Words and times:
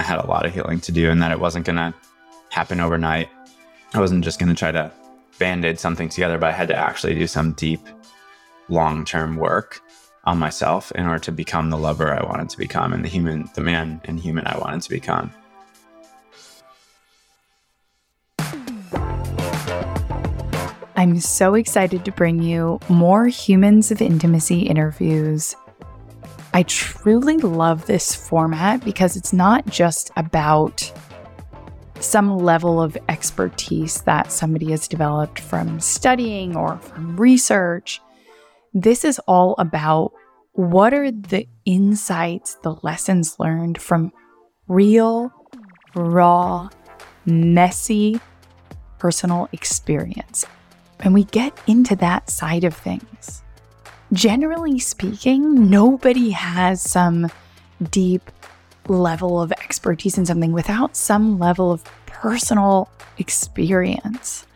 I 0.00 0.02
had 0.02 0.18
a 0.18 0.26
lot 0.26 0.46
of 0.46 0.54
healing 0.54 0.80
to 0.80 0.92
do 0.92 1.10
and 1.10 1.20
that 1.20 1.30
it 1.30 1.38
wasn't 1.38 1.66
going 1.66 1.76
to 1.76 1.92
happen 2.48 2.80
overnight. 2.80 3.28
I 3.92 4.00
wasn't 4.00 4.24
just 4.24 4.38
going 4.38 4.48
to 4.48 4.54
try 4.54 4.72
to 4.72 4.90
band 5.38 5.62
aid 5.66 5.78
something 5.78 6.08
together, 6.08 6.38
but 6.38 6.48
I 6.48 6.52
had 6.52 6.68
to 6.68 6.74
actually 6.74 7.16
do 7.16 7.26
some 7.26 7.52
deep, 7.52 7.86
long 8.70 9.04
term 9.04 9.36
work 9.36 9.82
on 10.24 10.38
myself 10.38 10.90
in 10.92 11.04
order 11.04 11.18
to 11.18 11.32
become 11.32 11.68
the 11.68 11.76
lover 11.76 12.14
I 12.14 12.24
wanted 12.24 12.48
to 12.48 12.56
become 12.56 12.94
and 12.94 13.04
the 13.04 13.10
human, 13.10 13.50
the 13.54 13.60
man 13.60 14.00
and 14.04 14.18
human 14.18 14.46
I 14.46 14.56
wanted 14.56 14.80
to 14.80 14.88
become. 14.88 15.34
I'm 20.96 21.20
so 21.20 21.52
excited 21.52 22.06
to 22.06 22.12
bring 22.12 22.42
you 22.42 22.80
more 22.88 23.26
Humans 23.26 23.90
of 23.90 24.00
Intimacy 24.00 24.60
interviews. 24.60 25.54
I 26.52 26.64
truly 26.64 27.36
love 27.36 27.86
this 27.86 28.14
format 28.14 28.84
because 28.84 29.16
it's 29.16 29.32
not 29.32 29.66
just 29.66 30.10
about 30.16 30.92
some 32.00 32.38
level 32.38 32.82
of 32.82 32.96
expertise 33.08 34.02
that 34.02 34.32
somebody 34.32 34.70
has 34.72 34.88
developed 34.88 35.38
from 35.38 35.78
studying 35.78 36.56
or 36.56 36.78
from 36.78 37.16
research. 37.16 38.00
This 38.74 39.04
is 39.04 39.20
all 39.28 39.54
about 39.58 40.12
what 40.52 40.92
are 40.92 41.10
the 41.10 41.46
insights, 41.64 42.54
the 42.62 42.74
lessons 42.82 43.38
learned 43.38 43.80
from 43.80 44.12
real, 44.66 45.32
raw, 45.94 46.68
messy 47.26 48.20
personal 48.98 49.48
experience. 49.52 50.46
And 51.00 51.14
we 51.14 51.24
get 51.24 51.58
into 51.66 51.96
that 51.96 52.28
side 52.28 52.64
of 52.64 52.74
things. 52.74 53.42
Generally 54.12 54.80
speaking, 54.80 55.70
nobody 55.70 56.30
has 56.30 56.82
some 56.82 57.30
deep 57.90 58.30
level 58.88 59.40
of 59.40 59.52
expertise 59.52 60.18
in 60.18 60.26
something 60.26 60.50
without 60.50 60.96
some 60.96 61.38
level 61.38 61.70
of 61.70 61.84
personal 62.06 62.90
experience. 63.18 64.46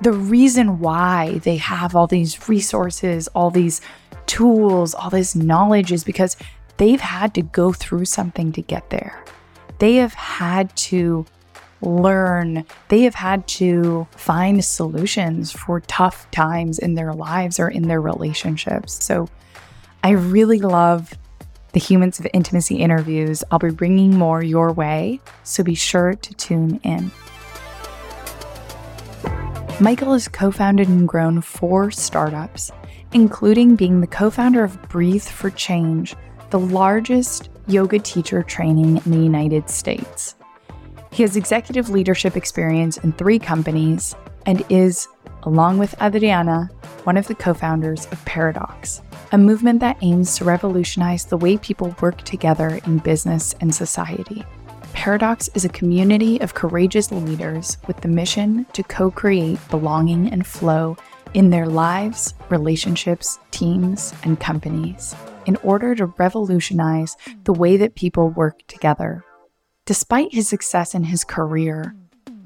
The 0.00 0.12
reason 0.12 0.78
why 0.78 1.38
they 1.38 1.56
have 1.56 1.96
all 1.96 2.06
these 2.06 2.48
resources, 2.48 3.26
all 3.28 3.50
these 3.50 3.80
tools, 4.26 4.94
all 4.94 5.10
this 5.10 5.34
knowledge 5.34 5.90
is 5.90 6.04
because 6.04 6.36
they've 6.76 7.00
had 7.00 7.34
to 7.34 7.42
go 7.42 7.72
through 7.72 8.04
something 8.04 8.52
to 8.52 8.62
get 8.62 8.90
there. 8.90 9.24
They 9.80 9.96
have 9.96 10.14
had 10.14 10.74
to 10.76 11.26
learn. 11.84 12.64
They 12.88 13.02
have 13.02 13.14
had 13.14 13.46
to 13.48 14.06
find 14.16 14.64
solutions 14.64 15.52
for 15.52 15.80
tough 15.80 16.30
times 16.30 16.78
in 16.78 16.94
their 16.94 17.12
lives 17.12 17.60
or 17.60 17.68
in 17.68 17.88
their 17.88 18.00
relationships. 18.00 19.04
So 19.04 19.28
I 20.02 20.10
really 20.10 20.60
love 20.60 21.14
the 21.72 21.80
Humans 21.80 22.20
of 22.20 22.26
Intimacy 22.32 22.76
interviews. 22.76 23.42
I'll 23.50 23.58
be 23.58 23.70
bringing 23.70 24.16
more 24.16 24.42
your 24.42 24.72
way, 24.72 25.20
so 25.42 25.62
be 25.64 25.74
sure 25.74 26.14
to 26.14 26.34
tune 26.34 26.80
in. 26.84 27.10
Michael 29.80 30.12
has 30.12 30.28
co 30.28 30.52
founded 30.52 30.88
and 30.88 31.08
grown 31.08 31.40
four 31.40 31.90
startups, 31.90 32.70
including 33.12 33.74
being 33.74 34.00
the 34.00 34.06
co 34.06 34.30
founder 34.30 34.62
of 34.62 34.80
Breathe 34.88 35.24
for 35.24 35.50
Change, 35.50 36.14
the 36.50 36.60
largest 36.60 37.50
yoga 37.66 37.98
teacher 37.98 38.42
training 38.44 38.98
in 39.04 39.10
the 39.10 39.18
United 39.18 39.68
States. 39.68 40.36
He 41.14 41.22
has 41.22 41.36
executive 41.36 41.90
leadership 41.90 42.36
experience 42.36 42.96
in 42.96 43.12
three 43.12 43.38
companies 43.38 44.16
and 44.46 44.64
is, 44.68 45.06
along 45.44 45.78
with 45.78 45.94
Adriana, 46.02 46.68
one 47.04 47.16
of 47.16 47.28
the 47.28 47.36
co 47.36 47.54
founders 47.54 48.06
of 48.06 48.24
Paradox, 48.24 49.00
a 49.30 49.38
movement 49.38 49.78
that 49.78 49.96
aims 50.02 50.36
to 50.36 50.44
revolutionize 50.44 51.24
the 51.24 51.36
way 51.36 51.56
people 51.56 51.94
work 52.00 52.22
together 52.22 52.80
in 52.84 52.98
business 52.98 53.54
and 53.60 53.72
society. 53.72 54.44
Paradox 54.92 55.48
is 55.54 55.64
a 55.64 55.68
community 55.68 56.40
of 56.40 56.54
courageous 56.54 57.12
leaders 57.12 57.78
with 57.86 57.98
the 57.98 58.08
mission 58.08 58.66
to 58.72 58.82
co 58.82 59.08
create 59.08 59.60
belonging 59.70 60.32
and 60.32 60.44
flow 60.44 60.96
in 61.32 61.48
their 61.48 61.68
lives, 61.68 62.34
relationships, 62.48 63.38
teams, 63.52 64.12
and 64.24 64.40
companies 64.40 65.14
in 65.46 65.54
order 65.62 65.94
to 65.94 66.06
revolutionize 66.06 67.16
the 67.44 67.52
way 67.52 67.76
that 67.76 67.94
people 67.94 68.30
work 68.30 68.66
together 68.66 69.22
Despite 69.86 70.32
his 70.32 70.48
success 70.48 70.94
in 70.94 71.04
his 71.04 71.24
career, 71.24 71.94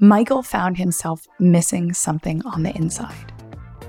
Michael 0.01 0.43
found 0.43 0.77
himself 0.77 1.25
missing 1.39 1.93
something 1.93 2.45
on 2.45 2.63
the 2.63 2.75
inside. 2.75 3.31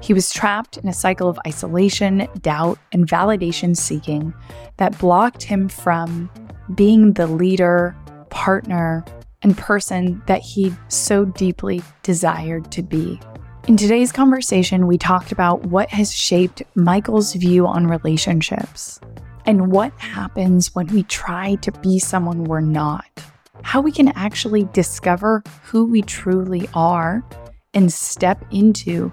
He 0.00 0.14
was 0.14 0.32
trapped 0.32 0.76
in 0.76 0.88
a 0.88 0.92
cycle 0.92 1.28
of 1.28 1.40
isolation, 1.44 2.28
doubt, 2.42 2.78
and 2.92 3.08
validation 3.08 3.76
seeking 3.76 4.32
that 4.76 4.96
blocked 5.00 5.42
him 5.42 5.68
from 5.68 6.30
being 6.76 7.14
the 7.14 7.26
leader, 7.26 7.96
partner, 8.30 9.04
and 9.42 9.58
person 9.58 10.22
that 10.28 10.42
he 10.42 10.72
so 10.86 11.24
deeply 11.24 11.82
desired 12.04 12.70
to 12.70 12.82
be. 12.82 13.18
In 13.66 13.76
today's 13.76 14.12
conversation, 14.12 14.86
we 14.86 14.96
talked 14.96 15.32
about 15.32 15.66
what 15.66 15.90
has 15.90 16.14
shaped 16.14 16.62
Michael's 16.76 17.34
view 17.34 17.66
on 17.66 17.88
relationships 17.88 19.00
and 19.44 19.72
what 19.72 19.92
happens 19.98 20.72
when 20.72 20.86
we 20.86 21.02
try 21.02 21.56
to 21.56 21.72
be 21.72 21.98
someone 21.98 22.44
we're 22.44 22.60
not 22.60 23.20
how 23.62 23.80
we 23.80 23.92
can 23.92 24.08
actually 24.08 24.64
discover 24.72 25.42
who 25.64 25.84
we 25.84 26.02
truly 26.02 26.68
are 26.74 27.24
and 27.74 27.92
step 27.92 28.44
into 28.50 29.12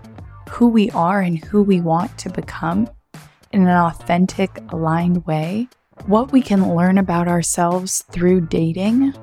who 0.49 0.67
we 0.67 0.89
are 0.91 1.21
and 1.21 1.43
who 1.45 1.61
we 1.61 1.81
want 1.81 2.17
to 2.17 2.29
become 2.29 2.89
in 3.51 3.61
an 3.61 3.67
authentic, 3.67 4.59
aligned 4.69 5.25
way, 5.25 5.67
what 6.05 6.31
we 6.31 6.41
can 6.41 6.75
learn 6.75 6.97
about 6.97 7.27
ourselves 7.27 8.03
through 8.11 8.41
dating, 8.41 9.13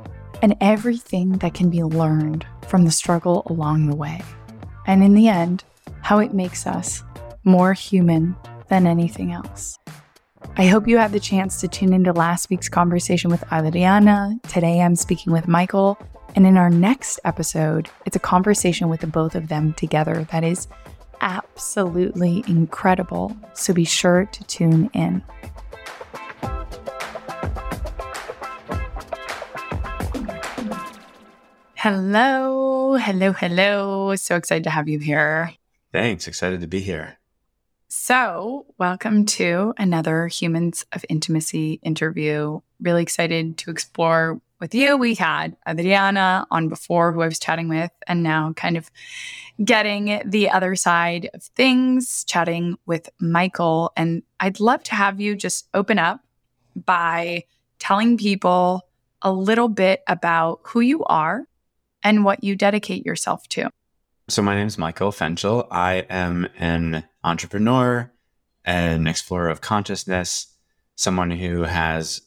and 0.43 0.57
everything 0.61 1.33
that 1.39 1.55
can 1.55 1.71
be 1.71 1.83
learned 1.83 2.47
from 2.69 2.85
the 2.85 2.91
struggle 2.91 3.43
along 3.47 3.87
the 3.87 3.97
way. 3.97 4.21
And 4.87 5.03
in 5.03 5.15
the 5.15 5.29
end, 5.29 5.65
how 6.03 6.19
it 6.19 6.35
makes 6.35 6.67
us 6.67 7.03
more 7.45 7.73
human 7.73 8.37
than 8.69 8.87
anything 8.87 9.33
else. 9.33 9.79
I 10.57 10.67
hope 10.67 10.87
you 10.87 10.99
had 10.99 11.13
the 11.13 11.21
chance 11.21 11.61
to 11.61 11.69
tune 11.69 11.93
into 11.93 12.13
last 12.13 12.49
week's 12.49 12.69
conversation 12.69 13.31
with 13.31 13.43
Adriana. 13.53 14.39
Today 14.49 14.81
I'm 14.81 14.97
speaking 14.97 15.33
with 15.33 15.49
Michael. 15.49 15.99
And 16.37 16.47
in 16.47 16.57
our 16.57 16.71
next 16.71 17.21
episode, 17.25 17.89
it's 18.07 18.17
a 18.17 18.21
conversation 18.21 18.89
with 18.89 19.01
the 19.01 19.07
both 19.07 19.35
of 19.35 19.49
them 19.49 19.73
together 19.75 20.27
that 20.31 20.45
is 20.45 20.69
absolutely 21.21 22.45
incredible. 22.47 23.37
So 23.53 23.73
be 23.73 23.85
sure 23.85 24.27
to 24.27 24.45
tune 24.45 24.91
in. 24.95 25.23
Hello, 31.75 32.97
hello, 32.97 33.33
hello. 33.33 34.17
So 34.17 34.37
excited 34.37 34.65
to 34.65 34.71
have 34.71 34.89
you 34.89 34.99
here. 34.99 35.53
Thanks. 35.93 36.27
Excited 36.27 36.61
to 36.61 36.67
be 36.67 36.81
here. 36.81 37.19
So, 37.97 38.67
welcome 38.77 39.25
to 39.27 39.73
another 39.79 40.27
Humans 40.27 40.85
of 40.93 41.05
Intimacy 41.09 41.75
interview. 41.85 42.59
Really 42.83 43.03
excited 43.03 43.57
to 43.59 43.71
explore 43.71 44.41
with 44.61 44.75
you. 44.75 44.97
We 44.97 45.15
had 45.15 45.57
Adriana 45.67 46.45
on 46.51 46.69
before, 46.69 47.13
who 47.13 47.23
I 47.23 47.29
was 47.29 47.39
chatting 47.39 47.69
with, 47.69 47.93
and 48.09 48.25
now 48.25 48.53
kind 48.55 48.77
of 48.77 48.91
getting 49.65 50.21
the 50.27 50.51
other 50.51 50.75
side 50.75 51.31
of 51.35 51.45
things, 51.45 52.25
chatting 52.25 52.77
with 52.85 53.09
Michael. 53.21 53.93
And 53.97 54.25
I'd 54.41 54.59
love 54.59 54.83
to 54.83 54.95
have 54.97 55.21
you 55.21 55.37
just 55.37 55.69
open 55.73 55.99
up 55.99 56.21
by 56.75 57.45
telling 57.79 58.19
people 58.19 58.83
a 59.23 59.33
little 59.33 59.69
bit 59.69 60.03
about 60.09 60.61
who 60.65 60.81
you 60.81 61.05
are 61.05 61.45
and 62.03 62.25
what 62.25 62.43
you 62.43 62.57
dedicate 62.57 63.07
yourself 63.07 63.47
to. 63.51 63.71
So, 64.29 64.43
my 64.43 64.57
name 64.57 64.67
is 64.67 64.79
Michael 64.79 65.13
Fenchel. 65.13 65.69
I 65.71 66.07
am 66.11 66.49
an 66.59 67.05
entrepreneur, 67.25 68.13
an 68.65 69.07
explorer 69.07 69.49
of 69.49 69.61
consciousness, 69.61 70.47
someone 70.95 71.31
who 71.31 71.63
has 71.63 72.23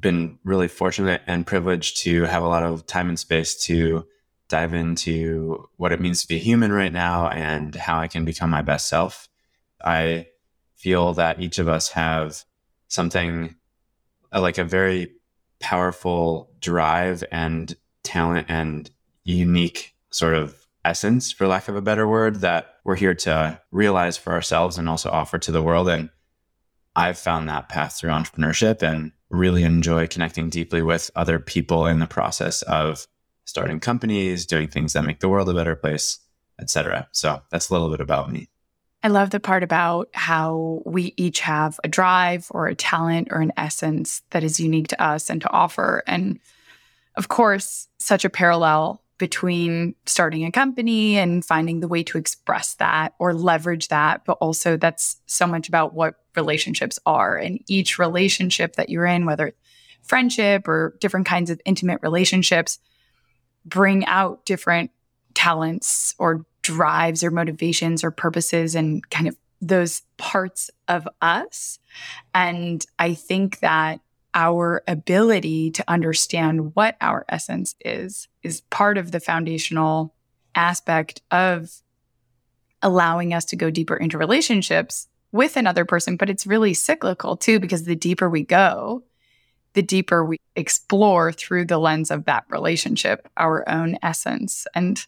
been 0.00 0.38
really 0.44 0.68
fortunate 0.68 1.22
and 1.26 1.46
privileged 1.46 2.02
to 2.02 2.24
have 2.24 2.42
a 2.42 2.48
lot 2.48 2.62
of 2.62 2.86
time 2.86 3.08
and 3.08 3.18
space 3.18 3.64
to 3.64 4.04
dive 4.48 4.74
into 4.74 5.68
what 5.76 5.92
it 5.92 6.00
means 6.00 6.20
to 6.20 6.28
be 6.28 6.38
human 6.38 6.72
right 6.72 6.92
now 6.92 7.28
and 7.28 7.74
how 7.74 7.98
I 7.98 8.08
can 8.08 8.24
become 8.24 8.50
my 8.50 8.60
best 8.60 8.88
self. 8.88 9.28
I 9.82 10.26
feel 10.74 11.14
that 11.14 11.40
each 11.40 11.58
of 11.58 11.68
us 11.68 11.90
have 11.90 12.44
something 12.88 13.54
uh, 14.32 14.40
like 14.40 14.58
a 14.58 14.64
very 14.64 15.12
powerful 15.60 16.50
drive 16.60 17.24
and 17.30 17.74
talent 18.02 18.46
and 18.50 18.90
unique 19.24 19.94
sort 20.10 20.34
of 20.34 20.61
essence, 20.84 21.32
for 21.32 21.46
lack 21.46 21.68
of 21.68 21.76
a 21.76 21.82
better 21.82 22.08
word, 22.08 22.36
that 22.36 22.76
we're 22.84 22.96
here 22.96 23.14
to 23.14 23.60
realize 23.70 24.16
for 24.16 24.32
ourselves 24.32 24.78
and 24.78 24.88
also 24.88 25.10
offer 25.10 25.38
to 25.38 25.52
the 25.52 25.62
world. 25.62 25.88
And 25.88 26.10
I've 26.94 27.18
found 27.18 27.48
that 27.48 27.68
path 27.68 27.96
through 27.98 28.10
entrepreneurship 28.10 28.82
and 28.82 29.12
really 29.30 29.62
enjoy 29.64 30.06
connecting 30.06 30.50
deeply 30.50 30.82
with 30.82 31.10
other 31.16 31.38
people 31.38 31.86
in 31.86 32.00
the 32.00 32.06
process 32.06 32.62
of 32.62 33.06
starting 33.44 33.80
companies, 33.80 34.46
doing 34.46 34.68
things 34.68 34.92
that 34.92 35.04
make 35.04 35.20
the 35.20 35.28
world 35.28 35.48
a 35.48 35.54
better 35.54 35.74
place, 35.74 36.18
etc. 36.60 37.08
So 37.12 37.42
that's 37.50 37.70
a 37.70 37.72
little 37.72 37.90
bit 37.90 38.00
about 38.00 38.30
me. 38.30 38.48
I 39.02 39.08
love 39.08 39.30
the 39.30 39.40
part 39.40 39.64
about 39.64 40.08
how 40.12 40.82
we 40.86 41.12
each 41.16 41.40
have 41.40 41.80
a 41.82 41.88
drive 41.88 42.46
or 42.50 42.68
a 42.68 42.74
talent 42.74 43.28
or 43.32 43.40
an 43.40 43.52
essence 43.56 44.22
that 44.30 44.44
is 44.44 44.60
unique 44.60 44.88
to 44.88 45.02
us 45.02 45.28
and 45.28 45.40
to 45.40 45.50
offer. 45.50 46.04
And 46.06 46.38
of 47.16 47.28
course, 47.28 47.88
such 47.98 48.24
a 48.24 48.30
parallel 48.30 49.01
between 49.22 49.94
starting 50.04 50.44
a 50.44 50.50
company 50.50 51.16
and 51.16 51.44
finding 51.44 51.78
the 51.78 51.86
way 51.86 52.02
to 52.02 52.18
express 52.18 52.74
that 52.74 53.14
or 53.20 53.32
leverage 53.32 53.86
that. 53.86 54.24
But 54.24 54.36
also, 54.40 54.76
that's 54.76 55.18
so 55.26 55.46
much 55.46 55.68
about 55.68 55.94
what 55.94 56.16
relationships 56.34 56.98
are. 57.06 57.36
And 57.36 57.60
each 57.68 58.00
relationship 58.00 58.74
that 58.74 58.88
you're 58.88 59.06
in, 59.06 59.24
whether 59.24 59.54
friendship 60.02 60.66
or 60.66 60.96
different 60.98 61.24
kinds 61.24 61.50
of 61.50 61.60
intimate 61.64 62.00
relationships, 62.02 62.80
bring 63.64 64.04
out 64.06 64.44
different 64.44 64.90
talents 65.34 66.16
or 66.18 66.44
drives 66.62 67.22
or 67.22 67.30
motivations 67.30 68.02
or 68.02 68.10
purposes 68.10 68.74
and 68.74 69.08
kind 69.08 69.28
of 69.28 69.36
those 69.60 70.02
parts 70.16 70.68
of 70.88 71.06
us. 71.20 71.78
And 72.34 72.84
I 72.98 73.14
think 73.14 73.60
that 73.60 74.00
our 74.34 74.82
ability 74.88 75.70
to 75.70 75.84
understand 75.88 76.74
what 76.74 76.96
our 77.00 77.24
essence 77.28 77.74
is 77.84 78.28
is 78.42 78.62
part 78.62 78.98
of 78.98 79.12
the 79.12 79.20
foundational 79.20 80.14
aspect 80.54 81.22
of 81.30 81.70
allowing 82.82 83.32
us 83.34 83.44
to 83.44 83.56
go 83.56 83.70
deeper 83.70 83.96
into 83.96 84.18
relationships 84.18 85.08
with 85.32 85.56
another 85.56 85.84
person 85.84 86.16
but 86.16 86.30
it's 86.30 86.46
really 86.46 86.74
cyclical 86.74 87.36
too 87.36 87.60
because 87.60 87.84
the 87.84 87.96
deeper 87.96 88.28
we 88.28 88.42
go 88.42 89.02
the 89.74 89.82
deeper 89.82 90.24
we 90.24 90.38
explore 90.56 91.32
through 91.32 91.64
the 91.64 91.78
lens 91.78 92.10
of 92.10 92.24
that 92.26 92.44
relationship 92.48 93.28
our 93.38 93.66
own 93.68 93.98
essence. 94.02 94.66
And 94.74 95.04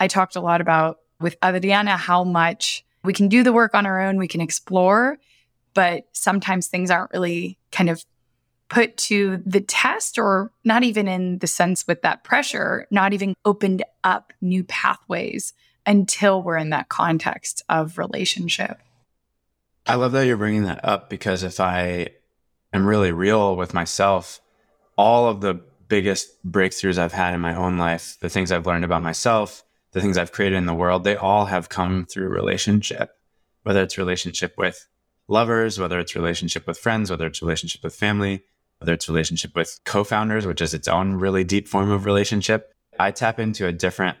i 0.00 0.08
talked 0.08 0.36
a 0.36 0.40
lot 0.40 0.60
about 0.60 0.98
with 1.20 1.36
adriana 1.44 1.96
how 1.96 2.24
much 2.24 2.84
we 3.04 3.12
can 3.12 3.28
do 3.28 3.42
the 3.42 3.52
work 3.52 3.74
on 3.74 3.86
our 3.86 4.00
own 4.00 4.16
we 4.16 4.28
can 4.28 4.40
explore 4.40 5.18
but 5.74 6.04
sometimes 6.12 6.66
things 6.66 6.90
aren't 6.90 7.12
really 7.12 7.58
kind 7.70 7.90
of 7.90 8.04
put 8.68 8.96
to 8.96 9.42
the 9.46 9.60
test 9.60 10.18
or 10.18 10.52
not 10.64 10.84
even 10.84 11.08
in 11.08 11.38
the 11.38 11.46
sense 11.46 11.86
with 11.86 12.02
that 12.02 12.24
pressure, 12.24 12.86
not 12.90 13.12
even 13.12 13.34
opened 13.44 13.82
up 14.04 14.32
new 14.40 14.62
pathways 14.64 15.54
until 15.86 16.42
we're 16.42 16.56
in 16.56 16.70
that 16.70 16.88
context 16.88 17.62
of 17.68 17.96
relationship. 17.98 18.78
I 19.86 19.94
love 19.94 20.12
that 20.12 20.26
you're 20.26 20.36
bringing 20.36 20.64
that 20.64 20.84
up 20.84 21.08
because 21.08 21.42
if 21.42 21.60
I 21.60 22.10
am 22.74 22.86
really 22.86 23.10
real 23.10 23.56
with 23.56 23.72
myself, 23.72 24.40
all 24.98 25.28
of 25.28 25.40
the 25.40 25.54
biggest 25.88 26.30
breakthroughs 26.46 26.98
I've 26.98 27.12
had 27.12 27.34
in 27.34 27.40
my 27.40 27.54
own 27.54 27.78
life, 27.78 28.18
the 28.20 28.28
things 28.28 28.52
I've 28.52 28.66
learned 28.66 28.84
about 28.84 29.02
myself, 29.02 29.64
the 29.92 30.02
things 30.02 30.18
I've 30.18 30.32
created 30.32 30.56
in 30.56 30.66
the 30.66 30.74
world, 30.74 31.04
they 31.04 31.16
all 31.16 31.46
have 31.46 31.70
come 31.70 32.04
through 32.04 32.28
relationship, 32.28 33.16
whether 33.62 33.82
it's 33.82 33.96
relationship 33.96 34.54
with 34.58 34.86
lovers, 35.26 35.78
whether 35.78 35.98
it's 35.98 36.14
relationship 36.14 36.66
with 36.66 36.76
friends, 36.78 37.10
whether 37.10 37.26
it's 37.26 37.40
relationship 37.40 37.82
with 37.82 37.94
family, 37.94 38.44
whether 38.78 38.92
it's 38.92 39.08
relationship 39.08 39.54
with 39.54 39.80
co-founders, 39.84 40.46
which 40.46 40.60
is 40.60 40.74
its 40.74 40.88
own 40.88 41.14
really 41.14 41.44
deep 41.44 41.68
form 41.68 41.90
of 41.90 42.04
relationship, 42.04 42.72
I 42.98 43.10
tap 43.10 43.38
into 43.38 43.66
a 43.66 43.72
different 43.72 44.16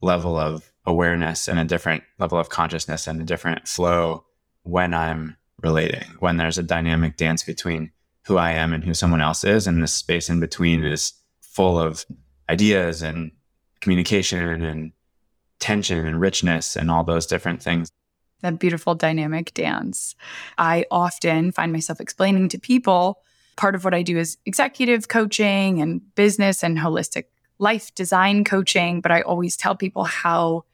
level 0.00 0.36
of 0.36 0.72
awareness 0.86 1.48
and 1.48 1.58
a 1.58 1.64
different 1.64 2.02
level 2.18 2.38
of 2.38 2.48
consciousness 2.48 3.06
and 3.06 3.20
a 3.20 3.24
different 3.24 3.68
flow 3.68 4.24
when 4.62 4.94
I'm 4.94 5.36
relating, 5.62 6.04
when 6.18 6.36
there's 6.36 6.58
a 6.58 6.62
dynamic 6.62 7.16
dance 7.16 7.42
between 7.42 7.92
who 8.26 8.38
I 8.38 8.52
am 8.52 8.72
and 8.72 8.84
who 8.84 8.94
someone 8.94 9.20
else 9.20 9.44
is. 9.44 9.66
And 9.66 9.82
the 9.82 9.86
space 9.86 10.30
in 10.30 10.40
between 10.40 10.84
is 10.84 11.12
full 11.40 11.78
of 11.78 12.04
ideas 12.48 13.02
and 13.02 13.32
communication 13.80 14.62
and 14.62 14.92
tension 15.58 16.06
and 16.06 16.20
richness 16.20 16.76
and 16.76 16.90
all 16.90 17.04
those 17.04 17.26
different 17.26 17.62
things. 17.62 17.90
That 18.40 18.58
beautiful 18.58 18.94
dynamic 18.94 19.52
dance. 19.52 20.14
I 20.56 20.86
often 20.90 21.52
find 21.52 21.72
myself 21.72 22.00
explaining 22.00 22.48
to 22.50 22.58
people 22.58 23.22
part 23.60 23.74
of 23.74 23.84
what 23.84 23.92
I 23.92 24.02
do 24.02 24.16
is 24.16 24.38
executive 24.46 25.08
coaching 25.08 25.82
and 25.82 26.00
business 26.14 26.64
and 26.64 26.78
holistic 26.78 27.24
life 27.58 27.94
design 27.94 28.42
coaching. 28.42 29.02
But 29.02 29.12
I 29.12 29.20
always 29.20 29.54
tell 29.54 29.76
people 29.76 30.04
how 30.04 30.64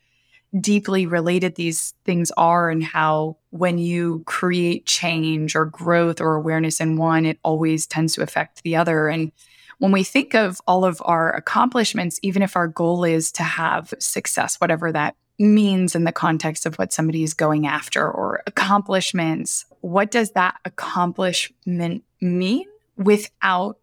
deeply 0.61 1.05
related 1.05 1.57
these 1.57 1.95
things 2.05 2.31
are 2.37 2.71
and 2.71 2.85
how 2.85 3.39
when 3.51 3.79
you 3.79 4.23
create 4.25 4.87
change 4.87 5.57
or 5.57 5.65
growth 5.65 6.21
or 6.21 6.37
awareness 6.37 6.81
in 6.81 6.97
one, 6.97 7.27
it 7.27 7.41
always 7.43 7.89
tends 7.89 8.15
to 8.15 8.23
affect 8.23 8.63
the 8.63 8.77
other. 8.77 9.09
And 9.09 9.33
when 9.79 9.91
we 9.91 10.05
think 10.05 10.37
of 10.37 10.61
all 10.69 10.85
of 10.85 11.03
our 11.05 11.35
accomplishments, 11.35 12.21
even 12.23 12.41
if 12.41 12.55
our 12.55 12.69
goal 12.69 13.03
is 13.03 13.33
to 13.33 13.43
have 13.43 13.93
success, 13.99 14.61
whatever 14.61 14.93
that 14.93 15.17
means 15.41 15.97
in 15.97 16.05
the 16.05 16.13
context 16.13 16.65
of 16.65 16.77
what 16.77 16.93
somebody 16.93 17.25
is 17.25 17.35
going 17.35 17.67
after 17.67 18.09
or 18.09 18.45
accomplishments, 18.47 19.67
what 19.81 20.13
does 20.13 20.31
that 20.31 20.57
accomplishment 20.65 22.05
mean? 22.21 22.67
Without 22.97 23.79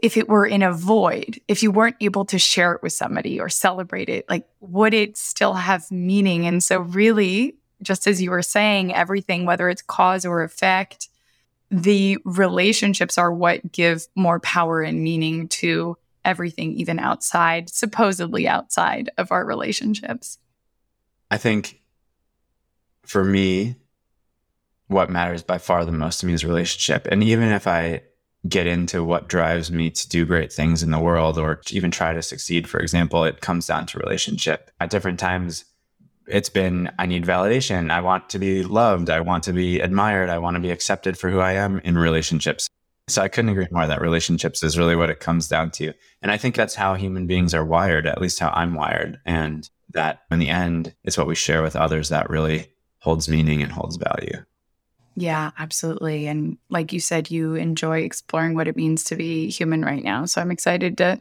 if 0.00 0.16
it 0.16 0.28
were 0.28 0.46
in 0.46 0.62
a 0.62 0.72
void, 0.72 1.40
if 1.48 1.62
you 1.62 1.72
weren't 1.72 1.96
able 2.00 2.24
to 2.26 2.38
share 2.38 2.72
it 2.72 2.82
with 2.82 2.92
somebody 2.92 3.40
or 3.40 3.48
celebrate 3.48 4.08
it, 4.08 4.28
like 4.28 4.46
would 4.60 4.94
it 4.94 5.16
still 5.16 5.54
have 5.54 5.90
meaning? 5.90 6.46
And 6.46 6.62
so, 6.62 6.80
really, 6.80 7.56
just 7.82 8.06
as 8.06 8.22
you 8.22 8.30
were 8.30 8.42
saying, 8.42 8.94
everything, 8.94 9.44
whether 9.44 9.68
it's 9.68 9.82
cause 9.82 10.24
or 10.24 10.42
effect, 10.42 11.08
the 11.70 12.18
relationships 12.24 13.18
are 13.18 13.32
what 13.32 13.72
give 13.72 14.06
more 14.14 14.40
power 14.40 14.82
and 14.82 15.02
meaning 15.02 15.48
to 15.48 15.96
everything, 16.24 16.72
even 16.74 16.98
outside, 16.98 17.68
supposedly 17.68 18.46
outside 18.46 19.10
of 19.18 19.32
our 19.32 19.44
relationships. 19.44 20.38
I 21.30 21.38
think 21.38 21.80
for 23.04 23.24
me, 23.24 23.76
what 24.86 25.10
matters 25.10 25.42
by 25.42 25.58
far 25.58 25.84
the 25.84 25.92
most 25.92 26.20
to 26.20 26.26
me 26.26 26.32
is 26.32 26.44
relationship. 26.44 27.06
And 27.10 27.22
even 27.22 27.48
if 27.48 27.66
I 27.66 28.02
get 28.46 28.66
into 28.66 29.02
what 29.02 29.28
drives 29.28 29.70
me 29.70 29.90
to 29.90 30.08
do 30.08 30.24
great 30.24 30.52
things 30.52 30.82
in 30.82 30.90
the 30.90 30.98
world 30.98 31.38
or 31.38 31.60
even 31.70 31.90
try 31.90 32.12
to 32.12 32.22
succeed, 32.22 32.68
for 32.68 32.78
example, 32.78 33.24
it 33.24 33.40
comes 33.40 33.66
down 33.66 33.86
to 33.86 33.98
relationship. 33.98 34.70
At 34.80 34.90
different 34.90 35.18
times, 35.18 35.64
it's 36.28 36.50
been 36.50 36.90
I 36.98 37.06
need 37.06 37.24
validation. 37.24 37.90
I 37.90 38.00
want 38.00 38.30
to 38.30 38.38
be 38.38 38.62
loved. 38.62 39.10
I 39.10 39.20
want 39.20 39.44
to 39.44 39.52
be 39.52 39.80
admired. 39.80 40.28
I 40.28 40.38
want 40.38 40.54
to 40.54 40.60
be 40.60 40.70
accepted 40.70 41.18
for 41.18 41.30
who 41.30 41.40
I 41.40 41.52
am 41.52 41.80
in 41.80 41.98
relationships. 41.98 42.68
So 43.08 43.22
I 43.22 43.28
couldn't 43.28 43.48
agree 43.48 43.66
more 43.70 43.86
that 43.86 44.02
relationships 44.02 44.62
is 44.62 44.78
really 44.78 44.94
what 44.94 45.08
it 45.08 45.20
comes 45.20 45.48
down 45.48 45.70
to. 45.72 45.94
And 46.20 46.30
I 46.30 46.36
think 46.36 46.54
that's 46.54 46.74
how 46.74 46.94
human 46.94 47.26
beings 47.26 47.54
are 47.54 47.64
wired, 47.64 48.06
at 48.06 48.20
least 48.20 48.38
how 48.38 48.50
I'm 48.50 48.74
wired. 48.74 49.18
And 49.24 49.68
that 49.90 50.20
in 50.30 50.38
the 50.38 50.50
end, 50.50 50.94
it's 51.04 51.16
what 51.16 51.26
we 51.26 51.34
share 51.34 51.62
with 51.62 51.74
others 51.74 52.10
that 52.10 52.28
really 52.28 52.66
holds 52.98 53.28
meaning 53.28 53.62
and 53.62 53.72
holds 53.72 53.96
value. 53.96 54.44
Yeah, 55.20 55.50
absolutely. 55.58 56.28
And 56.28 56.58
like 56.70 56.92
you 56.92 57.00
said, 57.00 57.28
you 57.28 57.56
enjoy 57.56 58.02
exploring 58.02 58.54
what 58.54 58.68
it 58.68 58.76
means 58.76 59.02
to 59.04 59.16
be 59.16 59.50
human 59.50 59.84
right 59.84 60.02
now. 60.04 60.26
So 60.26 60.40
I'm 60.40 60.52
excited 60.52 60.96
to 60.98 61.18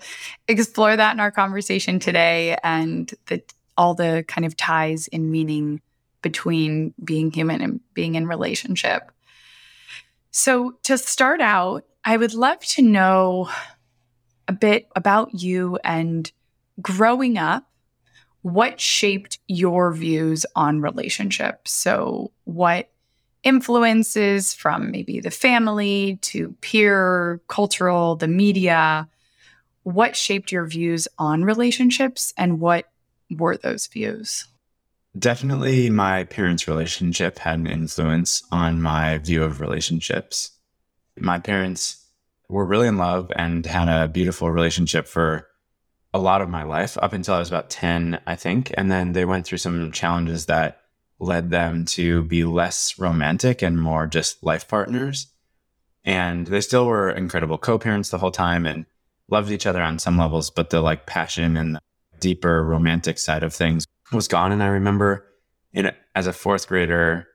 explore 0.48 0.96
that 0.96 1.14
in 1.14 1.20
our 1.20 1.32
conversation 1.32 1.98
today 1.98 2.56
and 2.64 3.12
the, 3.26 3.42
all 3.76 3.96
the 3.96 4.24
kind 4.28 4.46
of 4.46 4.56
ties 4.56 5.08
in 5.08 5.32
meaning 5.32 5.82
between 6.22 6.94
being 7.04 7.32
human 7.32 7.60
and 7.60 7.80
being 7.96 8.14
in 8.14 8.28
relationship. 8.28 9.12
So 10.30 10.78
to 10.84 10.96
start 11.00 11.42
out, 11.42 11.84
I 12.06 12.18
would 12.18 12.36
love 12.36 12.60
to 12.60 12.84
know 12.84 13.50
a 14.48 14.54
bit 14.54 14.90
about 14.96 15.42
you 15.42 15.80
and 15.84 16.32
growing 16.80 17.40
up 17.40 17.68
what 18.44 18.80
shaped 18.80 19.40
your 19.48 19.92
views 19.92 20.46
on 20.56 20.82
relationships. 20.82 21.72
So, 21.72 22.32
what 22.44 22.92
influences 23.48 24.54
from 24.54 24.92
maybe 24.92 25.22
the 25.22 25.32
family 25.32 26.20
to 26.22 26.54
peer, 26.60 27.40
cultural, 27.48 28.18
the 28.18 28.28
media. 28.28 29.08
What 29.84 30.18
shaped 30.18 30.52
your 30.52 30.66
views 30.66 31.08
on 31.18 31.46
relationships 31.46 32.34
and 32.36 32.60
what 32.60 32.90
were 33.32 33.56
those 33.56 33.88
views? 33.88 34.48
Definitely, 35.18 35.90
my 35.90 36.26
parents' 36.26 36.68
relationship 36.68 37.40
had 37.40 37.60
an 37.60 37.68
influence 37.68 38.44
on 38.52 38.82
my 38.82 39.18
view 39.20 39.44
of 39.44 39.62
relationships. 39.62 40.52
My 41.18 41.40
parents 41.40 42.06
were 42.50 42.66
really 42.66 42.90
in 42.90 42.98
love 42.98 43.32
and 43.38 43.66
had 43.66 43.88
a 43.88 44.10
beautiful 44.10 44.52
relationship 44.52 45.08
for 45.08 45.48
a 46.14 46.20
lot 46.20 46.42
of 46.42 46.50
my 46.50 46.64
life 46.64 46.98
up 47.02 47.14
until 47.14 47.36
I 47.36 47.40
was 47.40 47.48
about 47.48 47.70
10, 47.70 48.20
I 48.28 48.36
think. 48.36 48.74
And 48.76 48.92
then 48.92 49.14
they 49.14 49.24
went 49.24 49.46
through 49.46 49.60
some 49.60 49.92
challenges 49.94 50.48
that 50.48 50.82
led 51.20 51.50
them 51.50 51.86
to 51.86 52.24
be 52.24 52.44
less 52.44 52.98
romantic 53.00 53.62
and 53.62 53.82
more 53.82 54.08
just 54.08 54.44
life 54.44 54.68
partners. 54.68 55.28
And 56.06 56.48
they 56.48 56.62
still 56.62 56.86
were 56.86 57.10
incredible 57.10 57.58
co 57.58 57.78
parents 57.78 58.10
the 58.10 58.18
whole 58.18 58.32
time 58.32 58.66
and 58.66 58.86
loved 59.30 59.52
each 59.52 59.66
other 59.66 59.82
on 59.82 60.00
some 60.00 60.18
levels, 60.18 60.50
but 60.50 60.70
the 60.70 60.82
like 60.82 61.06
passion 61.06 61.58
and 61.58 61.80
deeper 62.20 62.64
romantic 62.64 63.20
side 63.20 63.44
of 63.44 63.54
things 63.54 63.86
was 64.12 64.28
gone. 64.28 64.52
And 64.52 64.64
I 64.64 64.68
remember 64.68 65.26
in, 65.74 65.92
as 66.16 66.28
a 66.28 66.34
fourth 66.34 66.68
grader, 66.68 67.28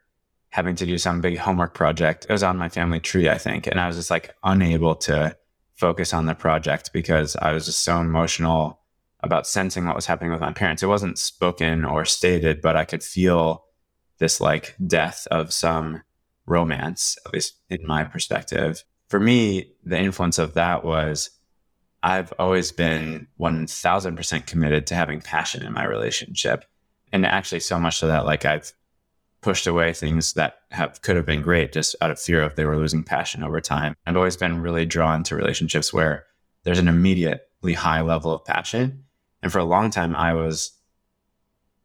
having 0.52 0.76
to 0.76 0.84
do 0.84 0.98
some 0.98 1.22
big 1.22 1.38
homework 1.38 1.72
project. 1.72 2.26
It 2.28 2.32
was 2.32 2.42
on 2.42 2.58
my 2.58 2.68
family 2.68 3.00
tree, 3.00 3.28
I 3.28 3.38
think. 3.38 3.66
And 3.66 3.80
I 3.80 3.86
was 3.86 3.96
just 3.96 4.10
like 4.10 4.36
unable 4.44 4.94
to 4.96 5.34
focus 5.72 6.12
on 6.12 6.26
the 6.26 6.34
project 6.34 6.92
because 6.92 7.36
I 7.36 7.52
was 7.52 7.64
just 7.64 7.80
so 7.80 7.98
emotional 7.98 8.78
about 9.20 9.46
sensing 9.46 9.86
what 9.86 9.96
was 9.96 10.04
happening 10.04 10.30
with 10.30 10.42
my 10.42 10.52
parents. 10.52 10.82
It 10.82 10.88
wasn't 10.88 11.18
spoken 11.18 11.86
or 11.86 12.04
stated, 12.04 12.60
but 12.60 12.76
I 12.76 12.84
could 12.84 13.02
feel 13.02 13.64
this 14.22 14.40
like 14.40 14.76
death 14.86 15.26
of 15.32 15.52
some 15.52 16.00
romance, 16.46 17.18
at 17.26 17.32
least 17.32 17.56
in 17.68 17.84
my 17.84 18.04
perspective. 18.04 18.84
For 19.08 19.18
me, 19.18 19.72
the 19.84 19.98
influence 19.98 20.38
of 20.38 20.54
that 20.54 20.84
was 20.84 21.30
I've 22.04 22.32
always 22.38 22.70
been 22.70 23.26
1000% 23.40 24.46
committed 24.46 24.86
to 24.86 24.94
having 24.94 25.20
passion 25.20 25.64
in 25.64 25.72
my 25.72 25.84
relationship. 25.84 26.64
And 27.12 27.26
actually, 27.26 27.60
so 27.60 27.80
much 27.80 27.98
so 27.98 28.06
that 28.06 28.24
like 28.24 28.44
I've 28.44 28.72
pushed 29.40 29.66
away 29.66 29.92
things 29.92 30.34
that 30.34 30.54
have 30.70 31.02
could 31.02 31.16
have 31.16 31.26
been 31.26 31.42
great 31.42 31.72
just 31.72 31.96
out 32.00 32.12
of 32.12 32.20
fear 32.20 32.42
of 32.42 32.54
they 32.54 32.64
were 32.64 32.76
losing 32.76 33.02
passion 33.02 33.42
over 33.42 33.60
time. 33.60 33.96
I've 34.06 34.16
always 34.16 34.36
been 34.36 34.62
really 34.62 34.86
drawn 34.86 35.24
to 35.24 35.34
relationships 35.34 35.92
where 35.92 36.26
there's 36.62 36.78
an 36.78 36.86
immediately 36.86 37.72
high 37.74 38.02
level 38.02 38.32
of 38.32 38.44
passion. 38.44 39.02
And 39.42 39.50
for 39.50 39.58
a 39.58 39.64
long 39.64 39.90
time, 39.90 40.14
I 40.14 40.32
was 40.32 40.78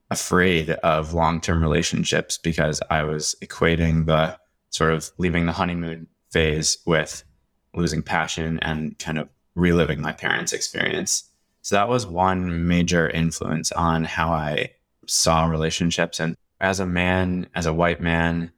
afraid 0.10 0.70
of 0.70 1.14
long 1.14 1.42
term 1.42 1.62
relationships 1.62 2.38
because 2.38 2.82
I 2.90 3.04
was 3.04 3.36
equating 3.42 4.06
the 4.06 4.38
sort 4.70 4.94
of 4.94 5.12
leaving 5.18 5.46
the 5.46 5.52
honeymoon 5.52 6.08
phase 6.30 6.78
with 6.86 7.24
losing 7.74 8.02
passion 8.02 8.60
and 8.62 8.98
kind 9.00 9.18
of 9.18 9.30
reliving 9.56 10.02
my 10.02 10.12
parents' 10.12 10.54
experience. 10.54 11.24
So 11.62 11.76
that 11.76 11.90
was 11.90 12.06
one 12.06 12.68
major 12.68 13.10
influence 13.10 13.72
on 13.72 14.04
how 14.04 14.32
I 14.32 14.72
saw 15.06 15.46
relationships. 15.46 16.20
And 16.20 16.38
as 16.62 16.80
a 16.80 16.86
man, 16.86 17.48
as 17.56 17.66
a 17.66 17.74
white 17.74 18.02
man, 18.02 18.52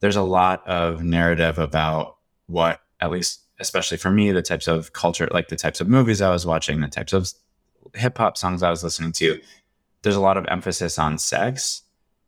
there's 0.00 0.16
a 0.16 0.22
lot 0.22 0.66
of 0.66 1.02
narrative 1.02 1.58
about 1.58 2.16
what, 2.46 2.80
at 3.00 3.10
least, 3.10 3.42
especially 3.60 3.98
for 3.98 4.10
me, 4.10 4.32
the 4.32 4.42
types 4.42 4.66
of 4.66 4.92
culture, 4.92 5.28
like 5.30 5.48
the 5.48 5.56
types 5.56 5.80
of 5.80 5.88
movies 5.88 6.20
I 6.20 6.30
was 6.30 6.46
watching, 6.46 6.80
the 6.80 6.88
types 6.88 7.12
of 7.12 7.30
hip 7.94 8.18
hop 8.18 8.36
songs 8.36 8.62
I 8.62 8.70
was 8.70 8.82
listening 8.82 9.12
to. 9.12 9.40
There's 10.02 10.16
a 10.16 10.20
lot 10.20 10.36
of 10.36 10.46
emphasis 10.48 10.98
on 10.98 11.18
sex 11.18 11.82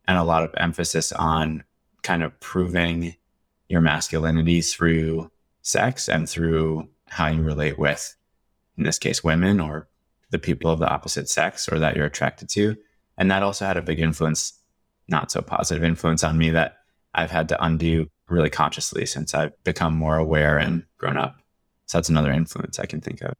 and 0.07 0.17
a 0.17 0.23
lot 0.23 0.43
of 0.43 0.53
emphasis 0.57 1.11
on 1.11 1.63
kind 2.03 2.23
of 2.23 2.39
proving 2.39 3.15
your 3.69 3.81
masculinity 3.81 4.61
through 4.61 5.31
sex 5.61 6.07
and 6.09 6.29
through 6.29 6.89
how 7.07 7.27
you 7.27 7.41
relate 7.41 7.79
with, 7.79 8.15
in 8.77 8.83
this 8.83 8.99
case, 8.99 9.23
women 9.23 9.59
or 9.59 9.87
the 10.29 10.39
people 10.39 10.69
of 10.69 10.79
the 10.79 10.89
opposite 10.89 11.29
sex 11.29 11.69
or 11.71 11.79
that 11.79 11.95
you're 11.95 12.05
attracted 12.05 12.49
to. 12.49 12.75
And 13.17 13.31
that 13.31 13.43
also 13.43 13.65
had 13.65 13.77
a 13.77 13.81
big 13.81 13.99
influence, 13.99 14.53
not 15.07 15.31
so 15.31 15.41
positive 15.41 15.83
influence 15.83 16.23
on 16.23 16.37
me 16.37 16.49
that 16.51 16.77
I've 17.13 17.31
had 17.31 17.49
to 17.49 17.63
undo 17.63 18.07
really 18.27 18.49
consciously 18.49 19.05
since 19.05 19.33
I've 19.33 19.51
become 19.63 19.95
more 19.95 20.17
aware 20.17 20.57
and 20.57 20.83
grown 20.97 21.17
up. 21.17 21.37
So 21.85 21.97
that's 21.97 22.09
another 22.09 22.31
influence 22.31 22.79
I 22.79 22.85
can 22.85 23.01
think 23.01 23.21
of. 23.21 23.33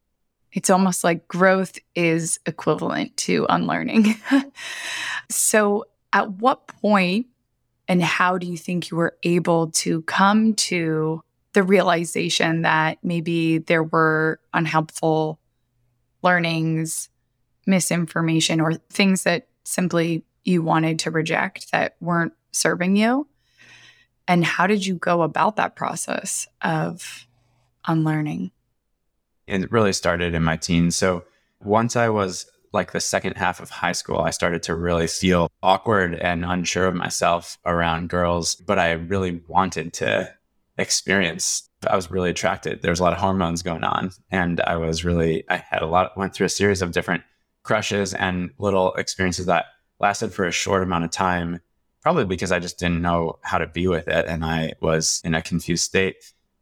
It's 0.54 0.70
almost 0.70 1.04
like 1.04 1.28
growth 1.28 1.78
is 1.94 2.38
equivalent 2.46 3.16
to 3.18 3.44
unlearning. 3.48 4.14
so, 5.30 5.84
at 6.12 6.30
what 6.30 6.68
point 6.68 7.26
and 7.88 8.02
how 8.02 8.38
do 8.38 8.46
you 8.46 8.56
think 8.56 8.90
you 8.90 8.96
were 8.96 9.16
able 9.24 9.70
to 9.72 10.02
come 10.02 10.54
to 10.54 11.22
the 11.52 11.62
realization 11.62 12.62
that 12.62 12.98
maybe 13.02 13.58
there 13.58 13.82
were 13.82 14.40
unhelpful 14.54 15.40
learnings, 16.22 17.10
misinformation, 17.66 18.60
or 18.60 18.74
things 18.74 19.24
that 19.24 19.48
simply 19.64 20.24
you 20.44 20.62
wanted 20.62 21.00
to 21.00 21.10
reject 21.10 21.72
that 21.72 21.96
weren't 22.00 22.32
serving 22.52 22.96
you? 22.96 23.26
And 24.26 24.44
how 24.44 24.66
did 24.66 24.86
you 24.86 24.94
go 24.94 25.22
about 25.22 25.56
that 25.56 25.76
process 25.76 26.46
of 26.62 27.26
unlearning? 27.86 28.52
It 29.46 29.70
really 29.70 29.92
started 29.92 30.34
in 30.34 30.42
my 30.42 30.56
teens. 30.56 30.96
So 30.96 31.24
once 31.60 31.96
I 31.96 32.08
was 32.08 32.46
like 32.72 32.92
the 32.92 33.00
second 33.00 33.36
half 33.36 33.60
of 33.60 33.70
high 33.70 33.92
school, 33.92 34.18
I 34.18 34.30
started 34.30 34.62
to 34.64 34.74
really 34.74 35.06
feel 35.06 35.50
awkward 35.62 36.14
and 36.14 36.44
unsure 36.44 36.86
of 36.86 36.94
myself 36.94 37.58
around 37.64 38.08
girls, 38.08 38.56
but 38.56 38.78
I 38.78 38.92
really 38.92 39.42
wanted 39.46 39.92
to 39.94 40.34
experience. 40.76 41.68
I 41.88 41.94
was 41.94 42.10
really 42.10 42.30
attracted. 42.30 42.82
There 42.82 42.90
was 42.90 43.00
a 43.00 43.02
lot 43.04 43.12
of 43.12 43.20
hormones 43.20 43.62
going 43.62 43.84
on. 43.84 44.10
And 44.30 44.60
I 44.60 44.76
was 44.76 45.04
really, 45.04 45.44
I 45.48 45.56
had 45.56 45.82
a 45.82 45.86
lot, 45.86 46.16
went 46.16 46.34
through 46.34 46.46
a 46.46 46.50
series 46.50 46.82
of 46.82 46.92
different 46.92 47.22
crushes 47.62 48.12
and 48.12 48.50
little 48.58 48.92
experiences 48.94 49.46
that 49.46 49.66
lasted 50.00 50.32
for 50.32 50.44
a 50.44 50.52
short 50.52 50.82
amount 50.82 51.04
of 51.04 51.10
time, 51.10 51.60
probably 52.02 52.24
because 52.24 52.50
I 52.50 52.58
just 52.58 52.78
didn't 52.78 53.02
know 53.02 53.38
how 53.42 53.58
to 53.58 53.66
be 53.66 53.86
with 53.86 54.08
it. 54.08 54.26
And 54.26 54.44
I 54.44 54.72
was 54.80 55.20
in 55.24 55.34
a 55.34 55.42
confused 55.42 55.84
state. 55.84 56.16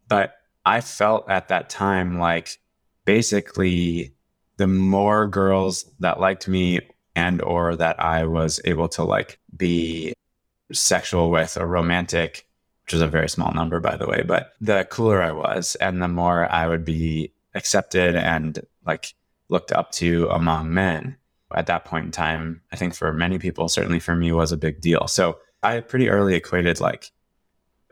But 0.09 0.35
I 0.67 0.81
felt 0.81 1.31
at 1.31 1.49
that 1.49 1.71
time 1.71 2.19
like 2.19 2.59
basically 3.05 4.15
the 4.57 4.67
more 4.67 5.27
girls 5.27 5.91
that 6.01 6.21
liked 6.21 6.49
me 6.49 6.81
and 7.15 7.43
or 7.43 7.77
that 7.77 8.01
I 8.01 8.25
was 8.25 8.61
able 8.65 8.89
to 8.91 9.05
like 9.05 9.39
be 9.57 10.15
sexual 10.73 11.31
with 11.31 11.57
or 11.57 11.67
romantic 11.67 12.47
which 12.85 12.95
is 12.95 13.01
a 13.01 13.07
very 13.07 13.29
small 13.29 13.53
number, 13.53 13.81
by 13.81 13.97
the 13.97 14.07
way, 14.07 14.23
but 14.27 14.53
the 14.61 14.87
cooler 14.91 15.23
I 15.23 15.33
was 15.33 15.77
and 15.77 16.03
the 16.03 16.09
more 16.09 16.51
I 16.51 16.67
would 16.67 16.85
be 16.85 17.33
accepted 17.55 18.17
and 18.17 18.61
like 18.85 19.15
looked 19.49 19.73
up 19.73 19.93
to 19.93 20.29
among 20.29 20.75
men. 20.75 21.17
At 21.55 21.67
that 21.67 21.85
point 21.85 22.07
in 22.07 22.11
time, 22.11 22.63
I 22.73 22.77
think 22.77 22.95
for 22.95 23.13
many 23.13 23.39
people, 23.39 23.69
certainly 23.69 24.01
for 24.01 24.17
me, 24.17 24.33
was 24.33 24.53
a 24.53 24.57
big 24.57 24.81
deal. 24.81 25.07
So 25.07 25.39
I 25.63 25.81
pretty 25.81 26.09
early 26.09 26.35
equated 26.35 26.81
like 26.81 27.13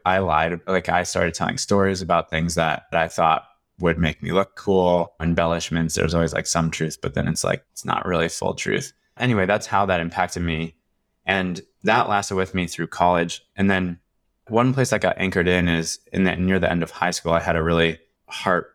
I 0.05 0.19
lied, 0.19 0.61
like 0.67 0.89
I 0.89 1.03
started 1.03 1.35
telling 1.35 1.59
stories 1.59 2.01
about 2.01 2.31
things 2.31 2.55
that, 2.55 2.85
that 2.91 3.03
I 3.03 3.09
thought 3.09 3.45
would 3.81 3.99
make 3.99 4.23
me 4.23 4.33
look 4.33 4.57
cool. 4.57 5.15
Embellishments, 5.21 5.95
there's 5.95 6.15
always 6.15 6.33
like 6.33 6.47
some 6.47 6.71
truth, 6.71 6.99
but 7.01 7.15
then 7.15 7.29
it's 7.29 7.45
like, 7.45 7.65
it's 7.73 7.85
not 7.85 8.07
really 8.07 8.29
full 8.29 8.55
truth. 8.55 8.93
Anyway, 9.17 9.47
that's 9.47 9.67
how 9.67 9.87
that 9.87 10.01
impacted 10.01 10.43
me. 10.43 10.75
And 11.27 11.61
that 11.85 12.09
lasted 12.09 12.35
with 12.35 12.55
me 12.55 12.67
through 12.67 12.89
college. 12.89 13.43
And 13.57 13.71
then 13.71 13.99
one 14.49 14.75
place 14.75 14.93
I 14.93 14.99
got 14.99 15.19
anchored 15.19 15.49
in 15.49 15.69
is 15.69 15.99
in 16.13 16.25
that 16.25 16.41
near 16.41 16.59
the 16.59 16.71
end 16.71 16.83
of 16.83 16.91
high 16.91 17.11
school, 17.13 17.33
I 17.33 17.41
had 17.41 17.57
a 17.57 17.63
really 17.63 17.99
heart 18.27 18.75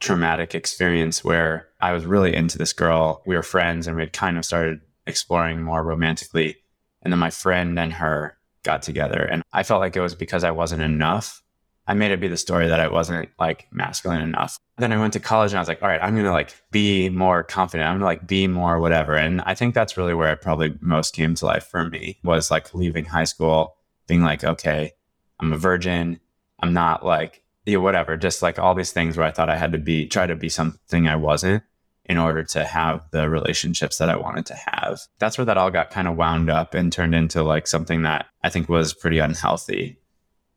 traumatic 0.00 0.54
experience 0.54 1.24
where 1.24 1.68
I 1.80 1.92
was 1.92 2.06
really 2.06 2.34
into 2.34 2.58
this 2.58 2.72
girl. 2.72 3.22
We 3.26 3.36
were 3.36 3.42
friends 3.42 3.86
and 3.86 3.96
we 3.96 4.02
had 4.02 4.12
kind 4.12 4.38
of 4.38 4.44
started 4.44 4.80
exploring 5.06 5.62
more 5.62 5.82
romantically. 5.82 6.56
And 7.02 7.12
then 7.12 7.20
my 7.20 7.30
friend 7.30 7.78
and 7.78 7.92
her 7.92 8.36
got 8.62 8.82
together. 8.82 9.22
And 9.22 9.42
I 9.52 9.62
felt 9.62 9.80
like 9.80 9.96
it 9.96 10.00
was 10.00 10.14
because 10.14 10.42
I 10.44 10.50
wasn't 10.50 10.82
enough. 10.82 11.42
I 11.86 11.94
made 11.94 12.12
it 12.12 12.20
be 12.20 12.28
the 12.28 12.36
story 12.36 12.68
that 12.68 12.80
I 12.80 12.88
wasn't 12.88 13.28
like 13.38 13.66
masculine 13.70 14.22
enough. 14.22 14.58
Then 14.78 14.92
I 14.92 14.98
went 14.98 15.12
to 15.12 15.20
college 15.20 15.52
and 15.52 15.58
I 15.58 15.60
was 15.60 15.68
like, 15.68 15.82
all 15.82 15.88
right, 15.88 16.02
I'm 16.02 16.14
going 16.14 16.24
to 16.24 16.32
like 16.32 16.54
be 16.70 17.10
more 17.10 17.42
confident. 17.42 17.86
I'm 17.86 17.94
going 17.94 18.00
to 18.00 18.06
like 18.06 18.26
be 18.26 18.46
more 18.46 18.80
whatever. 18.80 19.16
And 19.16 19.42
I 19.42 19.54
think 19.54 19.74
that's 19.74 19.96
really 19.96 20.14
where 20.14 20.32
it 20.32 20.40
probably 20.40 20.76
most 20.80 21.14
came 21.14 21.34
to 21.34 21.46
life 21.46 21.66
for 21.66 21.84
me 21.84 22.18
was 22.24 22.50
like 22.50 22.74
leaving 22.74 23.04
high 23.04 23.24
school 23.24 23.76
being 24.06 24.22
like, 24.22 24.44
okay, 24.44 24.92
I'm 25.40 25.52
a 25.52 25.58
virgin. 25.58 26.20
I'm 26.60 26.72
not 26.72 27.04
like, 27.04 27.42
you 27.66 27.74
know, 27.74 27.80
whatever, 27.80 28.16
just 28.16 28.42
like 28.42 28.58
all 28.58 28.74
these 28.74 28.92
things 28.92 29.16
where 29.16 29.26
I 29.26 29.30
thought 29.30 29.50
I 29.50 29.56
had 29.56 29.72
to 29.72 29.78
be, 29.78 30.06
try 30.06 30.26
to 30.26 30.36
be 30.36 30.48
something 30.48 31.06
I 31.06 31.16
wasn't 31.16 31.62
in 32.06 32.18
order 32.18 32.42
to 32.42 32.64
have 32.64 33.08
the 33.10 33.28
relationships 33.28 33.98
that 33.98 34.10
I 34.10 34.16
wanted 34.16 34.46
to 34.46 34.54
have. 34.54 35.00
That's 35.18 35.38
where 35.38 35.46
that 35.46 35.56
all 35.56 35.70
got 35.70 35.90
kind 35.90 36.06
of 36.06 36.16
wound 36.16 36.50
up 36.50 36.74
and 36.74 36.92
turned 36.92 37.14
into 37.14 37.42
like 37.42 37.66
something 37.66 38.02
that 38.02 38.26
I 38.42 38.50
think 38.50 38.68
was 38.68 38.92
pretty 38.92 39.18
unhealthy. 39.18 39.98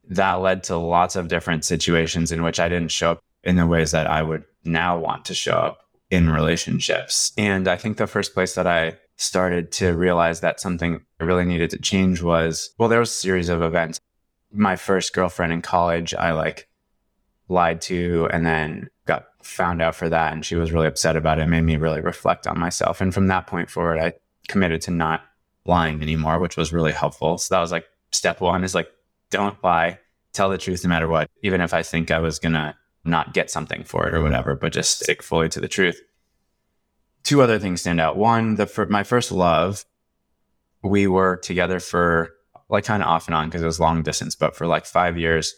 That 0.10 0.36
led 0.36 0.64
to 0.66 0.78
lots 0.78 1.16
of 1.16 1.28
different 1.28 1.66
situations 1.66 2.32
in 2.32 2.44
which 2.44 2.60
I 2.60 2.70
didn't 2.70 2.92
show 2.92 3.12
up 3.12 3.24
in 3.44 3.56
the 3.56 3.68
ways 3.68 3.92
that 3.92 4.08
I 4.08 4.22
would 4.24 4.44
now 4.64 4.98
want 4.98 5.26
to 5.26 5.34
show 5.34 5.54
up 5.54 5.80
in 6.10 6.30
relationships. 6.30 7.32
And 7.38 7.68
I 7.68 7.76
think 7.76 7.98
the 7.98 8.08
first 8.08 8.34
place 8.34 8.56
that 8.56 8.68
I 8.68 8.98
started 9.18 9.72
to 9.74 9.94
realize 9.94 10.42
that 10.42 10.60
something 10.60 11.02
I 11.20 11.24
really 11.24 11.46
needed 11.46 11.70
to 11.72 11.80
change 11.80 12.22
was 12.22 12.70
well, 12.78 12.90
there 12.90 13.00
was 13.00 13.10
a 13.10 13.14
series 13.14 13.50
of 13.50 13.62
events. 13.62 14.00
My 14.52 14.76
first 14.76 15.14
girlfriend 15.14 15.52
in 15.52 15.62
college, 15.62 16.14
I 16.14 16.32
like 16.32 16.68
lied 17.50 17.82
to 17.82 18.28
and 18.32 18.46
then 18.46 18.90
got 19.06 19.26
found 19.42 19.82
out 19.82 19.96
for 19.96 20.10
that. 20.10 20.34
And 20.34 20.46
she 20.46 20.56
was 20.56 20.72
really 20.72 20.88
upset 20.88 21.16
about 21.16 21.40
it. 21.40 21.44
it 21.44 21.48
made 21.48 21.62
me 21.62 21.78
really 21.78 22.02
reflect 22.02 22.48
on 22.48 22.60
myself. 22.60 23.02
And 23.02 23.14
from 23.14 23.28
that 23.28 23.48
point 23.48 23.70
forward, 23.70 24.00
I 24.00 24.14
committed 24.48 24.82
to 24.84 24.92
not 24.92 25.24
lying 25.66 26.02
anymore, 26.02 26.40
which 26.40 26.58
was 26.58 26.74
really 26.74 26.92
helpful. 26.92 27.38
So 27.38 27.56
that 27.56 27.62
was 27.62 27.72
like 27.72 27.86
step 28.12 28.42
one 28.42 28.64
is 28.64 28.76
like, 28.76 28.90
don't 29.30 29.62
lie, 29.64 30.00
tell 30.34 30.50
the 30.50 30.58
truth 30.58 30.84
no 30.84 30.90
matter 30.90 31.08
what, 31.08 31.30
even 31.44 31.62
if 31.62 31.74
I 31.74 31.84
think 31.84 32.12
I 32.12 32.20
was 32.20 32.40
going 32.40 32.54
to 32.54 32.76
not 33.04 33.34
get 33.34 33.50
something 33.50 33.84
for 33.84 34.08
it 34.08 34.14
or 34.14 34.22
whatever, 34.22 34.56
but 34.56 34.74
just 34.74 35.02
stick 35.02 35.24
fully 35.24 35.50
to 35.50 35.60
the 35.60 35.68
truth 35.68 36.02
two 37.28 37.42
other 37.42 37.60
things 37.60 37.82
stand 37.82 38.00
out. 38.00 38.16
One, 38.16 38.56
the 38.56 38.66
for 38.66 38.86
my 38.86 39.04
first 39.04 39.34
love, 39.34 39.84
we 40.82 41.08
were 41.08 41.36
together 41.36 41.82
for 41.82 42.32
like 42.70 42.86
kind 42.86 43.04
of 43.04 43.10
off 43.10 43.28
and 43.28 43.36
on 43.36 43.48
because 43.48 43.62
it 43.62 43.66
was 43.66 43.82
long 43.82 44.02
distance, 44.02 44.34
but 44.34 44.56
for 44.56 44.66
like 44.66 44.86
five 44.86 45.18
years. 45.18 45.54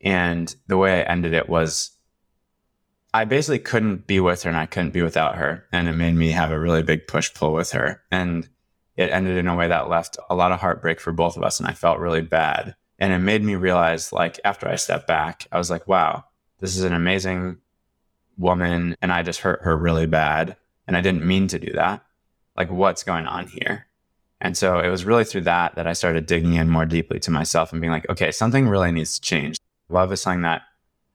And 0.00 0.52
the 0.66 0.76
way 0.76 1.00
I 1.00 1.04
ended 1.04 1.34
it 1.34 1.48
was 1.48 1.92
I 3.14 3.26
basically 3.26 3.60
couldn't 3.60 4.08
be 4.08 4.18
with 4.18 4.42
her 4.42 4.50
and 4.50 4.58
I 4.58 4.66
couldn't 4.66 4.90
be 4.90 5.02
without 5.02 5.36
her. 5.36 5.66
And 5.72 5.86
it 5.86 5.92
made 5.92 6.14
me 6.14 6.32
have 6.32 6.50
a 6.50 6.58
really 6.58 6.82
big 6.82 7.06
push 7.06 7.32
pull 7.32 7.52
with 7.52 7.70
her. 7.72 8.02
And 8.10 8.48
it 8.96 9.10
ended 9.10 9.36
in 9.36 9.46
a 9.46 9.54
way 9.54 9.68
that 9.68 9.88
left 9.88 10.18
a 10.28 10.34
lot 10.34 10.50
of 10.50 10.58
heartbreak 10.58 11.00
for 11.00 11.12
both 11.12 11.36
of 11.36 11.44
us. 11.44 11.60
And 11.60 11.68
I 11.68 11.74
felt 11.74 12.00
really 12.00 12.22
bad. 12.22 12.74
And 12.98 13.12
it 13.12 13.18
made 13.18 13.42
me 13.44 13.54
realize, 13.54 14.12
like, 14.12 14.40
after 14.44 14.68
I 14.68 14.76
stepped 14.76 15.06
back, 15.06 15.46
I 15.52 15.58
was 15.58 15.70
like, 15.70 15.86
wow, 15.86 16.24
this 16.58 16.76
is 16.76 16.82
an 16.82 16.92
amazing 16.92 17.58
woman. 18.36 18.96
And 19.00 19.12
I 19.12 19.22
just 19.22 19.40
hurt 19.40 19.62
her 19.62 19.76
really 19.76 20.06
bad 20.06 20.56
and 20.86 20.96
I 20.96 21.00
didn't 21.00 21.26
mean 21.26 21.48
to 21.48 21.58
do 21.58 21.72
that. 21.74 22.04
Like, 22.56 22.70
what's 22.70 23.04
going 23.04 23.26
on 23.26 23.46
here? 23.46 23.86
And 24.40 24.56
so 24.56 24.78
it 24.78 24.88
was 24.88 25.04
really 25.04 25.24
through 25.24 25.42
that 25.42 25.74
that 25.74 25.86
I 25.86 25.92
started 25.92 26.26
digging 26.26 26.54
in 26.54 26.68
more 26.68 26.86
deeply 26.86 27.20
to 27.20 27.30
myself 27.30 27.72
and 27.72 27.80
being 27.80 27.92
like, 27.92 28.08
okay, 28.08 28.30
something 28.30 28.68
really 28.68 28.92
needs 28.92 29.14
to 29.14 29.20
change. 29.20 29.58
Love 29.88 30.12
is 30.12 30.20
something 30.20 30.42
that 30.42 30.62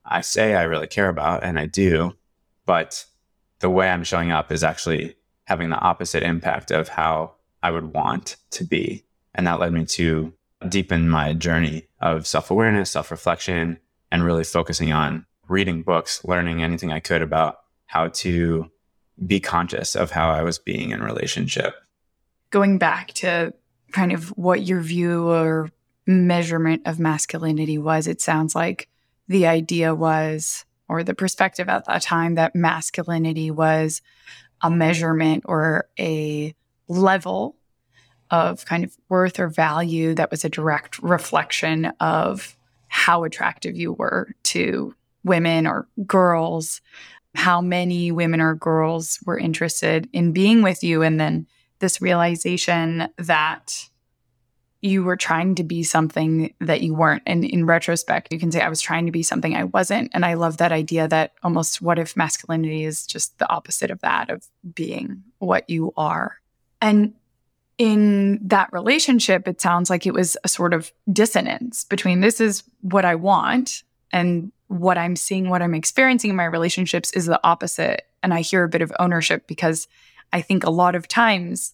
I 0.06 0.22
say 0.22 0.56
I 0.56 0.64
really 0.64 0.88
care 0.88 1.08
about, 1.08 1.44
and 1.44 1.58
I 1.58 1.66
do. 1.66 2.14
but 2.66 3.06
the 3.60 3.70
way 3.70 3.90
I'm 3.90 4.04
showing 4.04 4.32
up 4.32 4.52
is 4.52 4.64
actually 4.64 5.16
having 5.46 5.70
the 5.70 5.80
opposite 5.80 6.24
impact 6.24 6.72
of 6.72 6.90
how 6.90 7.34
I 7.62 7.72
would 7.72 7.94
want 7.94 8.38
to 8.52 8.64
be. 8.64 9.06
And 9.36 9.48
that 9.48 9.60
led 9.60 9.74
me 9.74 9.86
to 9.86 10.34
deepen 10.70 11.10
my 11.10 11.34
journey 11.34 11.88
of 12.00 12.28
self 12.28 12.52
awareness, 12.52 12.92
self 12.92 13.12
reflection, 13.12 13.80
and 14.12 14.24
really 14.24 14.44
focusing 14.44 14.92
on 14.92 15.26
reading 15.48 15.84
books, 15.84 16.24
learning 16.24 16.64
anything 16.64 16.92
I 16.92 17.00
could 17.00 17.22
about 17.22 17.60
how 17.86 18.08
to 18.08 18.72
be 19.26 19.40
conscious 19.40 19.96
of 19.96 20.12
how 20.12 20.30
I 20.32 20.44
was 20.44 20.58
being 20.58 20.92
in 20.92 21.02
relationship. 21.02 21.76
Going 22.50 22.78
back 22.78 23.14
to 23.16 23.54
kind 23.92 24.12
of 24.12 24.30
what 24.30 24.64
your 24.64 24.82
view 24.82 25.30
or 25.30 25.70
measurement 26.06 26.84
of 26.86 27.00
masculinity 27.00 27.78
was, 27.78 28.08
it 28.08 28.22
sounds 28.22 28.56
like 28.56 28.90
the 29.28 29.48
idea 29.48 29.94
was, 29.96 30.66
or 30.88 31.04
the 31.04 31.14
perspective 31.14 31.70
at 31.70 31.86
that 31.86 32.02
time, 32.02 32.36
that 32.36 32.56
masculinity 32.56 33.52
was 33.52 34.02
a 34.62 34.70
measurement 34.70 35.44
or 35.48 35.88
a 36.00 36.56
level 36.88 37.56
of 38.34 38.66
kind 38.66 38.84
of 38.84 38.98
worth 39.10 39.40
or 39.40 39.48
value 39.48 40.16
that 40.16 40.32
was 40.32 40.44
a 40.44 40.50
direct 40.50 40.98
reflection 41.04 41.86
of 42.00 42.58
how 42.88 43.24
attractive 43.24 43.78
you 43.78 43.94
were 43.94 44.34
to 44.42 44.96
women 45.24 45.68
or 45.68 45.88
girls, 46.08 46.82
how 47.36 47.62
many 47.62 48.12
women 48.12 48.42
or 48.42 48.56
girls 48.56 49.20
were 49.24 49.38
interested 49.38 50.10
in 50.14 50.32
being 50.32 50.64
with 50.64 50.84
you. 50.84 51.04
And 51.04 51.20
then 51.20 51.46
this 51.78 52.02
realization 52.02 53.08
that 53.20 53.88
you 54.82 55.04
were 55.04 55.16
trying 55.16 55.54
to 55.54 55.64
be 55.64 55.84
something 55.84 56.56
that 56.60 56.82
you 56.82 56.96
weren't. 56.96 57.24
And 57.28 57.46
in 57.46 57.68
retrospect, 57.68 58.34
you 58.34 58.40
can 58.40 58.52
say, 58.52 58.62
I 58.62 58.70
was 58.70 58.82
trying 58.82 59.06
to 59.06 59.12
be 59.12 59.22
something 59.22 59.56
I 59.56 59.66
wasn't. 59.66 60.10
And 60.12 60.26
I 60.26 60.34
love 60.34 60.58
that 60.58 60.72
idea 60.72 61.08
that 61.08 61.34
almost 61.44 61.84
what 61.84 62.00
if 62.00 62.18
masculinity 62.18 62.84
is 62.84 63.06
just 63.06 63.38
the 63.38 63.50
opposite 63.52 63.92
of 63.92 64.02
that, 64.02 64.32
of 64.32 64.48
being 64.74 65.24
what 65.38 65.70
you 65.70 65.94
are. 65.96 66.40
And 66.82 67.14
in 67.78 68.40
that 68.48 68.72
relationship, 68.72 69.48
it 69.48 69.62
sounds 69.62 69.90
like 69.90 70.06
it 70.06 70.14
was 70.14 70.38
a 70.44 70.48
sort 70.48 70.74
of 70.74 70.92
dissonance 71.12 71.86
between 71.86 72.22
this 72.22 72.40
is 72.40 72.64
what 72.82 73.06
I 73.06 73.16
want 73.16 73.84
and 74.12 74.52
what 74.68 74.98
I'm 74.98 75.16
seeing, 75.16 75.50
what 75.50 75.62
I'm 75.62 75.74
experiencing 75.74 76.30
in 76.30 76.36
my 76.36 76.46
relationships 76.46 77.12
is 77.12 77.26
the 77.26 77.40
opposite. 77.44 78.04
And 78.22 78.34
I 78.34 78.42
hear 78.42 78.64
a 78.64 78.70
bit 78.70 78.82
of 78.82 78.94
ownership 79.00 79.48
because 79.48 79.88
I 80.32 80.42
think 80.42 80.64
a 80.64 80.70
lot 80.70 80.96
of 80.96 81.08
times 81.08 81.74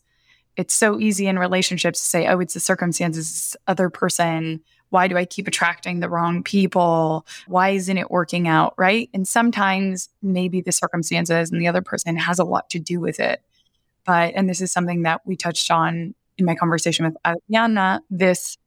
it's 0.58 0.74
so 0.74 1.00
easy 1.00 1.28
in 1.28 1.40
relationships 1.40 2.00
to 2.00 2.06
say, 2.06 2.28
oh, 2.28 2.40
it's 2.40 2.54
the 2.54 2.60
circumstances, 2.60 3.32
this 3.32 3.58
other 3.68 3.90
person. 3.90 4.62
Why 4.90 5.08
do 5.08 5.18
I 5.18 5.26
keep 5.26 5.48
attracting 5.48 6.00
the 6.00 6.10
wrong 6.10 6.44
people? 6.44 7.26
Why 7.48 7.70
isn't 7.70 7.98
it 7.98 8.10
working 8.10 8.48
out? 8.48 8.74
Right. 8.78 9.10
And 9.14 9.28
sometimes 9.28 10.10
maybe 10.22 10.62
the 10.62 10.72
circumstances 10.72 11.52
and 11.52 11.62
the 11.62 11.68
other 11.68 11.82
person 11.82 12.18
has 12.18 12.40
a 12.40 12.44
lot 12.44 12.70
to 12.72 12.80
do 12.80 13.00
with 13.00 13.20
it. 13.20 13.42
But, 14.06 14.34
and 14.36 14.50
this 14.50 14.62
is 14.62 14.72
something 14.72 15.04
that 15.04 15.22
we 15.26 15.36
touched 15.36 15.70
on 15.70 16.16
in 16.38 16.46
my 16.46 16.56
conversation 16.56 17.06
with 17.06 17.18
Adriana, 17.28 18.02
this 18.10 18.58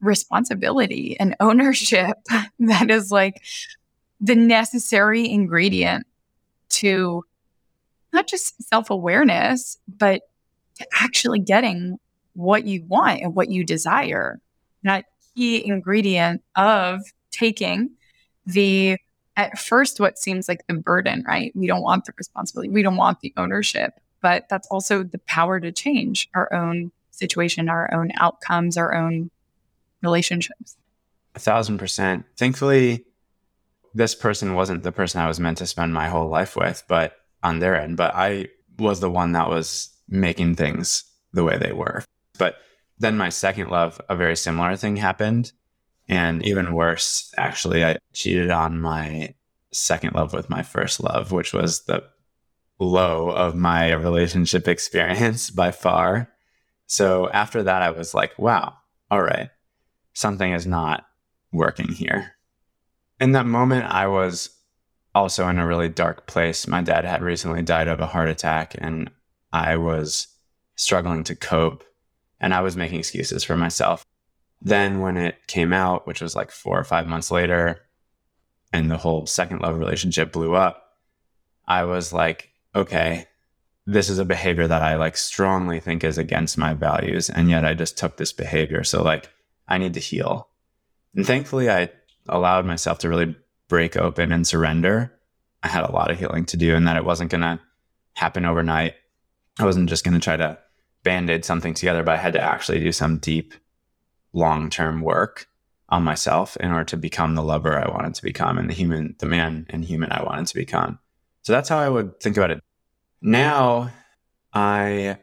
responsibility 0.00 1.16
and 1.18 1.34
ownership 1.40 2.16
that 2.58 2.90
is 2.90 3.10
like 3.10 3.42
the 4.20 4.34
necessary 4.34 5.28
ingredient 5.28 6.06
to 6.68 7.22
not 8.12 8.26
just 8.26 8.62
self 8.62 8.90
awareness, 8.90 9.78
but 9.86 10.22
to 10.76 10.86
actually 11.00 11.38
getting 11.38 11.98
what 12.34 12.64
you 12.64 12.84
want 12.84 13.20
and 13.22 13.34
what 13.34 13.50
you 13.50 13.64
desire. 13.64 14.40
That 14.82 15.06
key 15.34 15.66
ingredient 15.66 16.42
of 16.54 17.00
taking 17.30 17.90
the, 18.46 18.96
at 19.36 19.58
first, 19.58 20.00
what 20.00 20.18
seems 20.18 20.48
like 20.48 20.66
the 20.66 20.74
burden, 20.74 21.24
right? 21.26 21.52
We 21.54 21.66
don't 21.66 21.82
want 21.82 22.04
the 22.04 22.12
responsibility, 22.16 22.70
we 22.70 22.82
don't 22.82 22.96
want 22.96 23.20
the 23.20 23.32
ownership, 23.36 23.94
but 24.20 24.48
that's 24.48 24.66
also 24.68 25.02
the 25.02 25.18
power 25.18 25.60
to 25.60 25.72
change 25.72 26.28
our 26.34 26.52
own 26.52 26.92
situation, 27.10 27.68
our 27.68 27.92
own 27.92 28.10
outcomes, 28.18 28.76
our 28.76 28.94
own 28.94 29.30
relationships. 30.02 30.76
A 31.34 31.38
thousand 31.38 31.78
percent. 31.78 32.24
Thankfully, 32.36 33.04
this 33.94 34.14
person 34.14 34.54
wasn't 34.54 34.82
the 34.82 34.92
person 34.92 35.20
I 35.20 35.28
was 35.28 35.40
meant 35.40 35.58
to 35.58 35.66
spend 35.66 35.94
my 35.94 36.08
whole 36.08 36.28
life 36.28 36.56
with, 36.56 36.84
but 36.88 37.16
on 37.42 37.58
their 37.58 37.80
end, 37.80 37.96
but 37.96 38.14
I 38.14 38.48
was 38.78 39.00
the 39.00 39.10
one 39.10 39.32
that 39.32 39.48
was 39.48 39.90
making 40.08 40.56
things 40.56 41.04
the 41.32 41.44
way 41.44 41.56
they 41.58 41.72
were. 41.72 42.04
But 42.38 42.56
then 42.98 43.16
my 43.16 43.28
second 43.28 43.70
love, 43.70 44.00
a 44.08 44.16
very 44.16 44.36
similar 44.36 44.76
thing 44.76 44.96
happened. 44.96 45.52
And 46.08 46.44
even 46.46 46.72
worse, 46.72 47.32
actually, 47.36 47.84
I 47.84 47.96
cheated 48.12 48.50
on 48.50 48.80
my 48.80 49.34
second 49.72 50.14
love 50.14 50.32
with 50.32 50.48
my 50.48 50.62
first 50.62 51.02
love, 51.02 51.32
which 51.32 51.52
was 51.52 51.84
the 51.84 52.04
low 52.78 53.30
of 53.30 53.54
my 53.54 53.92
relationship 53.92 54.68
experience 54.68 55.50
by 55.62 55.70
far. 55.70 56.30
So 56.86 57.28
after 57.30 57.62
that, 57.62 57.82
I 57.82 57.90
was 57.90 58.14
like, 58.14 58.38
wow, 58.38 58.74
all 59.10 59.22
right, 59.22 59.50
something 60.12 60.52
is 60.52 60.66
not 60.66 61.06
working 61.52 61.88
here. 61.88 62.32
In 63.20 63.32
that 63.32 63.46
moment, 63.46 63.86
I 63.86 64.06
was 64.06 64.50
also 65.14 65.48
in 65.48 65.58
a 65.58 65.66
really 65.66 65.88
dark 65.88 66.26
place. 66.26 66.66
My 66.66 66.82
dad 66.82 67.04
had 67.04 67.22
recently 67.22 67.62
died 67.62 67.88
of 67.88 68.00
a 68.00 68.06
heart 68.06 68.28
attack, 68.28 68.76
and 68.78 69.10
I 69.52 69.76
was 69.76 70.28
struggling 70.76 71.24
to 71.24 71.34
cope 71.34 71.82
and 72.40 72.52
I 72.52 72.60
was 72.60 72.76
making 72.76 72.98
excuses 72.98 73.42
for 73.42 73.56
myself. 73.56 74.04
Then, 74.60 75.00
when 75.00 75.16
it 75.16 75.46
came 75.46 75.72
out, 75.72 76.06
which 76.06 76.20
was 76.20 76.36
like 76.36 76.50
four 76.50 76.78
or 76.78 76.84
five 76.84 77.06
months 77.06 77.30
later, 77.30 77.80
and 78.72 78.90
the 78.90 78.96
whole 78.96 79.26
second 79.26 79.60
love 79.60 79.78
relationship 79.78 80.32
blew 80.32 80.54
up, 80.54 80.82
I 81.66 81.84
was 81.84 82.12
like, 82.12 82.50
okay, 82.76 83.26
this 83.86 84.10
is 84.10 84.18
a 84.18 84.24
behavior 84.24 84.68
that 84.68 84.82
I 84.82 84.96
like 84.96 85.16
strongly 85.16 85.80
think 85.80 86.04
is 86.04 86.18
against 86.18 86.58
my 86.58 86.74
values. 86.74 87.30
And 87.30 87.48
yet 87.48 87.64
I 87.64 87.74
just 87.74 87.96
took 87.96 88.16
this 88.16 88.32
behavior. 88.32 88.84
So, 88.84 89.02
like, 89.02 89.30
I 89.66 89.78
need 89.78 89.94
to 89.94 90.00
heal. 90.00 90.48
And 91.14 91.26
thankfully, 91.26 91.70
I 91.70 91.90
allowed 92.28 92.66
myself 92.66 92.98
to 93.00 93.08
really 93.08 93.34
break 93.68 93.96
open 93.96 94.32
and 94.32 94.46
surrender. 94.46 95.12
I 95.62 95.68
had 95.68 95.84
a 95.84 95.92
lot 95.92 96.10
of 96.10 96.18
healing 96.18 96.44
to 96.46 96.56
do, 96.56 96.74
and 96.74 96.86
that 96.86 96.96
it 96.96 97.04
wasn't 97.04 97.30
going 97.30 97.40
to 97.40 97.60
happen 98.14 98.44
overnight. 98.44 98.94
I 99.58 99.64
wasn't 99.64 99.88
just 99.88 100.04
going 100.04 100.14
to 100.14 100.20
try 100.20 100.36
to 100.36 100.58
band 101.02 101.30
aid 101.30 101.44
something 101.44 101.74
together, 101.74 102.02
but 102.02 102.14
I 102.14 102.18
had 102.18 102.34
to 102.34 102.40
actually 102.40 102.80
do 102.80 102.92
some 102.92 103.18
deep, 103.18 103.54
long 104.32 104.68
term 104.68 105.00
work 105.00 105.48
on 105.88 106.02
myself 106.02 106.56
in 106.58 106.70
order 106.70 106.84
to 106.84 106.96
become 106.96 107.34
the 107.34 107.42
lover 107.42 107.78
I 107.78 107.90
wanted 107.90 108.14
to 108.14 108.22
become 108.22 108.58
and 108.58 108.68
the 108.68 108.74
human, 108.74 109.14
the 109.18 109.26
man 109.26 109.66
and 109.70 109.84
human 109.84 110.12
I 110.12 110.22
wanted 110.24 110.46
to 110.48 110.54
become. 110.54 110.98
So 111.46 111.52
that's 111.52 111.68
how 111.68 111.78
I 111.78 111.88
would 111.88 112.18
think 112.18 112.36
about 112.36 112.50
it. 112.50 112.60
Now 113.22 113.92
I 114.52 115.18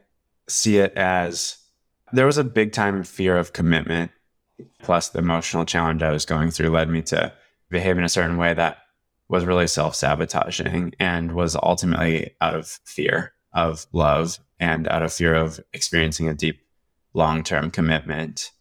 see 0.47 0.77
it 0.77 0.93
as 0.93 1.57
there 2.13 2.25
was 2.25 2.37
a 2.37 2.45
big 2.45 2.71
time 2.71 3.03
fear 3.03 3.35
of 3.35 3.51
commitment, 3.51 4.09
plus 4.81 5.09
the 5.09 5.19
emotional 5.19 5.65
challenge 5.65 6.01
I 6.01 6.13
was 6.13 6.23
going 6.23 6.51
through 6.51 6.69
led 6.69 6.87
me 6.87 7.01
to 7.01 7.33
behave 7.69 7.97
in 7.97 8.05
a 8.05 8.09
certain 8.09 8.37
way 8.37 8.53
that 8.53 8.77
was 9.27 9.43
really 9.43 9.67
self 9.67 9.95
sabotaging 9.95 10.93
and 10.97 11.33
was 11.33 11.57
ultimately 11.61 12.33
out 12.39 12.55
of 12.55 12.79
fear 12.85 13.33
of 13.51 13.85
love 13.91 14.39
and 14.61 14.87
out 14.87 15.03
of 15.03 15.11
fear 15.11 15.35
of 15.35 15.59
experiencing 15.73 16.29
a 16.29 16.33
deep 16.33 16.61
long 17.13 17.43
term 17.43 17.69
commitment. 17.69 18.51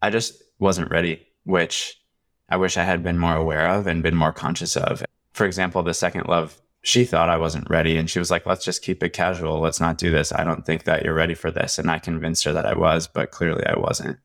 I 0.00 0.08
just 0.08 0.42
wasn't 0.58 0.90
ready, 0.90 1.26
which 1.44 2.00
I 2.48 2.56
wish 2.56 2.78
I 2.78 2.84
had 2.84 3.02
been 3.02 3.18
more 3.18 3.36
aware 3.36 3.68
of 3.68 3.86
and 3.86 4.02
been 4.02 4.16
more 4.16 4.32
conscious 4.32 4.74
of. 4.74 5.02
For 5.34 5.44
example, 5.44 5.82
the 5.82 5.92
second 5.92 6.28
love, 6.28 6.61
she 6.82 7.04
thought 7.04 7.28
I 7.28 7.36
wasn't 7.36 7.70
ready 7.70 7.96
and 7.96 8.10
she 8.10 8.18
was 8.18 8.30
like, 8.30 8.44
let's 8.44 8.64
just 8.64 8.82
keep 8.82 9.02
it 9.02 9.12
casual. 9.12 9.60
Let's 9.60 9.80
not 9.80 9.98
do 9.98 10.10
this. 10.10 10.32
I 10.32 10.42
don't 10.42 10.66
think 10.66 10.84
that 10.84 11.04
you're 11.04 11.14
ready 11.14 11.34
for 11.34 11.50
this. 11.50 11.78
And 11.78 11.90
I 11.90 12.00
convinced 12.00 12.44
her 12.44 12.52
that 12.52 12.66
I 12.66 12.74
was, 12.74 13.06
but 13.06 13.30
clearly 13.30 13.64
I 13.66 13.78
wasn't. 13.78 14.18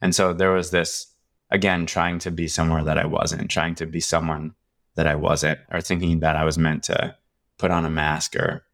And 0.00 0.14
so 0.14 0.32
there 0.32 0.52
was 0.52 0.70
this, 0.70 1.12
again, 1.50 1.86
trying 1.86 2.20
to 2.20 2.30
be 2.30 2.46
somewhere 2.46 2.84
that 2.84 2.98
I 2.98 3.06
wasn't, 3.06 3.50
trying 3.50 3.74
to 3.76 3.86
be 3.86 4.00
someone 4.00 4.54
that 4.94 5.08
I 5.08 5.16
wasn't, 5.16 5.58
or 5.72 5.80
thinking 5.80 6.20
that 6.20 6.36
I 6.36 6.44
was 6.44 6.56
meant 6.56 6.84
to 6.84 7.16
put 7.58 7.72
on 7.72 7.84
a 7.84 7.90
mask 7.90 8.36
or 8.36 8.64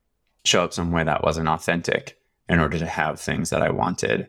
show 0.45 0.65
up 0.65 0.75
some 0.75 0.93
way 0.93 1.05
that 1.05 1.25
wasn't 1.25 1.49
authentic 1.49 2.19
in 2.49 2.61
order 2.61 2.79
to 2.79 2.87
have 2.87 3.19
things 3.19 3.49
that 3.51 3.63
I 3.63 3.71
wanted. 3.71 4.29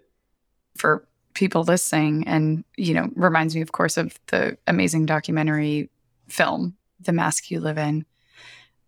For 0.78 1.06
people 1.34 1.64
listening, 1.64 2.26
and, 2.28 2.64
you 2.78 2.94
know, 2.94 3.10
reminds 3.16 3.56
me, 3.56 3.62
of 3.62 3.74
course, 3.74 3.98
of 3.98 4.18
the 4.28 4.58
amazing 4.68 5.06
documentary 5.06 5.90
film, 6.30 6.78
The 7.02 7.12
Mask 7.12 7.52
You 7.52 7.60
Live 7.60 7.78
In, 7.78 8.06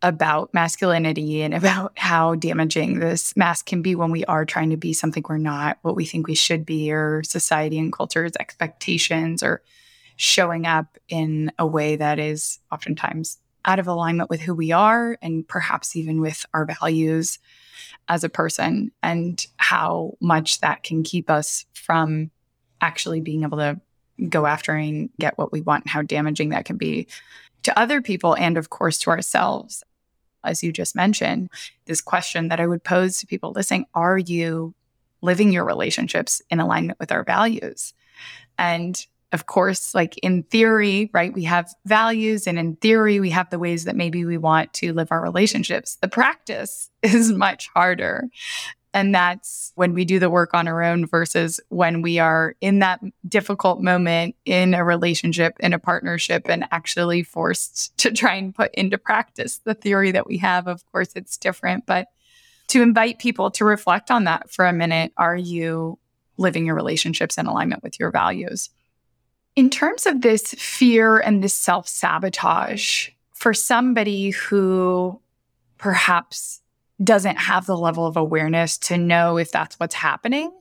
about 0.04 0.54
masculinity 0.54 1.42
and 1.42 1.54
about 1.54 1.98
how 1.98 2.36
damaging 2.36 3.00
this 3.00 3.36
mask 3.36 3.66
can 3.66 3.82
be 3.82 3.96
when 3.96 4.12
we 4.12 4.26
are 4.26 4.46
trying 4.46 4.70
to 4.70 4.78
be 4.78 4.94
something 4.94 5.24
we're 5.28 5.38
not, 5.38 5.80
what 5.82 5.96
we 5.96 6.06
think 6.06 6.28
we 6.28 6.36
should 6.36 6.66
be, 6.66 6.92
or 6.92 7.24
society 7.24 7.80
and 7.80 7.94
culture's 7.94 8.34
expectations, 8.40 9.42
or 9.42 9.64
showing 10.18 10.68
up 10.68 10.98
in 11.08 11.52
a 11.58 11.66
way 11.66 11.96
that 11.96 12.20
is 12.20 12.60
oftentimes 12.72 13.38
out 13.66 13.80
of 13.80 13.88
alignment 13.88 14.30
with 14.30 14.42
who 14.42 14.54
we 14.54 14.72
are 14.72 15.18
and 15.22 15.48
perhaps 15.48 15.96
even 15.96 16.20
with 16.20 16.46
our 16.54 16.66
values 16.66 17.40
as 18.10 18.24
a 18.24 18.30
person 18.30 18.92
and 19.02 19.48
how 19.56 20.18
much 20.20 20.60
that 20.60 20.84
can 20.84 21.02
keep 21.02 21.30
us 21.30 21.66
from 21.74 22.30
actually 22.82 23.22
being 23.22 23.44
able 23.44 23.58
to 23.58 23.80
go 24.28 24.46
after 24.46 24.74
and 24.74 25.10
get 25.18 25.38
what 25.38 25.54
we 25.54 25.62
want 25.62 25.86
and 25.86 25.90
how 25.90 26.02
damaging 26.02 26.50
that 26.50 26.66
can 26.66 26.78
be 26.78 27.08
to 27.64 27.78
other 27.80 28.02
people 28.02 28.36
and 28.36 28.58
of 28.58 28.70
course 28.70 29.00
to 29.00 29.10
ourselves 29.10 29.84
as 30.44 30.64
you 30.64 30.72
just 30.72 30.96
mentioned, 30.96 31.50
this 31.86 32.02
question 32.02 32.50
that 32.50 32.60
I 32.60 32.68
would 32.68 32.84
pose 32.84 33.18
to 33.18 33.28
people 33.28 33.52
listening 33.52 33.86
Are 33.94 34.18
you 34.18 34.74
living 35.22 35.52
your 35.52 35.66
relationships 35.66 36.42
in 36.50 36.60
alignment 36.60 37.00
with 37.00 37.12
our 37.12 37.24
values? 37.24 37.94
And 38.58 39.04
of 39.34 39.48
course, 39.48 39.96
like 39.96 40.16
in 40.20 40.44
theory, 40.44 41.10
right, 41.12 41.34
we 41.34 41.44
have 41.46 41.74
values, 41.86 42.46
and 42.46 42.60
in 42.60 42.76
theory, 42.76 43.20
we 43.20 43.32
have 43.32 43.50
the 43.50 43.58
ways 43.58 43.86
that 43.86 43.96
maybe 43.96 44.26
we 44.26 44.38
want 44.38 44.72
to 44.74 44.94
live 44.94 45.08
our 45.12 45.22
relationships. 45.22 45.96
The 45.96 46.08
practice 46.08 46.92
is 47.02 47.32
much 47.32 47.68
harder. 47.74 48.30
And 48.94 49.14
that's 49.14 49.72
when 49.76 49.94
we 49.94 50.06
do 50.06 50.20
the 50.20 50.30
work 50.30 50.54
on 50.54 50.68
our 50.68 50.84
own 50.84 51.08
versus 51.08 51.60
when 51.70 52.02
we 52.02 52.20
are 52.20 52.56
in 52.62 52.80
that 52.80 53.02
difficult 53.28 53.82
moment 53.82 54.36
in 54.46 54.74
a 54.74 54.84
relationship, 54.84 55.56
in 55.60 55.74
a 55.74 55.80
partnership, 55.80 56.44
and 56.48 56.68
actually 56.72 57.24
forced 57.24 57.98
to 57.98 58.12
try 58.12 58.36
and 58.36 58.54
put 58.54 58.74
into 58.76 58.98
practice 58.98 59.58
the 59.58 59.74
theory 59.74 60.12
that 60.12 60.28
we 60.28 60.38
have. 60.38 60.68
Of 60.68 60.86
course, 60.92 61.14
it's 61.16 61.38
different, 61.38 61.86
but 61.86 62.08
to 62.68 62.82
invite 62.82 63.20
people 63.20 63.52
to 63.52 63.66
reflect 63.66 64.12
on 64.12 64.26
that 64.26 64.50
for 64.50 64.66
a 64.66 64.74
minute. 64.74 65.12
Are 65.18 65.36
you 65.36 65.98
living 66.38 66.66
your 66.66 66.76
relationships 66.76 67.38
in 67.38 67.46
alignment 67.46 67.84
with 67.84 68.00
your 68.00 68.12
values? 68.12 68.70
In 69.56 69.70
terms 69.70 70.06
of 70.06 70.22
this 70.22 70.54
fear 70.58 71.20
and 71.20 71.44
this 71.44 71.54
self 71.54 71.88
sabotage, 71.88 73.10
for 73.34 73.54
somebody 73.54 74.30
who 74.30 75.20
perhaps 75.78 76.62
doesn't 77.02 77.38
have 77.38 77.66
the 77.66 77.78
level 77.78 78.06
of 78.06 78.18
awareness 78.18 78.78
to 78.78 78.98
know 78.98 79.38
if 79.38 79.52
that's 79.52 79.80
what's 79.80 79.96
happening, 79.96 80.52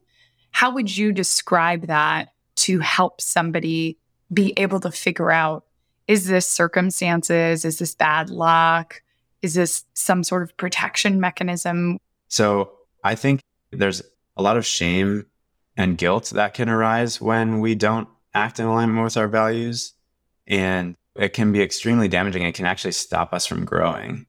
how 0.51 0.73
would 0.73 0.97
you 0.97 1.13
describe 1.13 1.87
that 1.87 2.33
to 2.55 2.79
help 2.81 3.21
somebody 3.21 3.99
be 4.33 4.53
able 4.57 4.81
to 4.81 4.91
figure 4.91 5.31
out 5.31 5.65
is 6.09 6.27
this 6.27 6.47
circumstances? 6.47 7.65
Is 7.65 7.79
this 7.79 7.95
bad 7.95 8.29
luck? 8.29 9.03
Is 9.41 9.55
this 9.55 9.85
some 9.95 10.25
sort 10.25 10.43
of 10.43 10.57
protection 10.57 11.21
mechanism? 11.21 11.99
So 12.29 12.73
I 13.05 13.15
think 13.15 13.41
there's 13.71 14.03
a 14.37 14.43
lot 14.43 14.57
of 14.57 14.67
shame 14.67 15.27
and 15.77 15.97
guilt 15.97 16.31
that 16.31 16.55
can 16.55 16.69
arise 16.69 17.21
when 17.21 17.61
we 17.61 17.75
don't 17.75 18.09
act 18.35 18.59
in 18.59 18.67
alignment 18.67 19.05
with 19.05 19.17
our 19.17 19.29
values. 19.29 19.95
And 20.47 20.97
it 21.15 21.31
can 21.31 21.53
be 21.53 21.63
extremely 21.63 22.09
damaging. 22.09 22.43
It 22.43 22.55
can 22.55 22.67
actually 22.67 22.93
stop 22.93 23.33
us 23.33 23.47
from 23.47 23.65
growing. 23.65 24.27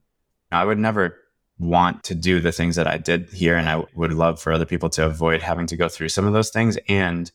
I 0.52 0.64
would 0.64 0.78
never 0.78 1.18
want 1.64 2.04
to 2.04 2.14
do 2.14 2.40
the 2.40 2.52
things 2.52 2.76
that 2.76 2.86
I 2.86 2.98
did 2.98 3.28
here. 3.30 3.56
And 3.56 3.68
I 3.68 3.84
would 3.94 4.12
love 4.12 4.40
for 4.40 4.52
other 4.52 4.64
people 4.64 4.90
to 4.90 5.06
avoid 5.06 5.42
having 5.42 5.66
to 5.68 5.76
go 5.76 5.88
through 5.88 6.10
some 6.10 6.26
of 6.26 6.32
those 6.32 6.50
things. 6.50 6.78
And 6.88 7.30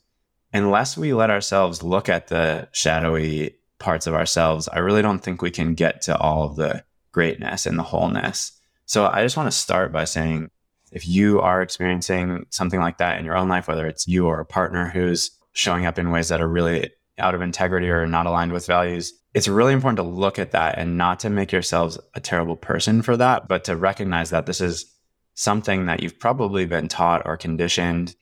unless 0.54 0.98
we 0.98 1.14
let 1.14 1.30
ourselves 1.30 1.84
look 1.84 2.10
at 2.10 2.28
the 2.28 2.68
shadowy 2.72 3.56
parts 3.80 4.08
of 4.08 4.14
ourselves, 4.14 4.68
I 4.68 4.80
really 4.80 5.02
don't 5.02 5.20
think 5.20 5.42
we 5.42 5.52
can 5.52 5.74
get 5.74 6.02
to 6.04 6.18
all 6.18 6.44
of 6.44 6.56
the 6.56 6.84
greatness 7.12 7.66
and 7.66 7.78
the 7.78 7.84
wholeness. 7.84 8.52
So 8.86 9.08
I 9.08 9.24
just 9.24 9.38
want 9.38 9.48
to 9.48 9.58
start 9.58 9.92
by 9.92 10.06
saying 10.06 10.50
if 10.92 11.08
you 11.08 11.40
are 11.42 11.62
experiencing 11.62 12.46
something 12.50 12.80
like 12.80 12.98
that 12.98 13.20
in 13.20 13.26
your 13.26 13.38
own 13.38 13.48
life, 13.48 13.68
whether 13.68 13.88
it's 13.88 14.08
you 14.08 14.26
or 14.26 14.40
a 14.40 14.46
partner 14.46 14.90
who's 14.90 15.32
showing 15.52 15.86
up 15.86 16.00
in 16.00 16.12
ways 16.12 16.30
that 16.30 16.42
are 16.42 16.48
really 16.48 16.90
out 17.18 17.36
of 17.36 17.42
integrity 17.42 17.90
or 17.90 18.08
not 18.08 18.26
aligned 18.26 18.52
with 18.52 18.66
values, 18.66 19.14
it's 19.34 19.48
really 19.48 19.74
important 19.74 19.98
to 19.98 20.04
look 20.04 20.40
at 20.40 20.52
that 20.52 20.78
and 20.78 20.98
not 20.98 21.20
to 21.20 21.30
make 21.30 21.52
yourselves 21.52 22.00
a 22.16 22.20
terrible 22.20 22.56
person 22.56 23.02
for 23.02 23.16
that, 23.18 23.48
but 23.48 23.64
to 23.66 23.76
recognize 23.76 24.32
that 24.32 24.46
this 24.46 24.60
is 24.62 24.94
something 25.36 25.86
that 25.86 26.02
you've 26.02 26.20
probably 26.20 26.66
been 26.66 26.88
taught 26.88 27.22
or 27.26 27.38
conditioned, 27.38 28.16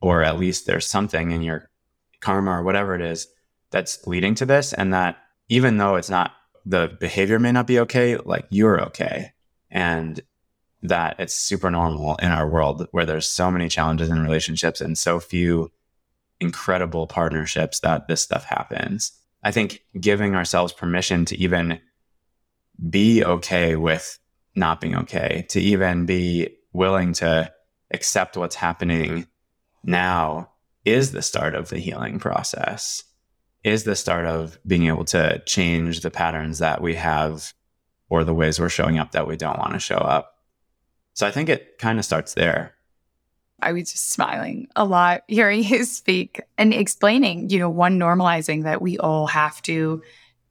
or 0.00 0.22
at 0.22 0.38
least 0.38 0.66
there's 0.66 0.86
something 0.86 1.30
in 1.32 1.42
your 1.42 1.68
karma 2.20 2.52
or 2.52 2.62
whatever 2.62 2.94
it 2.94 3.00
is 3.00 3.26
that's 3.70 4.06
leading 4.06 4.34
to 4.36 4.46
this. 4.46 4.72
And 4.72 4.94
that 4.94 5.16
even 5.48 5.76
though 5.76 5.96
it's 5.96 6.10
not, 6.10 6.32
the 6.64 6.96
behavior 7.00 7.38
may 7.38 7.52
not 7.52 7.66
be 7.66 7.80
okay, 7.80 8.16
like 8.16 8.46
you're 8.50 8.80
okay. 8.86 9.32
And 9.70 10.20
that 10.82 11.16
it's 11.18 11.34
super 11.34 11.70
normal 11.70 12.14
in 12.16 12.30
our 12.30 12.48
world 12.48 12.86
where 12.92 13.04
there's 13.04 13.28
so 13.28 13.50
many 13.50 13.68
challenges 13.68 14.08
in 14.08 14.22
relationships 14.22 14.80
and 14.80 14.96
so 14.96 15.18
few 15.18 15.72
incredible 16.40 17.06
partnerships 17.06 17.80
that 17.80 18.06
this 18.06 18.22
stuff 18.22 18.44
happens. 18.44 19.17
I 19.42 19.50
think 19.50 19.82
giving 19.98 20.34
ourselves 20.34 20.72
permission 20.72 21.24
to 21.26 21.36
even 21.36 21.80
be 22.88 23.24
okay 23.24 23.76
with 23.76 24.18
not 24.54 24.80
being 24.80 24.96
okay, 24.96 25.46
to 25.50 25.60
even 25.60 26.06
be 26.06 26.50
willing 26.72 27.12
to 27.14 27.52
accept 27.92 28.36
what's 28.36 28.56
happening 28.56 29.10
mm-hmm. 29.10 29.90
now 29.90 30.50
is 30.84 31.12
the 31.12 31.22
start 31.22 31.54
of 31.54 31.68
the 31.68 31.78
healing 31.78 32.18
process, 32.18 33.04
is 33.64 33.84
the 33.84 33.96
start 33.96 34.26
of 34.26 34.58
being 34.66 34.86
able 34.86 35.04
to 35.04 35.42
change 35.46 36.00
the 36.00 36.10
patterns 36.10 36.58
that 36.58 36.80
we 36.80 36.94
have 36.94 37.52
or 38.08 38.24
the 38.24 38.34
ways 38.34 38.58
we're 38.58 38.68
showing 38.68 38.98
up 38.98 39.12
that 39.12 39.26
we 39.26 39.36
don't 39.36 39.58
want 39.58 39.72
to 39.72 39.78
show 39.78 39.96
up. 39.96 40.34
So 41.14 41.26
I 41.26 41.30
think 41.30 41.48
it 41.48 41.78
kind 41.78 41.98
of 41.98 42.04
starts 42.04 42.34
there. 42.34 42.74
I 43.60 43.72
was 43.72 43.90
just 43.90 44.10
smiling 44.10 44.68
a 44.76 44.84
lot 44.84 45.22
hearing 45.28 45.64
you 45.64 45.84
speak 45.84 46.40
and 46.56 46.72
explaining, 46.72 47.50
you 47.50 47.58
know, 47.58 47.70
one 47.70 47.98
normalizing 47.98 48.64
that 48.64 48.82
we 48.82 48.98
all 48.98 49.26
have 49.26 49.60
to 49.62 50.02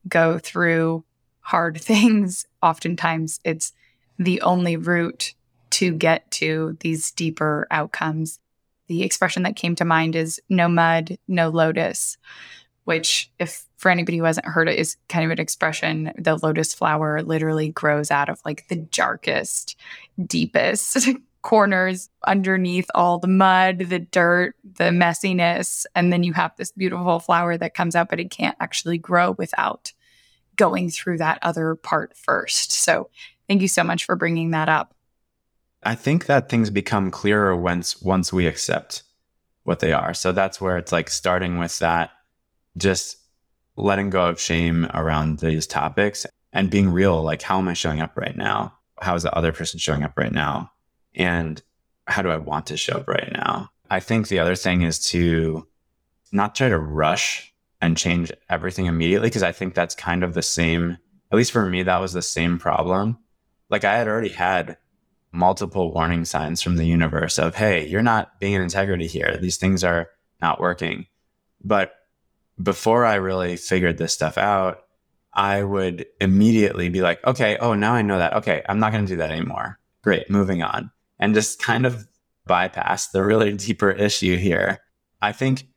go 0.08 0.40
through 0.40 1.04
hard 1.40 1.80
things. 1.82 2.46
Oftentimes, 2.62 3.40
it's 3.44 3.74
the 4.20 4.42
only 4.42 4.78
route 4.78 5.34
to 5.70 5.94
get 5.94 6.30
to 6.32 6.78
these 6.80 7.12
deeper 7.12 7.68
outcomes. 7.72 8.40
The 8.88 9.04
expression 9.04 9.44
that 9.44 9.56
came 9.56 9.76
to 9.76 9.86
mind 9.86 10.16
is 10.16 10.42
no 10.50 10.68
mud, 10.68 11.18
no 11.28 11.50
lotus, 11.50 12.18
which, 12.86 13.30
if 13.38 13.66
for 13.78 13.92
anybody 13.92 14.18
who 14.18 14.24
hasn't 14.24 14.46
heard 14.46 14.70
it, 14.70 14.80
is 14.80 14.96
kind 15.10 15.26
of 15.26 15.32
an 15.32 15.40
expression. 15.40 16.14
The 16.18 16.38
lotus 16.38 16.74
flower 16.74 17.22
literally 17.22 17.70
grows 17.70 18.12
out 18.12 18.30
of 18.30 18.42
like 18.46 18.68
the 18.70 18.78
darkest, 18.78 19.76
deepest 20.26 21.10
corners 21.42 22.10
underneath 22.26 22.88
all 22.94 23.20
the 23.20 23.28
mud, 23.28 23.80
the 23.80 24.00
dirt, 24.00 24.56
the 24.64 24.86
messiness. 24.86 25.86
And 25.96 26.12
then 26.12 26.24
you 26.24 26.34
have 26.34 26.56
this 26.58 26.72
beautiful 26.72 27.20
flower 27.20 27.58
that 27.58 27.74
comes 27.74 27.96
out, 27.96 28.10
but 28.10 28.20
it 28.20 28.32
can't 28.32 28.58
actually 28.60 28.98
grow 28.98 29.32
without 29.32 29.94
going 30.56 30.90
through 30.90 31.18
that 31.20 31.40
other 31.42 31.76
part 31.76 32.18
first. 32.18 32.72
So 32.72 33.10
thank 33.48 33.62
you 33.62 33.68
so 33.68 33.84
much 33.84 34.06
for 34.06 34.16
bringing 34.16 34.52
that 34.52 34.70
up. 34.70 34.94
I 35.84 35.96
think 35.96 36.26
that 36.26 36.50
things 36.50 36.70
become 36.70 37.12
clearer 37.12 37.56
once 37.56 38.02
once 38.02 38.34
we 38.34 38.48
accept 38.48 39.04
what 39.64 39.80
they 39.80 39.94
are. 39.94 40.14
So 40.14 40.32
that's 40.32 40.60
where 40.60 40.78
it's 40.78 40.92
like 40.92 41.10
starting 41.10 41.60
with 41.60 41.80
that 41.80 42.12
just 42.78 43.18
letting 43.76 44.10
go 44.10 44.28
of 44.28 44.40
shame 44.40 44.86
around 44.94 45.40
these 45.40 45.68
topics 45.68 46.26
and 46.54 46.70
being 46.70 46.90
real 46.90 47.22
like 47.22 47.42
how 47.42 47.60
am 47.60 47.68
I 47.68 47.74
showing 47.74 48.02
up 48.02 48.18
right 48.18 48.36
now? 48.36 48.74
How 49.00 49.16
is 49.16 49.24
the 49.24 49.36
other 49.36 49.52
person 49.52 49.80
showing 49.80 50.04
up 50.04 50.14
right 50.18 50.32
now? 50.32 50.72
And 51.18 51.62
how 52.06 52.22
do 52.22 52.30
I 52.30 52.38
want 52.38 52.68
to 52.68 52.78
show 52.78 52.98
up 52.98 53.08
right 53.08 53.32
now? 53.34 53.72
I 53.90 54.00
think 54.00 54.28
the 54.28 54.40
other 54.40 54.56
thing 54.56 54.84
is 54.84 55.00
to 55.10 55.68
not 56.32 56.56
try 56.56 56.70
to 56.70 56.80
rush 56.80 57.54
and 57.82 57.98
change 57.98 58.32
everything 58.50 58.86
immediately 58.86 59.28
because 59.28 59.44
I 59.44 59.52
think 59.52 59.74
that's 59.74 59.96
kind 59.96 60.24
of 60.24 60.34
the 60.34 60.42
same, 60.42 60.98
at 61.32 61.36
least 61.36 61.52
for 61.52 61.66
me, 61.66 61.84
that 61.84 62.00
was 62.00 62.14
the 62.14 62.22
same 62.22 62.60
problem. 62.60 63.18
Like 63.70 63.84
I 63.84 63.98
had 63.98 64.08
already 64.08 64.30
had 64.30 64.78
multiple 65.32 65.94
warning 65.94 66.24
signs 66.24 66.62
from 66.62 66.78
the 66.78 66.86
universe 66.86 67.38
of, 67.38 67.56
hey, 67.56 67.88
you're 67.88 68.02
not 68.02 68.40
being 68.40 68.54
in 68.54 68.62
integrity 68.62 69.08
here. 69.08 69.38
These 69.38 69.58
things 69.58 69.84
are 69.84 70.10
not 70.42 70.60
working. 70.60 71.08
But 71.64 71.94
before 72.62 73.06
I 73.06 73.16
really 73.16 73.58
figured 73.58 73.98
this 73.98 74.14
stuff 74.14 74.38
out, 74.38 74.84
I 75.34 75.64
would 75.64 76.06
immediately 76.22 76.90
be 76.90 77.02
like, 77.02 77.24
okay, 77.26 77.58
oh, 77.58 77.74
now 77.74 77.94
I 77.94 78.02
know 78.02 78.18
that. 78.18 78.34
Okay, 78.34 78.64
I'm 78.68 78.80
not 78.80 78.92
going 78.92 79.06
to 79.06 79.12
do 79.12 79.18
that 79.18 79.32
anymore. 79.32 79.80
Great, 80.02 80.30
moving 80.30 80.64
on 80.64 80.92
and 81.20 81.34
just 81.34 81.62
kind 81.62 81.86
of 81.86 82.08
bypass 82.46 83.08
the 83.08 83.24
really 83.24 83.54
deeper 83.54 83.92
issue 83.92 84.38
here. 84.38 84.80
I 85.22 85.32
think 85.32 85.68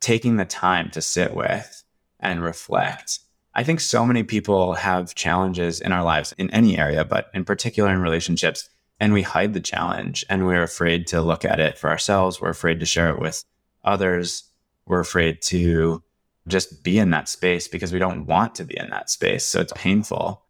taking 0.00 0.36
the 0.36 0.44
time 0.44 0.90
to 0.90 1.00
sit 1.00 1.34
with 1.34 1.84
and 2.20 2.42
reflect. 2.42 3.20
I 3.54 3.64
think 3.64 3.80
so 3.80 4.06
many 4.06 4.22
people 4.22 4.74
have 4.74 5.14
challenges 5.14 5.80
in 5.80 5.92
our 5.92 6.02
lives 6.02 6.32
in 6.38 6.50
any 6.50 6.78
area, 6.78 7.04
but 7.04 7.30
in 7.34 7.44
particular 7.44 7.90
in 7.90 8.00
relationships, 8.00 8.68
and 8.98 9.12
we 9.12 9.22
hide 9.22 9.52
the 9.52 9.60
challenge 9.60 10.24
and 10.28 10.46
we're 10.46 10.62
afraid 10.62 11.06
to 11.08 11.20
look 11.20 11.44
at 11.44 11.60
it 11.60 11.76
for 11.76 11.90
ourselves. 11.90 12.40
We're 12.40 12.50
afraid 12.50 12.80
to 12.80 12.86
share 12.86 13.10
it 13.10 13.18
with 13.18 13.44
others. 13.84 14.44
We're 14.86 15.00
afraid 15.00 15.42
to 15.42 16.02
just 16.48 16.82
be 16.82 16.98
in 16.98 17.10
that 17.10 17.28
space 17.28 17.68
because 17.68 17.92
we 17.92 17.98
don't 17.98 18.26
want 18.26 18.54
to 18.56 18.64
be 18.64 18.76
in 18.76 18.90
that 18.90 19.10
space. 19.10 19.44
So 19.44 19.60
it's 19.60 19.72
painful 19.74 20.41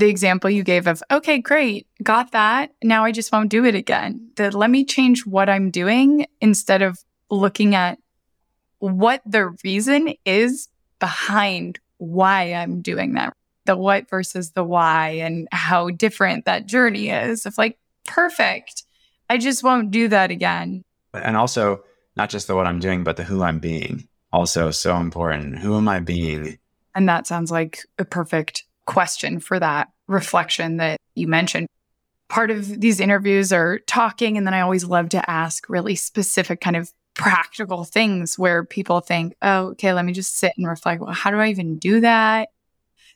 the 0.00 0.08
example 0.08 0.50
you 0.50 0.64
gave 0.64 0.86
of, 0.86 1.02
okay, 1.10 1.38
great, 1.38 1.86
got 2.02 2.32
that. 2.32 2.72
Now 2.82 3.04
I 3.04 3.12
just 3.12 3.30
won't 3.30 3.50
do 3.50 3.64
it 3.64 3.74
again. 3.74 4.30
That 4.36 4.54
let 4.54 4.70
me 4.70 4.84
change 4.84 5.26
what 5.26 5.48
I'm 5.48 5.70
doing 5.70 6.26
instead 6.40 6.82
of 6.82 6.98
looking 7.30 7.74
at 7.74 7.98
what 8.78 9.22
the 9.24 9.54
reason 9.62 10.14
is 10.24 10.68
behind 10.98 11.78
why 11.98 12.52
I'm 12.52 12.80
doing 12.80 13.14
that. 13.14 13.34
The 13.66 13.76
what 13.76 14.08
versus 14.08 14.52
the 14.52 14.64
why 14.64 15.10
and 15.10 15.46
how 15.52 15.90
different 15.90 16.46
that 16.46 16.66
journey 16.66 17.10
is. 17.10 17.46
Of 17.46 17.58
like, 17.58 17.78
perfect. 18.06 18.82
I 19.28 19.38
just 19.38 19.62
won't 19.62 19.90
do 19.90 20.08
that 20.08 20.30
again. 20.30 20.82
And 21.12 21.36
also, 21.36 21.84
not 22.16 22.30
just 22.30 22.46
the 22.46 22.56
what 22.56 22.66
I'm 22.66 22.80
doing, 22.80 23.04
but 23.04 23.16
the 23.16 23.24
who 23.24 23.42
I'm 23.42 23.58
being. 23.58 24.08
Also, 24.32 24.70
so 24.70 24.96
important. 24.96 25.58
Who 25.58 25.76
am 25.76 25.88
I 25.88 26.00
being? 26.00 26.58
And 26.94 27.08
that 27.08 27.26
sounds 27.26 27.50
like 27.50 27.80
a 27.98 28.04
perfect 28.04 28.64
question 28.90 29.38
for 29.38 29.60
that 29.60 29.88
reflection 30.08 30.78
that 30.78 30.98
you 31.14 31.28
mentioned. 31.28 31.68
Part 32.28 32.50
of 32.50 32.80
these 32.80 32.98
interviews 32.98 33.52
are 33.52 33.78
talking, 33.86 34.36
and 34.36 34.44
then 34.44 34.54
I 34.54 34.60
always 34.60 34.84
love 34.84 35.10
to 35.10 35.30
ask 35.30 35.68
really 35.68 35.94
specific 35.94 36.60
kind 36.60 36.74
of 36.74 36.92
practical 37.14 37.84
things 37.84 38.36
where 38.36 38.64
people 38.64 39.00
think, 39.00 39.34
oh, 39.42 39.68
okay, 39.68 39.92
let 39.92 40.04
me 40.04 40.12
just 40.12 40.38
sit 40.38 40.52
and 40.56 40.66
reflect. 40.66 41.00
Well, 41.00 41.12
how 41.12 41.30
do 41.30 41.38
I 41.38 41.48
even 41.48 41.78
do 41.78 42.00
that? 42.00 42.48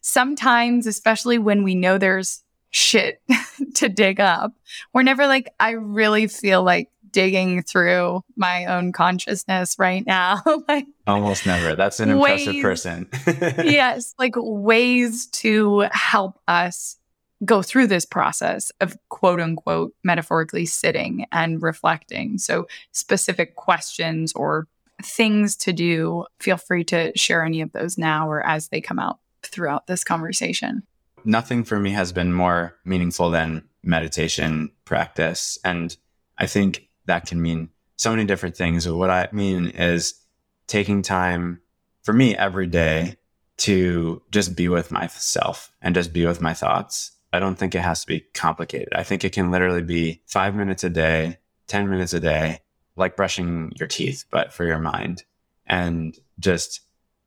Sometimes, 0.00 0.86
especially 0.86 1.38
when 1.38 1.64
we 1.64 1.74
know 1.74 1.98
there's 1.98 2.44
shit 2.70 3.20
to 3.74 3.88
dig 3.88 4.20
up, 4.20 4.52
we're 4.92 5.02
never 5.02 5.26
like, 5.26 5.52
I 5.58 5.70
really 5.70 6.28
feel 6.28 6.62
like 6.62 6.88
digging 7.14 7.62
through 7.62 8.22
my 8.36 8.66
own 8.66 8.92
consciousness 8.92 9.76
right 9.78 10.04
now. 10.04 10.42
like, 10.68 10.86
Almost 11.06 11.46
never. 11.46 11.74
That's 11.74 12.00
an 12.00 12.10
impressive 12.10 12.54
ways, 12.54 12.62
person. 12.62 13.08
yes, 13.64 14.14
like 14.18 14.34
ways 14.36 15.26
to 15.28 15.86
help 15.92 16.38
us 16.48 16.96
go 17.44 17.62
through 17.62 17.86
this 17.86 18.04
process 18.04 18.72
of 18.80 18.96
quote 19.08 19.40
unquote 19.40 19.94
metaphorically 20.02 20.66
sitting 20.66 21.26
and 21.32 21.62
reflecting. 21.62 22.36
So, 22.38 22.66
specific 22.92 23.54
questions 23.54 24.32
or 24.34 24.66
things 25.02 25.56
to 25.56 25.72
do, 25.72 26.24
feel 26.40 26.56
free 26.56 26.84
to 26.84 27.16
share 27.16 27.44
any 27.44 27.60
of 27.60 27.72
those 27.72 27.96
now 27.96 28.28
or 28.28 28.44
as 28.44 28.68
they 28.68 28.80
come 28.80 28.98
out 28.98 29.18
throughout 29.42 29.86
this 29.86 30.02
conversation. 30.02 30.82
Nothing 31.24 31.64
for 31.64 31.78
me 31.78 31.90
has 31.90 32.12
been 32.12 32.32
more 32.32 32.76
meaningful 32.84 33.30
than 33.30 33.64
meditation 33.82 34.70
practice. 34.84 35.58
And 35.64 35.96
I 36.38 36.46
think 36.46 36.88
that 37.06 37.26
can 37.26 37.40
mean 37.40 37.70
so 37.96 38.10
many 38.10 38.24
different 38.24 38.56
things. 38.56 38.86
But 38.86 38.96
What 38.96 39.10
I 39.10 39.28
mean 39.32 39.68
is 39.68 40.14
taking 40.66 41.02
time 41.02 41.60
for 42.02 42.12
me 42.12 42.36
every 42.36 42.66
day 42.66 43.16
to 43.56 44.22
just 44.30 44.56
be 44.56 44.68
with 44.68 44.90
myself 44.90 45.72
and 45.80 45.94
just 45.94 46.12
be 46.12 46.26
with 46.26 46.40
my 46.40 46.54
thoughts 46.54 47.14
I 47.34 47.40
don't 47.40 47.56
think 47.56 47.74
it 47.74 47.80
has 47.80 48.02
to 48.02 48.06
be 48.06 48.20
complicated. 48.32 48.94
I 48.94 49.02
think 49.02 49.24
it 49.24 49.32
can 49.32 49.50
literally 49.50 49.82
be 49.82 50.22
five 50.24 50.54
minutes 50.54 50.84
a 50.84 50.88
day, 50.88 51.38
10 51.66 51.90
minutes 51.90 52.14
a 52.14 52.20
day, 52.20 52.60
like 52.94 53.16
brushing 53.16 53.72
your 53.74 53.88
teeth, 53.88 54.24
but 54.30 54.52
for 54.52 54.64
your 54.64 54.78
mind 54.78 55.24
and 55.66 56.16
just 56.38 56.82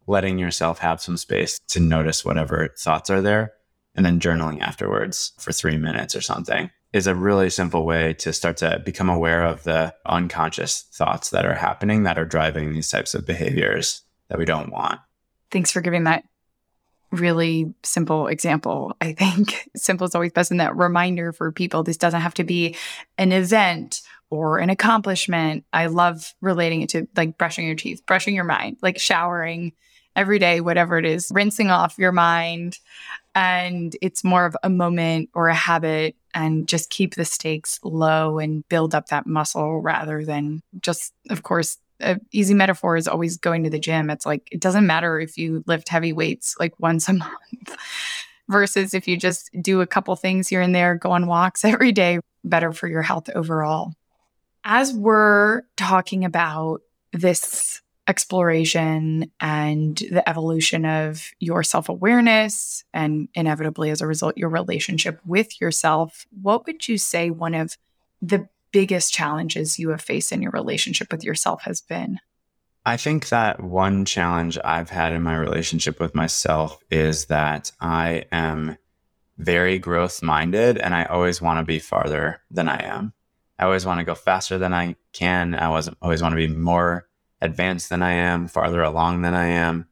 letting 0.07 0.39
yourself 0.39 0.79
have 0.79 1.01
some 1.01 1.17
space 1.17 1.59
to 1.67 1.81
notice 1.81 2.23
whatever 2.23 2.73
thoughts 2.79 3.09
are 3.09 3.19
there 3.19 3.51
and 3.95 4.05
then 4.05 4.21
journaling 4.21 4.61
afterwards 4.61 5.33
for 5.39 5.51
three 5.51 5.75
minutes 5.75 6.15
or 6.15 6.21
something 6.21 6.71
is 6.97 7.07
a 7.07 7.15
really 7.15 7.49
simple 7.49 7.85
way 7.85 8.13
to 8.13 8.33
start 8.33 8.57
to 8.57 8.81
become 8.83 9.07
aware 9.07 9.45
of 9.45 9.63
the 9.63 9.93
unconscious 10.05 10.81
thoughts 10.81 11.29
that 11.29 11.45
are 11.45 11.53
happening 11.53 12.03
that 12.03 12.17
are 12.17 12.25
driving 12.25 12.73
these 12.73 12.89
types 12.89 13.13
of 13.13 13.25
behaviors 13.25 14.01
that 14.27 14.39
we 14.39 14.45
don't 14.45 14.71
want. 14.71 14.99
Thanks 15.51 15.71
for 15.71 15.79
giving 15.79 16.03
that 16.05 16.25
really 17.11 17.73
simple 17.83 18.27
example. 18.27 18.97
I 18.99 19.13
think 19.13 19.69
simple 19.75 20.05
is 20.05 20.15
always 20.15 20.33
best 20.33 20.51
in 20.51 20.57
that 20.57 20.75
reminder 20.75 21.31
for 21.31 21.51
people. 21.51 21.83
This 21.83 21.97
doesn't 21.97 22.19
have 22.19 22.33
to 22.33 22.43
be 22.43 22.75
an 23.17 23.31
event 23.31 24.01
or 24.29 24.57
an 24.57 24.69
accomplishment. 24.69 25.63
I 25.71 25.85
love 25.85 26.33
relating 26.41 26.81
it 26.81 26.89
to 26.89 27.07
like 27.15 27.37
brushing 27.37 27.65
your 27.65 27.75
teeth, 27.75 28.05
brushing 28.05 28.35
your 28.35 28.43
mind, 28.43 28.77
like 28.81 28.99
showering 28.99 29.71
every 30.15 30.39
day, 30.39 30.59
whatever 30.61 30.97
it 30.97 31.05
is, 31.05 31.31
rinsing 31.31 31.69
off 31.69 31.97
your 31.97 32.11
mind. 32.11 32.79
And 33.35 33.95
it's 34.01 34.23
more 34.23 34.45
of 34.45 34.57
a 34.63 34.69
moment 34.69 35.29
or 35.35 35.47
a 35.47 35.55
habit 35.55 36.15
and 36.37 36.67
just 36.67 36.91
keep 36.91 37.15
the 37.15 37.25
stakes 37.25 37.79
low 37.83 38.37
and 38.37 38.63
build 38.69 38.93
up 38.93 39.07
that 39.07 39.25
muscle 39.25 39.81
rather 39.81 40.23
than 40.23 40.61
just, 40.79 41.11
of 41.31 41.41
course, 41.41 41.77
easy 42.31 42.53
metaphor 42.53 42.95
is 42.95 43.07
always 43.07 43.37
going 43.37 43.63
to 43.63 43.71
the 43.71 43.79
gym. 43.79 44.11
It's 44.11 44.25
like 44.25 44.47
it 44.51 44.61
doesn't 44.61 44.85
matter 44.85 45.19
if 45.19 45.35
you 45.35 45.63
lift 45.65 45.89
heavy 45.89 46.13
weights 46.13 46.55
like 46.59 46.79
once 46.79 47.09
a 47.09 47.13
month 47.13 47.75
versus 48.47 48.93
if 48.93 49.07
you 49.07 49.17
just 49.17 49.49
do 49.59 49.81
a 49.81 49.87
couple 49.87 50.15
things 50.15 50.47
here 50.47 50.61
and 50.61 50.75
there, 50.75 50.93
go 50.93 51.09
on 51.09 51.25
walks 51.25 51.65
every 51.65 51.91
day, 51.91 52.19
better 52.43 52.71
for 52.71 52.87
your 52.87 53.01
health 53.01 53.31
overall. 53.33 53.93
As 54.63 54.93
we're 54.93 55.63
talking 55.75 56.23
about 56.23 56.81
this 57.13 57.81
exploration 58.07 59.31
and 59.39 59.97
the 59.97 60.27
evolution 60.27 60.85
of 60.85 61.29
your 61.39 61.63
self 61.63 61.89
awareness, 61.89 62.83
and 62.93 63.27
inevitably, 63.33 63.89
as 63.89 64.01
a 64.01 64.07
result, 64.07 64.37
your 64.37 64.49
relationship 64.49 65.19
with 65.25 65.59
yourself, 65.59 66.25
what 66.41 66.65
would 66.65 66.87
you 66.87 66.97
say 66.97 67.29
one 67.29 67.53
of 67.53 67.77
the 68.21 68.47
biggest 68.71 69.13
challenges 69.13 69.79
you 69.79 69.89
have 69.89 70.01
faced 70.01 70.31
in 70.31 70.41
your 70.41 70.51
relationship 70.51 71.11
with 71.11 71.23
yourself 71.23 71.63
has 71.63 71.81
been? 71.81 72.19
I 72.85 72.95
think 72.95 73.29
that 73.29 73.61
one 73.61 74.05
challenge 74.05 74.57
I've 74.63 74.89
had 74.89 75.11
in 75.11 75.21
my 75.21 75.35
relationship 75.35 75.99
with 75.99 76.15
myself 76.15 76.79
is 76.89 77.25
that 77.25 77.71
I 77.81 78.25
am 78.31 78.77
very 79.37 79.77
growth 79.77 80.23
minded 80.23 80.77
and 80.77 80.95
I 80.95 81.03
always 81.03 81.41
want 81.41 81.59
to 81.59 81.65
be 81.65 81.79
farther 81.79 82.41
than 82.49 82.69
I 82.69 82.83
am. 82.83 83.13
I 83.59 83.65
always 83.65 83.85
want 83.85 83.99
to 83.99 84.05
go 84.05 84.15
faster 84.15 84.57
than 84.57 84.73
I 84.73 84.95
can. 85.11 85.53
I 85.53 85.65
always, 85.65 85.89
always 86.01 86.21
want 86.21 86.33
to 86.33 86.47
be 86.47 86.47
more 86.47 87.06
advanced 87.41 87.89
than 87.89 88.01
I 88.01 88.13
am, 88.13 88.47
farther 88.47 88.81
along 88.81 89.21
than 89.21 89.33
I 89.33 89.47
am. 89.47 89.87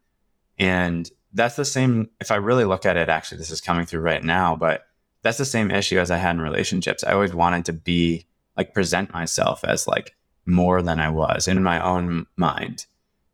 And 0.58 1.10
that's 1.34 1.56
the 1.56 1.66
same. 1.66 2.10
If 2.20 2.32
I 2.32 2.36
really 2.36 2.66
look 2.66 2.86
at 2.86 2.98
it, 2.98 3.10
actually, 3.10 3.38
this 3.38 3.52
is 3.52 3.62
coming 3.62 3.86
through 3.86 4.02
right 4.02 4.24
now, 4.24 4.56
but 4.56 4.86
that's 5.22 5.38
the 5.38 5.46
same 5.46 5.72
issue 5.72 6.00
as 6.00 6.12
I 6.12 6.18
had 6.18 6.36
in 6.36 6.42
relationships. 6.42 7.04
I 7.04 7.14
always 7.14 7.34
wanted 7.34 7.66
to 7.66 7.74
be 7.74 8.26
like 8.56 8.74
present 8.74 9.14
myself 9.14 9.64
as 9.64 9.88
like 9.88 10.16
more 10.46 10.82
than 10.82 11.00
I 11.00 11.10
was 11.10 11.48
in 11.48 11.62
my 11.64 11.84
own 11.84 12.28
mind. 12.38 12.86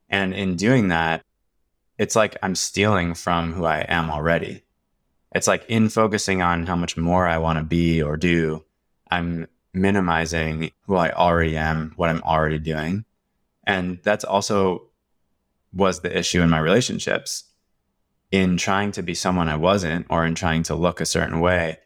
And 0.10 0.34
in 0.34 0.56
doing 0.56 0.88
that, 0.88 1.24
it's 1.98 2.16
like 2.16 2.38
I'm 2.42 2.56
stealing 2.56 3.14
from 3.14 3.54
who 3.54 3.66
I 3.66 3.82
am 3.82 4.10
already. 4.10 4.64
It's 5.34 5.48
like 5.48 5.66
in 5.70 5.90
focusing 5.90 6.42
on 6.42 6.66
how 6.66 6.76
much 6.76 6.98
more 6.98 7.28
I 7.28 7.38
want 7.38 7.60
to 7.60 7.64
be 7.64 8.02
or 8.02 8.18
do, 8.18 8.66
I'm 9.10 9.48
minimizing 9.74 10.72
who 10.86 10.96
I 10.96 11.12
already 11.12 11.56
am, 11.56 11.94
what 11.96 12.10
I'm 12.10 12.22
already 12.24 12.60
doing. 12.60 13.06
And 13.66 14.00
that's 14.04 14.24
also 14.24 14.90
was 15.74 16.02
the 16.02 16.18
issue 16.18 16.42
in 16.42 16.50
my 16.50 16.60
relationships. 16.60 17.46
In 18.32 18.56
trying 18.56 18.94
to 18.94 19.04
be 19.04 19.14
someone 19.14 19.50
I 19.50 19.58
wasn't 19.58 20.06
or 20.10 20.26
in 20.26 20.36
trying 20.36 20.64
to 20.64 20.76
look 20.76 21.02
a 21.02 21.06
certain 21.06 21.42
way, 21.42 21.80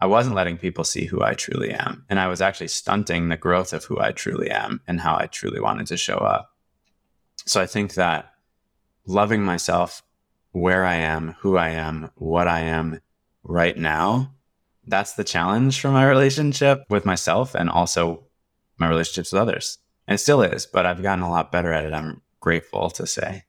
I 0.00 0.06
wasn't 0.06 0.34
letting 0.34 0.56
people 0.56 0.84
see 0.84 1.04
who 1.04 1.22
I 1.22 1.34
truly 1.34 1.72
am. 1.72 2.06
And 2.08 2.18
I 2.18 2.28
was 2.28 2.40
actually 2.40 2.68
stunting 2.68 3.28
the 3.28 3.36
growth 3.36 3.74
of 3.74 3.84
who 3.84 4.00
I 4.00 4.12
truly 4.12 4.50
am 4.50 4.80
and 4.88 5.00
how 5.00 5.14
I 5.14 5.26
truly 5.26 5.60
wanted 5.60 5.86
to 5.88 5.98
show 5.98 6.16
up. 6.16 6.54
So 7.44 7.60
I 7.60 7.66
think 7.66 7.94
that 7.94 8.32
loving 9.06 9.42
myself 9.42 10.02
where 10.52 10.84
I 10.84 10.96
am, 10.96 11.36
who 11.40 11.56
I 11.56 11.70
am, 11.70 12.10
what 12.14 12.48
I 12.48 12.60
am 12.60 13.00
right 13.42 13.76
now, 13.76 14.34
that's 14.86 15.12
the 15.12 15.24
challenge 15.24 15.80
for 15.80 15.90
my 15.90 16.06
relationship 16.06 16.84
with 16.88 17.04
myself 17.04 17.54
and 17.54 17.68
also 17.68 18.24
my 18.78 18.88
relationships 18.88 19.32
with 19.32 19.42
others. 19.42 19.78
And 20.10 20.16
it 20.16 20.18
still 20.18 20.42
is, 20.42 20.66
but 20.66 20.86
I've 20.86 21.04
gotten 21.04 21.22
a 21.22 21.30
lot 21.30 21.52
better 21.52 21.72
at 21.72 21.84
it. 21.84 21.94
I'm 21.94 22.20
grateful 22.40 22.90
to 22.90 23.06
say. 23.06 23.44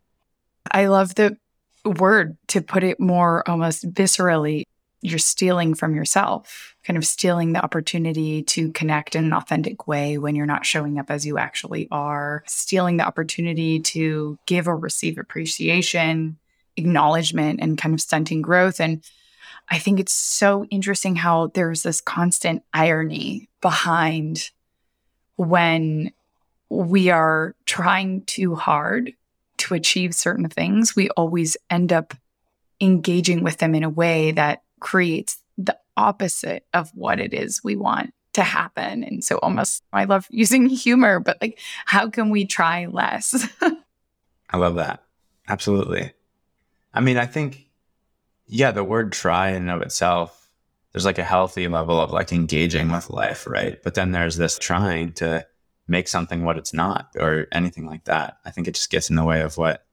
I 0.70 0.86
love 0.86 1.16
the 1.16 1.36
word 1.84 2.38
to 2.50 2.62
put 2.62 2.84
it 2.84 3.00
more 3.00 3.44
almost 3.50 3.92
viscerally 3.92 4.66
you're 5.02 5.18
stealing 5.18 5.74
from 5.74 5.96
yourself, 5.96 6.76
kind 6.84 6.98
of 6.98 7.04
stealing 7.04 7.54
the 7.54 7.64
opportunity 7.64 8.44
to 8.44 8.72
connect 8.74 9.16
in 9.16 9.26
an 9.26 9.34
authentic 9.34 9.88
way 9.88 10.20
when 10.20 10.36
you're 10.36 10.46
not 10.46 10.64
showing 10.64 11.00
up 11.00 11.10
as 11.10 11.26
you 11.26 11.40
actually 11.40 11.88
are, 11.90 12.44
stealing 12.46 12.98
the 12.98 13.08
opportunity 13.08 13.80
to 13.80 14.38
give 14.46 14.68
or 14.68 14.78
receive 14.78 15.18
appreciation, 15.18 16.38
acknowledgement, 16.78 17.60
and 17.60 17.80
kind 17.80 17.96
of 17.96 18.02
stunting 18.02 18.44
growth. 18.44 18.80
And 18.80 19.04
I 19.68 19.80
think 19.80 20.00
it's 20.00 20.14
so 20.14 20.66
interesting 20.66 21.16
how 21.16 21.48
there's 21.56 21.82
this 21.82 22.02
constant 22.02 22.62
irony 22.72 23.50
behind 23.62 24.52
when 25.38 26.12
we 26.72 27.10
are 27.10 27.54
trying 27.66 28.24
too 28.24 28.56
hard 28.56 29.12
to 29.58 29.74
achieve 29.74 30.16
certain 30.16 30.48
things, 30.48 30.96
we 30.96 31.10
always 31.12 31.58
end 31.70 31.92
up 31.92 32.14
engaging 32.80 33.44
with 33.44 33.58
them 33.58 33.76
in 33.76 33.84
a 33.84 33.90
way 33.90 34.32
that 34.32 34.64
creates 34.80 35.38
the 35.58 35.78
opposite 35.98 36.66
of 36.74 36.90
what 36.96 37.20
it 37.20 37.34
is 37.34 37.62
we 37.62 37.76
want 37.76 38.14
to 38.34 38.42
happen. 38.42 39.04
And 39.04 39.22
so 39.22 39.38
almost 39.40 39.84
I 39.92 40.06
love 40.06 40.26
using 40.30 40.66
humor, 40.68 41.20
but 41.20 41.38
like 41.42 41.60
how 41.86 42.10
can 42.10 42.30
we 42.30 42.46
try 42.46 42.86
less? 42.86 43.50
I 44.50 44.56
love 44.56 44.76
that. 44.76 45.04
Absolutely. 45.50 46.14
I 46.94 47.02
mean, 47.02 47.18
I 47.18 47.26
think 47.26 47.68
yeah, 48.48 48.72
the 48.72 48.84
word 48.84 49.12
try 49.12 49.50
in 49.50 49.56
and 49.56 49.72
of 49.72 49.82
itself, 49.82 50.50
there's 50.94 51.06
like 51.06 51.20
a 51.20 51.24
healthy 51.24 51.68
level 51.68 52.00
of 52.00 52.12
like 52.12 52.32
engaging 52.32 52.90
with 52.92 53.10
life, 53.10 53.46
right? 53.46 53.84
But 53.84 53.96
then 53.96 54.14
there's 54.14 54.38
this 54.38 54.58
trying 54.58 55.12
to 55.14 55.46
make 55.92 56.08
something 56.08 56.44
what 56.44 56.58
it's 56.58 56.74
not 56.74 57.12
or 57.20 57.48
anything 57.52 57.86
like 57.86 58.06
that. 58.06 58.38
I 58.46 58.50
think 58.50 58.68
it 58.68 58.76
just 58.76 58.90
gets 58.90 59.10
in 59.10 59.16
the 59.16 59.24
way 59.24 59.42
of 59.42 59.58
what 59.58 59.86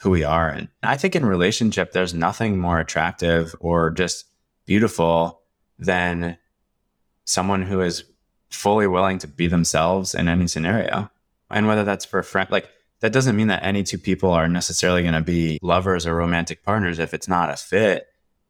who 0.00 0.10
we 0.10 0.24
are. 0.24 0.48
And 0.48 0.68
I 0.82 0.98
think 0.98 1.16
in 1.16 1.24
relationship, 1.24 1.92
there's 1.92 2.12
nothing 2.12 2.58
more 2.58 2.78
attractive 2.78 3.54
or 3.60 3.90
just 3.90 4.26
beautiful 4.66 5.40
than 5.78 6.36
someone 7.24 7.62
who 7.62 7.80
is 7.80 8.04
fully 8.50 8.86
willing 8.86 9.18
to 9.18 9.28
be 9.28 9.46
themselves 9.46 10.14
in 10.14 10.28
any 10.28 10.46
scenario. 10.46 11.10
And 11.50 11.66
whether 11.66 11.84
that's 11.84 12.04
for 12.04 12.18
a 12.18 12.24
friend, 12.24 12.50
like 12.50 12.68
that 13.00 13.12
doesn't 13.12 13.36
mean 13.36 13.46
that 13.48 13.64
any 13.64 13.82
two 13.82 13.98
people 13.98 14.30
are 14.30 14.48
necessarily 14.48 15.02
going 15.02 15.14
to 15.14 15.22
be 15.22 15.58
lovers 15.62 16.06
or 16.06 16.14
romantic 16.14 16.62
partners 16.62 16.98
if 16.98 17.14
it's 17.14 17.28
not 17.28 17.50
a 17.50 17.56
fit. 17.56 18.08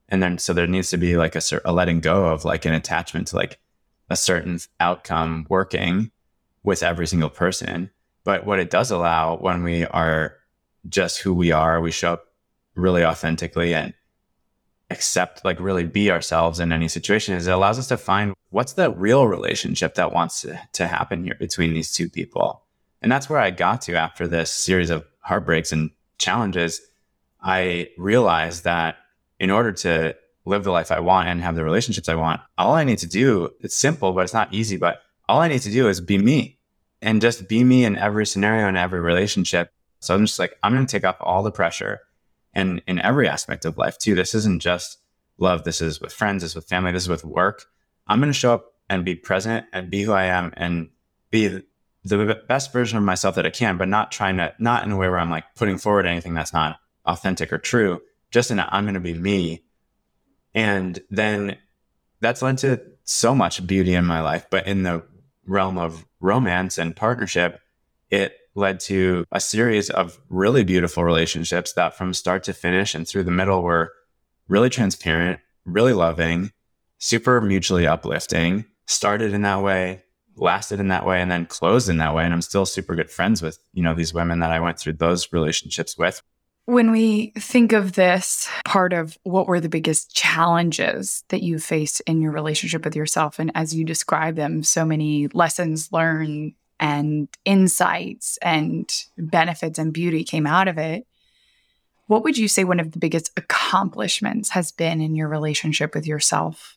And 0.08 0.22
then, 0.22 0.38
so 0.38 0.52
there 0.52 0.66
needs 0.66 0.90
to 0.90 0.96
be 0.96 1.16
like 1.16 1.36
a, 1.36 1.42
a 1.64 1.72
letting 1.72 2.00
go 2.00 2.26
of 2.26 2.44
like 2.44 2.64
an 2.64 2.72
attachment 2.72 3.28
to 3.28 3.36
like 3.36 3.58
a 4.08 4.16
certain 4.16 4.58
outcome 4.80 5.46
working 5.48 6.10
with 6.66 6.82
every 6.82 7.06
single 7.06 7.30
person. 7.30 7.88
But 8.24 8.44
what 8.44 8.58
it 8.58 8.68
does 8.68 8.90
allow 8.90 9.36
when 9.36 9.62
we 9.62 9.86
are 9.86 10.36
just 10.88 11.20
who 11.20 11.32
we 11.32 11.52
are, 11.52 11.80
we 11.80 11.92
show 11.92 12.14
up 12.14 12.24
really 12.74 13.04
authentically 13.04 13.72
and 13.72 13.94
accept, 14.90 15.44
like 15.44 15.58
really 15.60 15.84
be 15.84 16.10
ourselves 16.10 16.60
in 16.60 16.72
any 16.72 16.88
situation 16.88 17.34
is 17.34 17.46
it 17.46 17.52
allows 17.52 17.78
us 17.78 17.86
to 17.88 17.96
find 17.96 18.34
what's 18.50 18.74
the 18.74 18.90
real 18.90 19.26
relationship 19.26 19.94
that 19.94 20.12
wants 20.12 20.42
to, 20.42 20.60
to 20.72 20.86
happen 20.88 21.24
here 21.24 21.36
between 21.38 21.72
these 21.72 21.92
two 21.92 22.10
people. 22.10 22.62
And 23.00 23.10
that's 23.10 23.30
where 23.30 23.40
I 23.40 23.50
got 23.50 23.80
to 23.82 23.94
after 23.94 24.26
this 24.26 24.50
series 24.50 24.90
of 24.90 25.04
heartbreaks 25.20 25.70
and 25.70 25.90
challenges. 26.18 26.80
I 27.40 27.90
realized 27.96 28.64
that 28.64 28.96
in 29.38 29.50
order 29.50 29.70
to 29.72 30.16
live 30.44 30.64
the 30.64 30.72
life 30.72 30.90
I 30.90 30.98
want 30.98 31.28
and 31.28 31.40
have 31.42 31.54
the 31.54 31.64
relationships 31.64 32.08
I 32.08 32.16
want, 32.16 32.40
all 32.58 32.74
I 32.74 32.84
need 32.84 32.98
to 32.98 33.06
do, 33.06 33.50
it's 33.60 33.76
simple, 33.76 34.12
but 34.12 34.24
it's 34.24 34.34
not 34.34 34.52
easy, 34.52 34.76
but 34.76 35.02
all 35.28 35.40
I 35.40 35.48
need 35.48 35.62
to 35.62 35.70
do 35.70 35.88
is 35.88 36.00
be 36.00 36.18
me 36.18 36.55
and 37.02 37.20
just 37.20 37.48
be 37.48 37.64
me 37.64 37.84
in 37.84 37.96
every 37.96 38.26
scenario 38.26 38.68
and 38.68 38.76
every 38.76 39.00
relationship. 39.00 39.72
So 40.00 40.14
I'm 40.14 40.26
just 40.26 40.38
like, 40.38 40.56
I'm 40.62 40.72
going 40.74 40.86
to 40.86 40.90
take 40.90 41.04
off 41.04 41.16
all 41.20 41.42
the 41.42 41.50
pressure 41.50 42.00
and 42.54 42.82
in 42.86 43.00
every 43.00 43.28
aspect 43.28 43.64
of 43.64 43.78
life 43.78 43.98
too. 43.98 44.14
This 44.14 44.34
isn't 44.34 44.62
just 44.62 44.98
love. 45.38 45.64
This 45.64 45.80
is 45.80 46.00
with 46.00 46.12
friends. 46.12 46.42
This 46.42 46.52
is 46.52 46.56
with 46.56 46.68
family. 46.68 46.92
This 46.92 47.04
is 47.04 47.08
with 47.08 47.24
work. 47.24 47.66
I'm 48.06 48.20
going 48.20 48.32
to 48.32 48.38
show 48.38 48.54
up 48.54 48.72
and 48.88 49.04
be 49.04 49.14
present 49.14 49.66
and 49.72 49.90
be 49.90 50.02
who 50.02 50.12
I 50.12 50.24
am 50.24 50.52
and 50.56 50.88
be 51.30 51.62
the 52.04 52.42
best 52.48 52.72
version 52.72 52.96
of 52.98 53.04
myself 53.04 53.34
that 53.34 53.46
I 53.46 53.50
can, 53.50 53.76
but 53.76 53.88
not 53.88 54.12
trying 54.12 54.36
to, 54.36 54.54
not 54.58 54.84
in 54.84 54.92
a 54.92 54.96
way 54.96 55.08
where 55.08 55.18
I'm 55.18 55.30
like 55.30 55.54
putting 55.56 55.76
forward 55.76 56.06
anything 56.06 56.34
that's 56.34 56.52
not 56.52 56.78
authentic 57.04 57.52
or 57.52 57.58
true, 57.58 58.00
just 58.30 58.50
in 58.50 58.58
that 58.58 58.68
I'm 58.72 58.84
going 58.84 58.94
to 58.94 59.00
be 59.00 59.14
me. 59.14 59.64
And 60.54 60.98
then 61.10 61.58
that's 62.20 62.42
led 62.42 62.58
to 62.58 62.80
so 63.04 63.34
much 63.34 63.66
beauty 63.66 63.94
in 63.94 64.04
my 64.04 64.20
life. 64.20 64.46
But 64.50 64.66
in 64.66 64.84
the 64.84 65.02
realm 65.46 65.78
of 65.78 66.06
romance 66.20 66.78
and 66.78 66.96
partnership, 66.96 67.60
it 68.10 68.36
led 68.54 68.80
to 68.80 69.24
a 69.30 69.40
series 69.40 69.90
of 69.90 70.18
really 70.28 70.64
beautiful 70.64 71.04
relationships 71.04 71.72
that 71.74 71.96
from 71.96 72.14
start 72.14 72.42
to 72.44 72.52
finish 72.52 72.94
and 72.94 73.06
through 73.06 73.24
the 73.24 73.30
middle 73.30 73.62
were 73.62 73.92
really 74.48 74.70
transparent, 74.70 75.40
really 75.64 75.92
loving, 75.92 76.50
super 76.98 77.40
mutually 77.40 77.86
uplifting, 77.86 78.64
started 78.86 79.34
in 79.34 79.42
that 79.42 79.62
way, 79.62 80.02
lasted 80.36 80.80
in 80.80 80.88
that 80.88 81.06
way, 81.06 81.20
and 81.20 81.30
then 81.30 81.46
closed 81.46 81.88
in 81.88 81.98
that 81.98 82.14
way. 82.14 82.24
And 82.24 82.32
I'm 82.32 82.42
still 82.42 82.66
super 82.66 82.94
good 82.94 83.10
friends 83.10 83.42
with, 83.42 83.58
you 83.72 83.82
know, 83.82 83.94
these 83.94 84.14
women 84.14 84.40
that 84.40 84.52
I 84.52 84.60
went 84.60 84.78
through 84.78 84.94
those 84.94 85.32
relationships 85.32 85.98
with. 85.98 86.22
When 86.66 86.90
we 86.90 87.32
think 87.38 87.72
of 87.72 87.92
this 87.92 88.48
part 88.64 88.92
of 88.92 89.16
what 89.22 89.46
were 89.46 89.60
the 89.60 89.68
biggest 89.68 90.14
challenges 90.14 91.22
that 91.28 91.42
you 91.42 91.60
faced 91.60 92.00
in 92.02 92.20
your 92.20 92.32
relationship 92.32 92.84
with 92.84 92.96
yourself, 92.96 93.38
and 93.38 93.52
as 93.54 93.72
you 93.72 93.84
describe 93.84 94.34
them, 94.34 94.64
so 94.64 94.84
many 94.84 95.28
lessons 95.28 95.92
learned 95.92 96.54
and 96.80 97.28
insights 97.44 98.36
and 98.42 98.92
benefits 99.16 99.78
and 99.78 99.92
beauty 99.92 100.24
came 100.24 100.46
out 100.46 100.66
of 100.66 100.76
it. 100.76 101.06
What 102.08 102.24
would 102.24 102.36
you 102.36 102.48
say 102.48 102.64
one 102.64 102.80
of 102.80 102.92
the 102.92 102.98
biggest 102.98 103.30
accomplishments 103.36 104.50
has 104.50 104.72
been 104.72 105.00
in 105.00 105.14
your 105.14 105.28
relationship 105.28 105.94
with 105.94 106.06
yourself? 106.06 106.76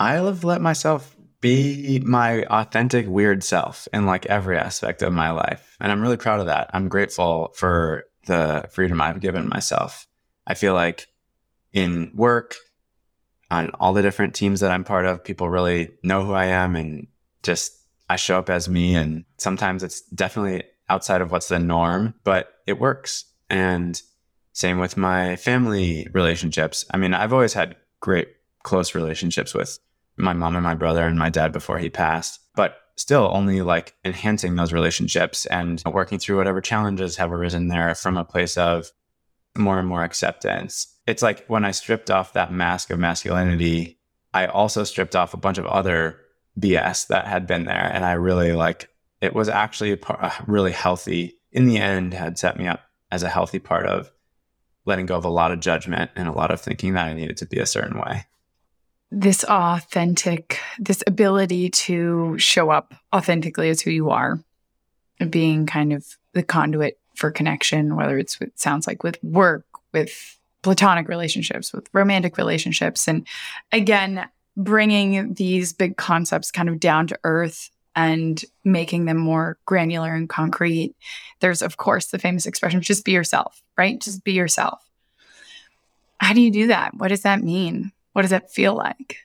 I 0.00 0.14
have 0.14 0.44
let 0.44 0.60
myself 0.60 1.14
be 1.40 2.00
my 2.00 2.44
authentic, 2.44 3.06
weird 3.06 3.44
self 3.44 3.86
in 3.92 4.06
like 4.06 4.26
every 4.26 4.58
aspect 4.58 5.02
of 5.02 5.12
my 5.12 5.30
life. 5.30 5.76
And 5.80 5.92
I'm 5.92 6.02
really 6.02 6.16
proud 6.16 6.40
of 6.40 6.46
that. 6.46 6.70
I'm 6.72 6.88
grateful 6.88 7.52
for 7.54 8.04
the 8.28 8.68
freedom 8.70 9.00
I've 9.00 9.20
given 9.20 9.48
myself. 9.48 10.06
I 10.46 10.54
feel 10.54 10.74
like 10.74 11.08
in 11.72 12.12
work, 12.14 12.54
on 13.50 13.70
all 13.80 13.92
the 13.92 14.02
different 14.02 14.34
teams 14.34 14.60
that 14.60 14.70
I'm 14.70 14.84
part 14.84 15.06
of, 15.06 15.24
people 15.24 15.48
really 15.48 15.90
know 16.02 16.24
who 16.24 16.32
I 16.32 16.46
am 16.46 16.76
and 16.76 17.08
just 17.42 17.72
I 18.08 18.16
show 18.16 18.38
up 18.38 18.48
as 18.48 18.68
me. 18.68 18.94
And 18.94 19.24
sometimes 19.38 19.82
it's 19.82 20.02
definitely 20.02 20.62
outside 20.88 21.20
of 21.20 21.30
what's 21.30 21.48
the 21.48 21.58
norm, 21.58 22.14
but 22.24 22.52
it 22.66 22.78
works. 22.78 23.24
And 23.50 24.00
same 24.52 24.78
with 24.78 24.96
my 24.96 25.36
family 25.36 26.06
relationships. 26.12 26.84
I 26.92 26.96
mean, 26.96 27.14
I've 27.14 27.32
always 27.32 27.54
had 27.54 27.76
great 28.00 28.28
close 28.62 28.94
relationships 28.94 29.54
with 29.54 29.78
my 30.16 30.32
mom 30.32 30.56
and 30.56 30.64
my 30.64 30.74
brother 30.74 31.06
and 31.06 31.18
my 31.18 31.30
dad 31.30 31.52
before 31.52 31.78
he 31.78 31.90
passed, 31.90 32.40
but 32.54 32.76
still 32.98 33.30
only 33.32 33.62
like 33.62 33.94
enhancing 34.04 34.56
those 34.56 34.72
relationships 34.72 35.46
and 35.46 35.82
working 35.86 36.18
through 36.18 36.36
whatever 36.36 36.60
challenges 36.60 37.16
have 37.16 37.32
arisen 37.32 37.68
there 37.68 37.94
from 37.94 38.16
a 38.16 38.24
place 38.24 38.56
of 38.56 38.90
more 39.56 39.78
and 39.78 39.88
more 39.88 40.04
acceptance. 40.04 40.94
It's 41.06 41.22
like 41.22 41.46
when 41.46 41.64
I 41.64 41.70
stripped 41.70 42.10
off 42.10 42.32
that 42.32 42.52
mask 42.52 42.90
of 42.90 42.98
masculinity, 42.98 43.98
I 44.34 44.46
also 44.46 44.84
stripped 44.84 45.16
off 45.16 45.34
a 45.34 45.38
bunch 45.38 45.58
of 45.58 45.66
other 45.66 46.20
BS 46.58 47.06
that 47.08 47.26
had 47.26 47.46
been 47.46 47.64
there. 47.64 47.90
And 47.92 48.04
I 48.04 48.12
really 48.12 48.52
like 48.52 48.88
it 49.20 49.34
was 49.34 49.48
actually 49.48 49.92
a, 49.92 50.32
really 50.46 50.72
healthy, 50.72 51.38
in 51.50 51.66
the 51.66 51.78
end, 51.78 52.14
had 52.14 52.38
set 52.38 52.58
me 52.58 52.66
up 52.66 52.82
as 53.10 53.22
a 53.22 53.28
healthy 53.28 53.58
part 53.58 53.86
of 53.86 54.10
letting 54.84 55.06
go 55.06 55.16
of 55.16 55.24
a 55.24 55.30
lot 55.30 55.50
of 55.50 55.60
judgment 55.60 56.10
and 56.16 56.28
a 56.28 56.32
lot 56.32 56.50
of 56.50 56.60
thinking 56.60 56.94
that 56.94 57.06
I 57.06 57.14
needed 57.14 57.36
to 57.38 57.46
be 57.46 57.58
a 57.58 57.66
certain 57.66 57.98
way. 57.98 58.26
This 59.10 59.44
authentic, 59.44 60.60
this 60.78 61.02
ability 61.06 61.70
to 61.70 62.38
show 62.38 62.70
up 62.70 62.94
authentically 63.14 63.70
as 63.70 63.80
who 63.80 63.90
you 63.90 64.10
are, 64.10 64.38
being 65.30 65.66
kind 65.66 65.92
of 65.92 66.04
the 66.34 66.42
conduit 66.42 66.98
for 67.14 67.30
connection, 67.30 67.96
whether 67.96 68.18
it's 68.18 68.38
what 68.40 68.58
sounds 68.58 68.86
like 68.86 69.02
with 69.02 69.22
work, 69.24 69.64
with 69.92 70.38
platonic 70.62 71.08
relationships, 71.08 71.72
with 71.72 71.88
romantic 71.92 72.36
relationships. 72.36 73.08
And 73.08 73.26
again, 73.72 74.28
bringing 74.56 75.34
these 75.34 75.72
big 75.72 75.96
concepts 75.96 76.50
kind 76.50 76.68
of 76.68 76.80
down 76.80 77.06
to 77.06 77.18
earth 77.24 77.70
and 77.96 78.44
making 78.64 79.06
them 79.06 79.16
more 79.16 79.58
granular 79.66 80.14
and 80.14 80.28
concrete. 80.28 80.94
There's, 81.40 81.62
of 81.62 81.76
course, 81.76 82.06
the 82.06 82.18
famous 82.18 82.46
expression 82.46 82.80
just 82.80 83.04
be 83.04 83.12
yourself, 83.12 83.62
right? 83.76 84.00
Just 84.00 84.22
be 84.22 84.32
yourself. 84.32 84.80
How 86.20 86.32
do 86.32 86.40
you 86.40 86.50
do 86.50 86.66
that? 86.68 86.94
What 86.94 87.08
does 87.08 87.22
that 87.22 87.42
mean? 87.42 87.92
What 88.12 88.22
does 88.22 88.30
that 88.30 88.50
feel 88.50 88.74
like? 88.74 89.18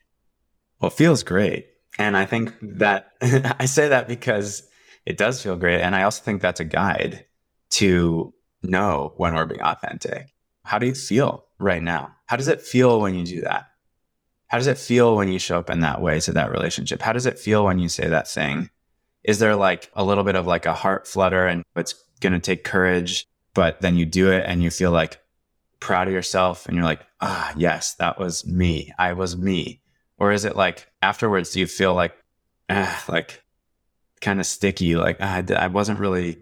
Well, 0.80 0.92
it 0.92 0.98
feels 0.98 1.24
great. 1.24 1.68
And 1.98 2.18
I 2.18 2.26
think 2.26 2.54
that 2.62 3.12
I 3.60 3.66
say 3.66 3.90
that 3.90 4.08
because 4.08 4.64
it 5.06 5.18
does 5.18 5.42
feel 5.42 5.56
great. 5.56 5.82
And 5.82 5.96
I 5.96 6.04
also 6.04 6.24
think 6.24 6.42
that's 6.42 6.60
a 6.60 6.66
guide 6.66 7.26
to 7.72 8.34
know 8.62 9.14
when 9.18 9.36
we're 9.36 9.46
being 9.46 9.62
authentic. 9.62 10.34
How 10.64 10.80
do 10.80 10.86
you 10.86 10.94
feel 10.94 11.46
right 11.60 11.84
now? 11.84 12.16
How 12.26 12.36
does 12.36 12.48
it 12.48 12.62
feel 12.62 13.02
when 13.02 13.16
you 13.16 13.26
do 13.26 13.42
that? 13.42 13.68
How 14.48 14.58
does 14.58 14.68
it 14.68 14.78
feel 14.78 15.16
when 15.16 15.30
you 15.30 15.40
show 15.40 15.60
up 15.60 15.70
in 15.70 15.80
that 15.80 16.02
way 16.02 16.20
to 16.22 16.32
that 16.34 16.52
relationship? 16.52 17.02
How 17.02 17.14
does 17.14 17.26
it 17.26 17.40
feel 17.40 17.66
when 17.66 17.80
you 17.80 17.90
say 17.90 18.08
that 18.08 18.28
thing? 18.28 18.70
Is 19.24 19.40
there 19.40 19.56
like 19.56 19.90
a 19.94 20.04
little 20.04 20.24
bit 20.24 20.36
of 20.36 20.46
like 20.46 20.66
a 20.66 20.74
heart 20.74 21.08
flutter 21.08 21.48
and 21.48 21.64
it's 21.76 21.96
going 22.22 22.34
to 22.34 22.40
take 22.40 22.64
courage, 22.64 23.26
but 23.54 23.82
then 23.82 23.98
you 23.98 24.06
do 24.06 24.32
it 24.32 24.44
and 24.46 24.62
you 24.62 24.70
feel 24.70 24.92
like 24.92 25.20
proud 25.84 26.08
of 26.08 26.14
yourself 26.14 26.66
and 26.66 26.78
you're 26.78 26.86
like, 26.86 27.02
ah, 27.20 27.54
yes, 27.58 27.96
that 27.96 28.18
was 28.18 28.48
me. 28.48 28.94
I 28.98 29.12
was 29.12 29.36
me. 29.36 29.82
Or 30.18 30.32
is 30.32 30.46
it 30.46 30.56
like 30.56 30.88
afterwards, 31.02 31.52
do 31.52 31.60
you 31.60 31.68
feel 31.68 31.94
like, 31.94 32.16
ah, 32.70 33.04
like 33.10 33.44
kind 34.22 34.40
of 34.40 34.46
sticky, 34.46 34.96
like 34.96 35.18
ah, 35.20 35.44
I 35.58 35.68
wasn't 35.68 36.00
really 36.00 36.38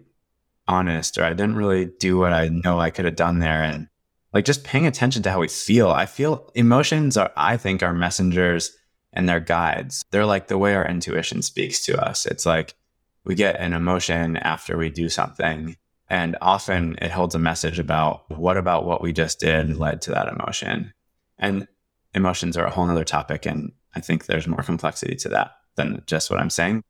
honest 0.68 1.18
or 1.18 1.24
I 1.24 1.30
didn't 1.30 1.56
really 1.56 1.86
do 1.86 2.18
what 2.18 2.32
I 2.32 2.48
know 2.48 2.78
I 2.78 2.90
could 2.90 3.04
have 3.04 3.16
done 3.16 3.40
there. 3.40 3.64
And 3.64 3.88
like 4.32 4.44
just 4.44 4.62
paying 4.62 4.86
attention 4.86 5.24
to 5.24 5.30
how 5.32 5.40
we 5.40 5.48
feel. 5.48 5.90
I 5.90 6.06
feel 6.06 6.48
emotions 6.54 7.16
are, 7.16 7.32
I 7.36 7.56
think, 7.56 7.82
are 7.82 7.92
messengers 7.92 8.70
and 9.12 9.28
they're 9.28 9.40
guides. 9.40 10.04
They're 10.12 10.24
like 10.24 10.46
the 10.46 10.56
way 10.56 10.76
our 10.76 10.86
intuition 10.86 11.42
speaks 11.42 11.84
to 11.86 12.00
us. 12.00 12.26
It's 12.26 12.46
like 12.46 12.76
we 13.24 13.34
get 13.34 13.56
an 13.58 13.72
emotion 13.72 14.36
after 14.36 14.78
we 14.78 14.88
do 14.88 15.08
something. 15.08 15.76
And 16.12 16.36
often 16.42 16.98
it 17.00 17.10
holds 17.10 17.34
a 17.34 17.38
message 17.38 17.78
about 17.78 18.30
what 18.30 18.58
about 18.58 18.84
what 18.84 19.00
we 19.00 19.14
just 19.14 19.40
did 19.40 19.78
led 19.78 20.02
to 20.02 20.10
that 20.10 20.28
emotion. 20.28 20.92
And 21.38 21.66
emotions 22.12 22.58
are 22.58 22.66
a 22.66 22.70
whole 22.70 22.84
nother 22.84 23.02
topic. 23.02 23.46
And 23.46 23.72
I 23.96 24.00
think 24.00 24.26
there's 24.26 24.46
more 24.46 24.62
complexity 24.62 25.16
to 25.16 25.30
that 25.30 25.52
than 25.76 26.02
just 26.06 26.30
what 26.30 26.38
I'm 26.38 26.50
saying. 26.50 26.82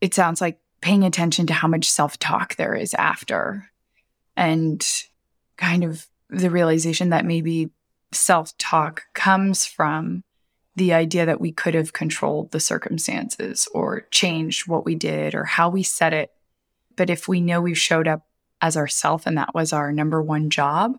It 0.00 0.14
sounds 0.14 0.40
like 0.40 0.58
paying 0.80 1.04
attention 1.04 1.46
to 1.48 1.52
how 1.52 1.68
much 1.68 1.90
self 1.90 2.18
talk 2.18 2.56
there 2.56 2.74
is 2.74 2.94
after 2.94 3.68
and 4.34 4.82
kind 5.58 5.84
of 5.84 6.06
the 6.30 6.48
realization 6.48 7.10
that 7.10 7.26
maybe 7.26 7.68
self 8.12 8.56
talk 8.56 9.02
comes 9.12 9.66
from 9.66 10.24
the 10.74 10.94
idea 10.94 11.26
that 11.26 11.42
we 11.42 11.52
could 11.52 11.74
have 11.74 11.92
controlled 11.92 12.52
the 12.52 12.60
circumstances 12.60 13.68
or 13.74 14.06
changed 14.10 14.66
what 14.66 14.86
we 14.86 14.94
did 14.94 15.34
or 15.34 15.44
how 15.44 15.68
we 15.68 15.82
said 15.82 16.14
it. 16.14 16.30
But 16.96 17.10
if 17.10 17.28
we 17.28 17.42
know 17.42 17.60
we 17.60 17.74
showed 17.74 18.08
up 18.08 18.24
as 18.60 18.76
ourself 18.76 19.26
and 19.26 19.36
that 19.38 19.54
was 19.54 19.72
our 19.72 19.92
number 19.92 20.22
one 20.22 20.50
job 20.50 20.98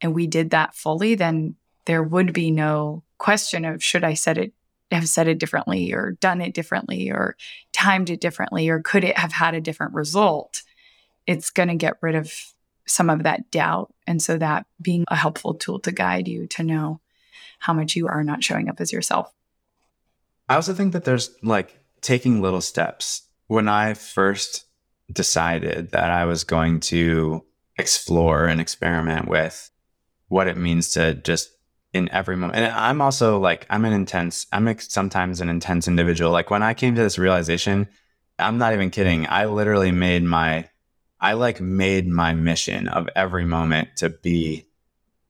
and 0.00 0.14
we 0.14 0.26
did 0.26 0.50
that 0.50 0.74
fully, 0.74 1.14
then 1.14 1.56
there 1.86 2.02
would 2.02 2.32
be 2.32 2.50
no 2.50 3.02
question 3.18 3.64
of 3.64 3.82
should 3.82 4.04
I 4.04 4.16
it 4.26 4.52
have 4.90 5.08
said 5.08 5.26
it 5.26 5.38
differently 5.38 5.92
or 5.92 6.12
done 6.20 6.40
it 6.40 6.54
differently 6.54 7.10
or 7.10 7.36
timed 7.72 8.10
it 8.10 8.20
differently 8.20 8.68
or 8.68 8.80
could 8.80 9.04
it 9.04 9.18
have 9.18 9.32
had 9.32 9.54
a 9.54 9.60
different 9.60 9.94
result? 9.94 10.62
It's 11.26 11.50
going 11.50 11.68
to 11.68 11.74
get 11.74 11.96
rid 12.02 12.14
of 12.14 12.32
some 12.86 13.10
of 13.10 13.24
that 13.24 13.50
doubt. 13.50 13.92
And 14.06 14.22
so 14.22 14.38
that 14.38 14.66
being 14.80 15.04
a 15.08 15.16
helpful 15.16 15.54
tool 15.54 15.80
to 15.80 15.92
guide 15.92 16.28
you 16.28 16.46
to 16.48 16.62
know. 16.62 17.00
how 17.58 17.72
much 17.72 17.96
you 17.96 18.06
are 18.06 18.22
not 18.22 18.44
showing 18.44 18.68
up 18.68 18.80
as 18.82 18.92
yourself. 18.92 19.32
I 20.46 20.56
also 20.56 20.74
think 20.74 20.92
that 20.92 21.04
there's 21.04 21.34
like 21.42 21.80
taking 22.02 22.42
little 22.42 22.60
steps. 22.60 23.22
When 23.46 23.66
I 23.66 23.94
first 23.94 24.65
decided 25.12 25.92
that 25.92 26.10
I 26.10 26.24
was 26.24 26.44
going 26.44 26.80
to 26.80 27.44
explore 27.78 28.46
and 28.46 28.60
experiment 28.60 29.28
with 29.28 29.70
what 30.28 30.48
it 30.48 30.56
means 30.56 30.90
to 30.92 31.14
just 31.14 31.50
in 31.92 32.10
every 32.10 32.36
moment. 32.36 32.58
And 32.58 32.72
I'm 32.72 33.00
also 33.00 33.38
like, 33.38 33.66
I'm 33.70 33.84
an 33.84 33.92
intense, 33.92 34.46
I'm 34.52 34.68
a, 34.68 34.78
sometimes 34.80 35.40
an 35.40 35.48
intense 35.48 35.88
individual. 35.88 36.30
Like 36.30 36.50
when 36.50 36.62
I 36.62 36.74
came 36.74 36.94
to 36.94 37.02
this 37.02 37.18
realization, 37.18 37.88
I'm 38.38 38.58
not 38.58 38.74
even 38.74 38.90
kidding. 38.90 39.26
I 39.28 39.46
literally 39.46 39.92
made 39.92 40.22
my, 40.22 40.68
I 41.20 41.32
like 41.34 41.60
made 41.60 42.06
my 42.06 42.34
mission 42.34 42.88
of 42.88 43.08
every 43.16 43.44
moment 43.44 43.88
to 43.96 44.10
be 44.10 44.66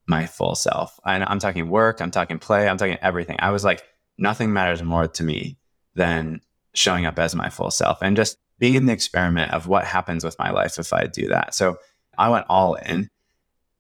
my 0.07 0.27
full 0.27 0.55
self. 0.55 0.99
I, 1.05 1.17
I'm 1.17 1.39
talking 1.39 1.69
work, 1.69 2.01
I'm 2.01 2.11
talking 2.11 2.39
play, 2.39 2.69
I'm 2.69 2.79
talking 2.79 2.99
everything. 3.01 3.37
I 3.39 3.51
was 3.51 3.65
like, 3.65 3.83
nothing 4.19 4.53
matters 4.53 4.83
more 4.83 5.07
to 5.07 5.23
me 5.23 5.59
than 5.95 6.41
showing 6.75 7.07
up 7.07 7.19
as 7.19 7.35
my 7.35 7.49
full 7.49 7.71
self 7.71 7.99
and 8.03 8.17
just 8.17 8.39
being 8.59 8.75
in 8.75 8.87
the 8.87 8.93
experiment 8.93 9.53
of 9.53 9.67
what 9.67 9.85
happens 9.85 10.25
with 10.25 10.39
my 10.39 10.51
life 10.51 10.79
if 10.79 10.93
I 10.93 11.07
do 11.07 11.29
that. 11.29 11.55
So 11.55 11.77
I 12.17 12.29
went 12.29 12.47
all 12.49 12.75
in. 12.75 13.09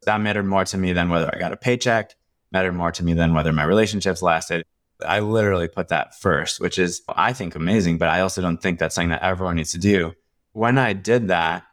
That 0.04 0.20
mattered 0.20 0.44
more 0.44 0.64
to 0.66 0.78
me 0.78 0.92
than 0.92 1.08
whether 1.08 1.30
I 1.34 1.38
got 1.38 1.52
a 1.52 1.56
paycheck, 1.56 2.14
mattered 2.52 2.74
more 2.74 2.92
to 2.92 3.04
me 3.04 3.14
than 3.14 3.34
whether 3.34 3.52
my 3.52 3.64
relationships 3.64 4.22
lasted. 4.22 4.64
I 5.04 5.20
literally 5.20 5.68
put 5.68 5.88
that 5.88 6.14
first, 6.18 6.60
which 6.60 6.78
is, 6.78 7.02
I 7.08 7.32
think, 7.32 7.54
amazing, 7.54 7.98
but 7.98 8.08
I 8.08 8.20
also 8.20 8.40
don't 8.40 8.58
think 8.58 8.78
that's 8.78 8.94
something 8.94 9.10
that 9.10 9.22
everyone 9.22 9.56
needs 9.56 9.72
to 9.72 9.78
do. 9.78 10.14
When 10.52 10.78
I 10.78 10.92
did 10.92 11.28
that 11.28 11.64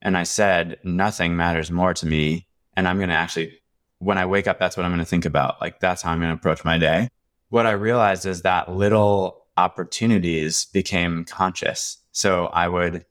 and 0.00 0.16
I 0.16 0.22
said, 0.22 0.78
nothing 0.84 1.36
matters 1.36 1.70
more 1.70 1.92
to 1.94 2.06
me, 2.06 2.46
and 2.76 2.88
I'm 2.88 2.96
going 2.96 3.10
to 3.10 3.14
actually, 3.14 3.60
when 3.98 4.16
I 4.16 4.26
wake 4.26 4.46
up, 4.46 4.58
that's 4.58 4.76
what 4.76 4.84
I'm 4.84 4.92
going 4.92 5.00
to 5.00 5.04
think 5.04 5.26
about. 5.26 5.60
Like, 5.60 5.80
that's 5.80 6.02
how 6.02 6.12
I'm 6.12 6.18
going 6.18 6.30
to 6.30 6.36
approach 6.36 6.64
my 6.64 6.78
day. 6.78 7.08
What 7.50 7.66
I 7.66 7.72
realized 7.72 8.24
is 8.24 8.42
that 8.42 8.72
little 8.72 9.44
opportunities 9.56 10.64
became 10.66 11.24
conscious. 11.24 11.98
So 12.12 12.46
I 12.46 12.68
would 12.68 13.04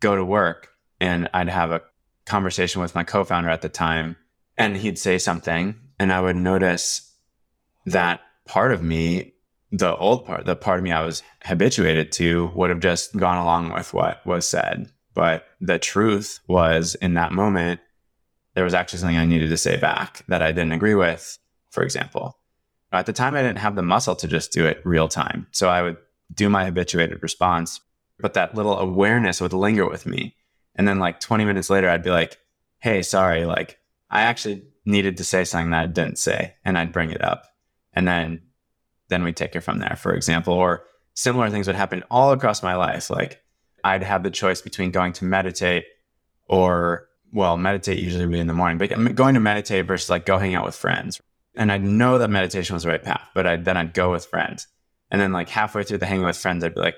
go 0.00 0.16
to 0.16 0.24
work 0.24 0.70
and 1.00 1.28
I'd 1.32 1.48
have 1.48 1.70
a 1.70 1.82
conversation 2.24 2.82
with 2.82 2.94
my 2.94 3.04
co 3.04 3.24
founder 3.24 3.50
at 3.50 3.62
the 3.62 3.68
time, 3.68 4.16
and 4.58 4.76
he'd 4.76 4.98
say 4.98 5.18
something, 5.18 5.76
and 5.98 6.12
I 6.12 6.20
would 6.20 6.36
notice 6.36 7.14
that 7.86 8.20
part 8.46 8.72
of 8.72 8.82
me, 8.82 9.34
the 9.70 9.96
old 9.96 10.26
part, 10.26 10.44
the 10.44 10.56
part 10.56 10.78
of 10.78 10.84
me 10.84 10.92
I 10.92 11.04
was 11.04 11.22
habituated 11.44 12.12
to, 12.12 12.50
would 12.54 12.70
have 12.70 12.80
just 12.80 13.16
gone 13.16 13.38
along 13.38 13.72
with 13.72 13.94
what 13.94 14.26
was 14.26 14.46
said. 14.46 14.90
But 15.14 15.46
the 15.60 15.78
truth 15.78 16.40
was 16.46 16.94
in 16.96 17.14
that 17.14 17.32
moment, 17.32 17.80
there 18.54 18.64
was 18.64 18.74
actually 18.74 18.98
something 18.98 19.16
I 19.16 19.24
needed 19.24 19.50
to 19.50 19.56
say 19.56 19.76
back 19.76 20.24
that 20.28 20.42
I 20.42 20.52
didn't 20.52 20.72
agree 20.72 20.94
with, 20.94 21.38
for 21.70 21.82
example. 21.82 22.38
At 22.92 23.06
the 23.06 23.12
time, 23.12 23.34
I 23.34 23.42
didn't 23.42 23.58
have 23.58 23.76
the 23.76 23.82
muscle 23.82 24.16
to 24.16 24.28
just 24.28 24.52
do 24.52 24.66
it 24.66 24.80
real 24.84 25.08
time. 25.08 25.46
So 25.52 25.68
I 25.68 25.82
would 25.82 25.96
do 26.34 26.48
my 26.48 26.64
habituated 26.64 27.22
response, 27.22 27.80
but 28.18 28.34
that 28.34 28.54
little 28.54 28.78
awareness 28.78 29.40
would 29.40 29.52
linger 29.52 29.88
with 29.88 30.06
me. 30.06 30.34
And 30.74 30.86
then, 30.86 30.98
like 30.98 31.20
20 31.20 31.44
minutes 31.44 31.70
later, 31.70 31.88
I'd 31.88 32.02
be 32.02 32.10
like, 32.10 32.38
hey, 32.78 33.02
sorry, 33.02 33.44
like 33.44 33.78
I 34.10 34.22
actually 34.22 34.64
needed 34.84 35.16
to 35.16 35.24
say 35.24 35.44
something 35.44 35.70
that 35.70 35.82
I 35.82 35.86
didn't 35.86 36.18
say, 36.18 36.54
and 36.64 36.78
I'd 36.78 36.92
bring 36.92 37.10
it 37.10 37.22
up. 37.22 37.44
And 37.92 38.06
then 38.06 38.42
then 39.08 39.22
we'd 39.22 39.36
take 39.36 39.54
it 39.54 39.60
from 39.60 39.78
there, 39.78 39.96
for 39.96 40.14
example. 40.14 40.54
Or 40.54 40.84
similar 41.14 41.50
things 41.50 41.66
would 41.66 41.76
happen 41.76 42.04
all 42.10 42.32
across 42.32 42.62
my 42.62 42.74
life. 42.74 43.10
Like 43.10 43.42
I'd 43.84 44.02
have 44.02 44.22
the 44.22 44.30
choice 44.30 44.60
between 44.60 44.90
going 44.90 45.12
to 45.14 45.24
meditate 45.24 45.84
or, 46.48 47.08
well, 47.32 47.56
meditate 47.56 47.98
usually 47.98 48.26
would 48.26 48.32
be 48.32 48.40
in 48.40 48.46
the 48.46 48.52
morning, 48.52 48.78
but 48.78 48.92
um, 48.92 49.14
going 49.14 49.34
to 49.34 49.40
meditate 49.40 49.86
versus 49.86 50.10
like 50.10 50.26
go 50.26 50.38
hang 50.38 50.54
out 50.54 50.64
with 50.64 50.74
friends. 50.74 51.20
And 51.54 51.72
I'd 51.72 51.82
know 51.82 52.18
that 52.18 52.28
meditation 52.28 52.74
was 52.74 52.82
the 52.82 52.90
right 52.90 53.02
path, 53.02 53.30
but 53.34 53.46
I'd, 53.46 53.64
then 53.64 53.76
I'd 53.76 53.94
go 53.94 54.12
with 54.12 54.26
friends. 54.26 54.66
And 55.10 55.20
then 55.20 55.32
like 55.32 55.48
halfway 55.48 55.84
through 55.84 55.98
the 55.98 56.06
hanging 56.06 56.26
with 56.26 56.36
friends, 56.36 56.62
I'd 56.62 56.74
be 56.74 56.80
like, 56.80 56.96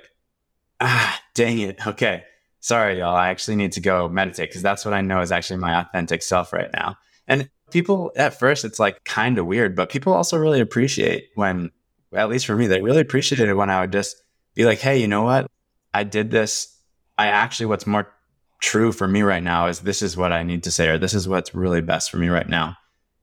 ah, 0.81 1.21
dang 1.35 1.59
it. 1.59 1.87
Okay. 1.87 2.25
Sorry, 2.61 2.99
y'all. 2.99 3.15
I 3.15 3.29
actually 3.29 3.57
need 3.57 3.73
to 3.73 3.81
go 3.81 4.09
meditate 4.09 4.51
because 4.51 4.63
that's 4.63 4.85
what 4.85 4.95
I 4.95 5.01
know 5.01 5.21
is 5.21 5.33
actually 5.33 5.59
my 5.59 5.81
authentic 5.81 6.23
self 6.23 6.53
right 6.53 6.71
now. 6.73 6.97
And 7.27 7.49
people 7.71 8.13
at 8.17 8.39
first, 8.39 8.65
it's 8.65 8.79
like 8.79 9.05
kind 9.05 9.39
of 9.39 9.47
weird, 9.47 9.77
but 9.77 9.91
people 9.91 10.13
also 10.13 10.37
really 10.37 10.61
appreciate 10.61 11.29
when, 11.35 11.71
at 12.13 12.29
least 12.29 12.47
for 12.47 12.57
me, 12.57 12.67
they 12.67 12.81
really 12.81 13.01
appreciated 13.01 13.53
when 13.55 13.71
I 13.71 13.81
would 13.81 13.93
just 13.93 14.17
be 14.55 14.65
like, 14.65 14.81
hey, 14.81 14.99
you 14.99 15.07
know 15.07 15.23
what? 15.23 15.47
I 15.95 16.05
did 16.05 16.31
this. 16.31 16.77
I 17.17 17.29
actually, 17.29 17.67
what's 17.67 17.87
more 17.87 18.13
true 18.61 18.91
for 18.93 19.07
me 19.07 19.23
right 19.23 19.43
now 19.43 19.67
is 19.67 19.81
this 19.81 20.03
is 20.03 20.17
what 20.17 20.33
I 20.33 20.43
need 20.43 20.65
to 20.65 20.71
say, 20.71 20.89
or 20.89 20.99
this 20.99 21.15
is 21.15 21.29
what's 21.29 21.55
really 21.55 21.81
best 21.81 22.11
for 22.11 22.17
me 22.17 22.29
right 22.29 22.49
now. 22.49 22.77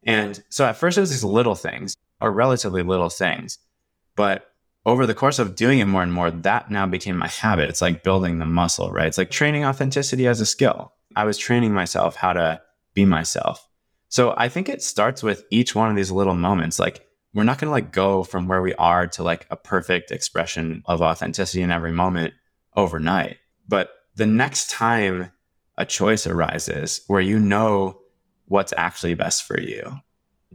And 0.04 0.42
so 0.50 0.66
at 0.66 0.78
first 0.78 0.98
it 0.98 1.02
was 1.02 1.10
these 1.10 1.24
little 1.24 1.56
things 1.56 1.98
or 2.22 2.32
relatively 2.32 2.84
little 2.84 3.10
things, 3.10 3.58
but 4.16 4.46
over 4.86 5.06
the 5.06 5.16
course 5.16 5.40
of 5.40 5.56
doing 5.56 5.80
it 5.80 5.86
more 5.86 6.04
and 6.04 6.14
more, 6.14 6.30
that 6.30 6.70
now 6.70 6.86
became 6.86 7.18
my 7.18 7.28
habit. 7.28 7.70
It's 7.70 7.82
like 7.82 8.04
building 8.04 8.38
the 8.38 8.46
muscle, 8.46 8.92
right? 8.92 9.08
It's 9.08 9.18
like 9.18 9.32
training 9.32 9.66
authenticity 9.66 10.28
as 10.28 10.42
a 10.42 10.46
skill. 10.46 10.94
I 11.16 11.24
was 11.24 11.38
training 11.38 11.74
myself 11.74 12.16
how 12.16 12.34
to 12.34 12.62
be 12.94 13.06
myself. 13.06 13.68
So 14.10 14.34
I 14.38 14.48
think 14.48 14.70
it 14.70 14.84
starts 14.84 15.24
with 15.24 15.44
each 15.50 15.76
one 15.76 15.90
of 15.90 15.96
these 15.96 16.12
little 16.12 16.36
moments. 16.36 16.80
Like 16.80 17.06
we're 17.34 17.44
not 17.44 17.58
going 17.58 17.68
to 17.68 17.72
like 17.72 17.92
go 17.92 18.24
from 18.24 18.48
where 18.48 18.62
we 18.62 18.74
are 18.76 19.08
to 19.08 19.24
like 19.24 19.48
a 19.50 19.58
perfect 19.58 20.12
expression 20.12 20.84
of 20.86 21.02
authenticity 21.02 21.62
in 21.62 21.72
every 21.72 21.92
moment 21.92 22.34
overnight. 22.76 23.38
But 23.68 23.90
the 24.16 24.26
next 24.26 24.70
time 24.70 25.32
a 25.78 25.86
choice 25.86 26.28
arises 26.28 27.02
where 27.08 27.22
you 27.22 27.40
know 27.40 28.00
what's 28.46 28.74
actually 28.78 29.16
best 29.16 29.44
for 29.44 29.60
you, 29.60 30.00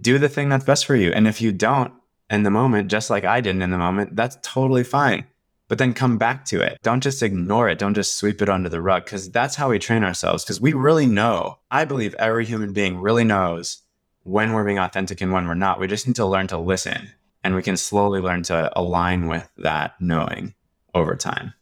do 0.01 0.19
the 0.19 0.29
thing 0.29 0.49
that's 0.49 0.65
best 0.65 0.87
for 0.87 0.95
you. 0.95 1.13
And 1.13 1.27
if 1.27 1.43
you 1.43 1.53
don't, 1.53 1.93
in 2.31 2.45
the 2.45 2.51
moment, 2.51 2.91
just 2.91 3.11
like 3.11 3.25
I 3.25 3.41
didn't 3.41 3.63
in 3.63 3.71
the 3.71 3.79
moment, 3.79 4.17
that's 4.17 4.39
totally 4.43 4.85
fine. 4.85 5.27
But 5.69 5.79
then 5.79 5.95
come 5.95 6.19
back 6.19 6.45
to 6.47 6.61
it. 6.63 6.79
Don't 6.83 7.03
just 7.03 7.23
ignore 7.23 7.69
it. 7.69 7.79
Don't 7.79 7.95
just 7.95 8.17
sweep 8.17 8.43
it 8.43 8.49
under 8.49 8.69
the 8.69 8.81
rug 8.81 9.05
because 9.05 9.31
that's 9.31 9.57
how 9.57 9.71
we 9.71 9.79
train 9.79 10.03
ourselves. 10.03 10.45
Because 10.45 10.61
we 10.61 10.73
really 10.73 11.07
know, 11.07 11.59
I 11.71 11.85
believe 11.85 12.15
every 12.15 12.45
human 12.45 12.73
being 12.73 12.99
really 12.99 13.25
knows 13.25 13.83
when 14.25 14.53
we're 14.53 14.65
being 14.65 14.79
authentic 14.79 15.21
and 15.21 15.33
when 15.33 15.47
we're 15.47 15.55
not. 15.55 15.79
We 15.79 15.87
just 15.87 16.07
need 16.07 16.17
to 16.17 16.27
learn 16.27 16.49
to 16.49 16.59
listen 16.59 17.11
and 17.45 17.55
we 17.55 17.63
can 17.63 17.77
slowly 17.77 18.21
learn 18.21 18.43
to 18.45 18.77
align 18.79 19.29
with 19.29 19.49
that 19.59 19.95
knowing 20.01 20.55
over 20.95 21.15
time. 21.15 21.55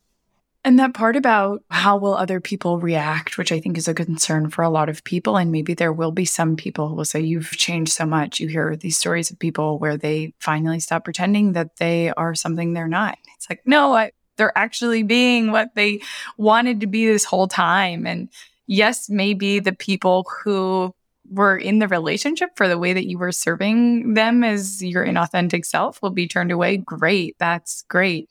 And 0.68 0.78
that 0.78 0.92
part 0.92 1.16
about 1.16 1.62
how 1.70 1.96
will 1.96 2.14
other 2.14 2.40
people 2.40 2.78
react, 2.78 3.38
which 3.38 3.52
I 3.52 3.58
think 3.58 3.78
is 3.78 3.88
a 3.88 3.94
concern 3.94 4.50
for 4.50 4.60
a 4.60 4.68
lot 4.68 4.90
of 4.90 5.02
people. 5.02 5.38
And 5.38 5.50
maybe 5.50 5.72
there 5.72 5.94
will 5.94 6.12
be 6.12 6.26
some 6.26 6.56
people 6.56 6.88
who 6.88 6.94
will 6.94 7.06
say, 7.06 7.20
You've 7.20 7.52
changed 7.52 7.90
so 7.90 8.04
much. 8.04 8.38
You 8.38 8.48
hear 8.48 8.76
these 8.76 8.98
stories 8.98 9.30
of 9.30 9.38
people 9.38 9.78
where 9.78 9.96
they 9.96 10.34
finally 10.40 10.78
stop 10.78 11.04
pretending 11.04 11.52
that 11.52 11.76
they 11.76 12.10
are 12.10 12.34
something 12.34 12.74
they're 12.74 12.86
not. 12.86 13.16
It's 13.34 13.48
like, 13.48 13.62
no, 13.64 13.94
I, 13.94 14.12
they're 14.36 14.56
actually 14.58 15.04
being 15.04 15.52
what 15.52 15.70
they 15.74 16.02
wanted 16.36 16.82
to 16.82 16.86
be 16.86 17.06
this 17.06 17.24
whole 17.24 17.48
time. 17.48 18.06
And 18.06 18.28
yes, 18.66 19.08
maybe 19.08 19.60
the 19.60 19.72
people 19.72 20.26
who 20.44 20.94
were 21.30 21.56
in 21.56 21.78
the 21.78 21.88
relationship 21.88 22.50
for 22.56 22.68
the 22.68 22.76
way 22.76 22.92
that 22.92 23.06
you 23.06 23.16
were 23.16 23.32
serving 23.32 24.12
them 24.12 24.44
as 24.44 24.82
your 24.82 25.06
inauthentic 25.06 25.64
self 25.64 26.02
will 26.02 26.10
be 26.10 26.28
turned 26.28 26.52
away. 26.52 26.76
Great. 26.76 27.36
That's 27.38 27.84
great 27.88 28.28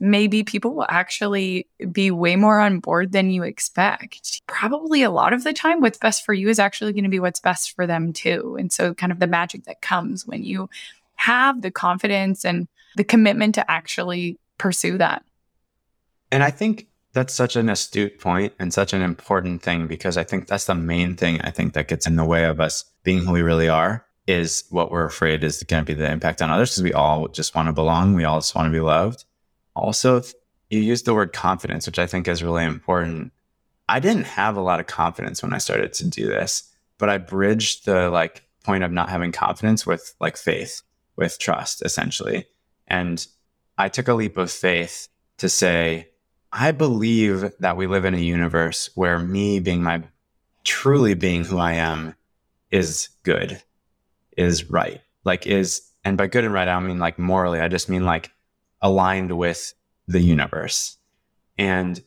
maybe 0.00 0.42
people 0.42 0.74
will 0.74 0.86
actually 0.88 1.66
be 1.92 2.10
way 2.10 2.34
more 2.34 2.58
on 2.58 2.80
board 2.80 3.12
than 3.12 3.30
you 3.30 3.42
expect. 3.42 4.40
Probably 4.46 5.02
a 5.02 5.10
lot 5.10 5.32
of 5.32 5.44
the 5.44 5.52
time, 5.52 5.80
what's 5.80 5.98
best 5.98 6.24
for 6.24 6.32
you 6.32 6.48
is 6.48 6.58
actually 6.58 6.92
going 6.92 7.04
to 7.04 7.10
be 7.10 7.20
what's 7.20 7.40
best 7.40 7.76
for 7.76 7.86
them 7.86 8.12
too. 8.12 8.56
And 8.58 8.72
so, 8.72 8.94
kind 8.94 9.12
of 9.12 9.20
the 9.20 9.26
magic 9.26 9.64
that 9.64 9.82
comes 9.82 10.26
when 10.26 10.42
you 10.42 10.68
have 11.16 11.60
the 11.60 11.70
confidence 11.70 12.44
and 12.44 12.66
the 12.96 13.04
commitment 13.04 13.54
to 13.54 13.70
actually 13.70 14.38
pursue 14.58 14.98
that. 14.98 15.22
And 16.32 16.42
I 16.42 16.50
think 16.50 16.86
that's 17.12 17.34
such 17.34 17.56
an 17.56 17.68
astute 17.68 18.18
point 18.20 18.54
and 18.58 18.72
such 18.72 18.92
an 18.92 19.02
important 19.02 19.62
thing 19.62 19.86
because 19.86 20.16
I 20.16 20.24
think 20.24 20.46
that's 20.46 20.66
the 20.66 20.74
main 20.74 21.16
thing 21.16 21.40
I 21.42 21.50
think 21.50 21.74
that 21.74 21.88
gets 21.88 22.06
in 22.06 22.16
the 22.16 22.24
way 22.24 22.44
of 22.44 22.60
us 22.60 22.84
being 23.02 23.24
who 23.24 23.32
we 23.32 23.42
really 23.42 23.68
are 23.68 24.06
is 24.26 24.64
what 24.70 24.90
we're 24.90 25.04
afraid 25.04 25.42
is 25.42 25.62
going 25.64 25.84
to 25.84 25.86
be 25.86 25.94
the 25.94 26.10
impact 26.10 26.40
on 26.40 26.50
others 26.50 26.70
because 26.70 26.84
we 26.84 26.92
all 26.92 27.28
just 27.28 27.54
want 27.54 27.66
to 27.66 27.72
belong. 27.72 28.14
We 28.14 28.24
all 28.24 28.38
just 28.38 28.54
want 28.54 28.66
to 28.66 28.72
be 28.72 28.80
loved. 28.80 29.24
Also, 29.74 30.22
you 30.68 30.80
used 30.80 31.04
the 31.04 31.14
word 31.14 31.32
confidence, 31.32 31.86
which 31.86 31.98
I 31.98 32.06
think 32.06 32.28
is 32.28 32.42
really 32.42 32.64
important. 32.64 33.32
I 33.88 33.98
didn't 33.98 34.24
have 34.24 34.56
a 34.56 34.62
lot 34.62 34.80
of 34.80 34.86
confidence 34.86 35.42
when 35.42 35.52
I 35.52 35.58
started 35.58 35.92
to 35.94 36.08
do 36.08 36.26
this, 36.26 36.70
but 36.98 37.08
I 37.08 37.18
bridged 37.18 37.86
the 37.86 38.10
like 38.10 38.44
point 38.64 38.84
of 38.84 38.92
not 38.92 39.08
having 39.08 39.32
confidence 39.32 39.86
with 39.86 40.14
like 40.20 40.36
faith, 40.36 40.82
with 41.16 41.38
trust, 41.38 41.82
essentially. 41.84 42.46
And 42.86 43.26
I 43.78 43.88
took 43.88 44.08
a 44.08 44.14
leap 44.14 44.36
of 44.36 44.50
faith 44.50 45.08
to 45.38 45.48
say, 45.48 46.10
I 46.52 46.72
believe 46.72 47.52
that 47.60 47.76
we 47.76 47.86
live 47.86 48.04
in 48.04 48.14
a 48.14 48.18
universe 48.18 48.90
where 48.94 49.18
me 49.18 49.60
being 49.60 49.82
my 49.82 50.02
truly 50.64 51.14
being 51.14 51.44
who 51.44 51.58
I 51.58 51.74
am 51.74 52.14
is 52.70 53.08
good, 53.22 53.62
is 54.36 54.70
right. 54.70 55.00
Like, 55.24 55.46
is, 55.46 55.82
and 56.04 56.16
by 56.16 56.26
good 56.26 56.44
and 56.44 56.52
right, 56.52 56.68
I 56.68 56.72
don't 56.72 56.86
mean 56.86 56.98
like 56.98 57.18
morally. 57.18 57.60
I 57.60 57.68
just 57.68 57.88
mean 57.88 58.04
like 58.04 58.30
aligned 58.82 59.36
with 59.36 59.74
the 60.06 60.20
universe. 60.20 60.98
And 61.58 62.02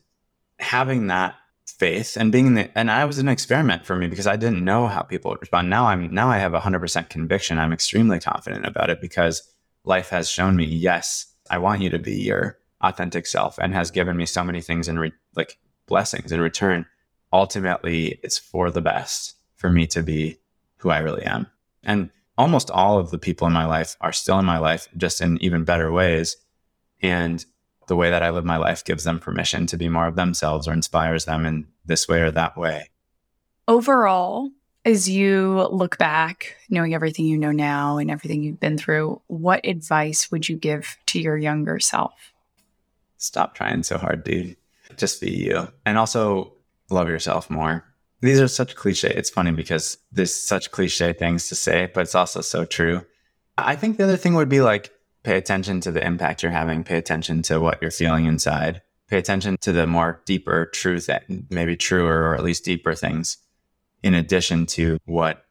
having 0.58 1.08
that 1.08 1.34
faith 1.66 2.16
and 2.16 2.30
being 2.30 2.54
the 2.54 2.70
and 2.78 2.90
I 2.90 3.04
was 3.04 3.18
an 3.18 3.28
experiment 3.28 3.86
for 3.86 3.96
me 3.96 4.06
because 4.06 4.26
I 4.26 4.36
didn't 4.36 4.64
know 4.64 4.86
how 4.86 5.02
people 5.02 5.30
would 5.30 5.40
respond. 5.40 5.70
Now 5.70 5.86
I'm 5.86 6.12
now 6.12 6.28
I 6.28 6.38
have 6.38 6.52
100% 6.52 7.08
conviction. 7.08 7.58
I'm 7.58 7.72
extremely 7.72 8.20
confident 8.20 8.66
about 8.66 8.90
it 8.90 9.00
because 9.00 9.42
life 9.84 10.10
has 10.10 10.28
shown 10.28 10.56
me, 10.56 10.64
yes, 10.64 11.26
I 11.50 11.58
want 11.58 11.82
you 11.82 11.90
to 11.90 11.98
be 11.98 12.14
your 12.14 12.58
authentic 12.80 13.26
self 13.26 13.58
and 13.58 13.72
has 13.74 13.90
given 13.90 14.16
me 14.16 14.26
so 14.26 14.44
many 14.44 14.60
things 14.60 14.88
and 14.88 15.00
re- 15.00 15.12
like 15.36 15.58
blessings 15.86 16.32
in 16.32 16.40
return. 16.40 16.86
Ultimately, 17.32 18.20
it's 18.22 18.38
for 18.38 18.70
the 18.70 18.82
best 18.82 19.34
for 19.56 19.70
me 19.70 19.86
to 19.88 20.02
be 20.02 20.38
who 20.78 20.90
I 20.90 20.98
really 20.98 21.24
am. 21.24 21.46
And 21.82 22.10
almost 22.36 22.70
all 22.70 22.98
of 22.98 23.10
the 23.10 23.18
people 23.18 23.46
in 23.46 23.52
my 23.52 23.66
life 23.66 23.96
are 24.00 24.12
still 24.12 24.38
in 24.38 24.44
my 24.44 24.58
life, 24.58 24.88
just 24.96 25.20
in 25.20 25.42
even 25.42 25.64
better 25.64 25.90
ways. 25.90 26.36
And 27.04 27.44
the 27.86 27.96
way 27.96 28.08
that 28.08 28.22
I 28.22 28.30
live 28.30 28.46
my 28.46 28.56
life 28.56 28.82
gives 28.82 29.04
them 29.04 29.20
permission 29.20 29.66
to 29.66 29.76
be 29.76 29.90
more 29.90 30.06
of 30.06 30.16
themselves 30.16 30.66
or 30.66 30.72
inspires 30.72 31.26
them 31.26 31.44
in 31.44 31.66
this 31.84 32.08
way 32.08 32.22
or 32.22 32.30
that 32.30 32.56
way. 32.56 32.88
Overall, 33.68 34.50
as 34.86 35.06
you 35.06 35.68
look 35.70 35.98
back, 35.98 36.56
knowing 36.70 36.94
everything 36.94 37.26
you 37.26 37.36
know 37.36 37.52
now 37.52 37.98
and 37.98 38.10
everything 38.10 38.42
you've 38.42 38.58
been 38.58 38.78
through, 38.78 39.20
what 39.26 39.66
advice 39.66 40.30
would 40.30 40.48
you 40.48 40.56
give 40.56 40.96
to 41.06 41.20
your 41.20 41.36
younger 41.36 41.78
self? 41.78 42.32
Stop 43.18 43.54
trying 43.54 43.82
so 43.82 43.98
hard, 43.98 44.24
dude. 44.24 44.56
Just 44.96 45.20
be 45.20 45.30
you. 45.30 45.68
And 45.84 45.98
also 45.98 46.54
love 46.88 47.08
yourself 47.08 47.50
more. 47.50 47.84
These 48.22 48.40
are 48.40 48.48
such 48.48 48.76
cliche. 48.76 49.12
It's 49.14 49.28
funny 49.28 49.50
because 49.50 49.98
there's 50.10 50.34
such 50.34 50.70
cliche 50.70 51.12
things 51.12 51.50
to 51.50 51.54
say, 51.54 51.90
but 51.92 52.00
it's 52.00 52.14
also 52.14 52.40
so 52.40 52.64
true. 52.64 53.04
I 53.58 53.76
think 53.76 53.98
the 53.98 54.04
other 54.04 54.16
thing 54.16 54.34
would 54.34 54.48
be 54.48 54.62
like 54.62 54.90
pay 55.24 55.36
attention 55.36 55.80
to 55.80 55.90
the 55.90 56.06
impact 56.06 56.42
you're 56.42 56.52
having, 56.52 56.84
pay 56.84 56.98
attention 56.98 57.42
to 57.42 57.58
what 57.58 57.80
you're 57.82 57.90
feeling 57.90 58.26
inside, 58.26 58.82
pay 59.08 59.18
attention 59.18 59.56
to 59.62 59.72
the 59.72 59.86
more 59.86 60.22
deeper 60.26 60.66
truth, 60.66 61.08
maybe 61.50 61.76
truer 61.76 62.30
or 62.30 62.34
at 62.34 62.44
least 62.44 62.64
deeper 62.64 62.94
things, 62.94 63.38
in 64.02 64.14
addition 64.14 64.66
to 64.66 64.98
what 65.06 65.46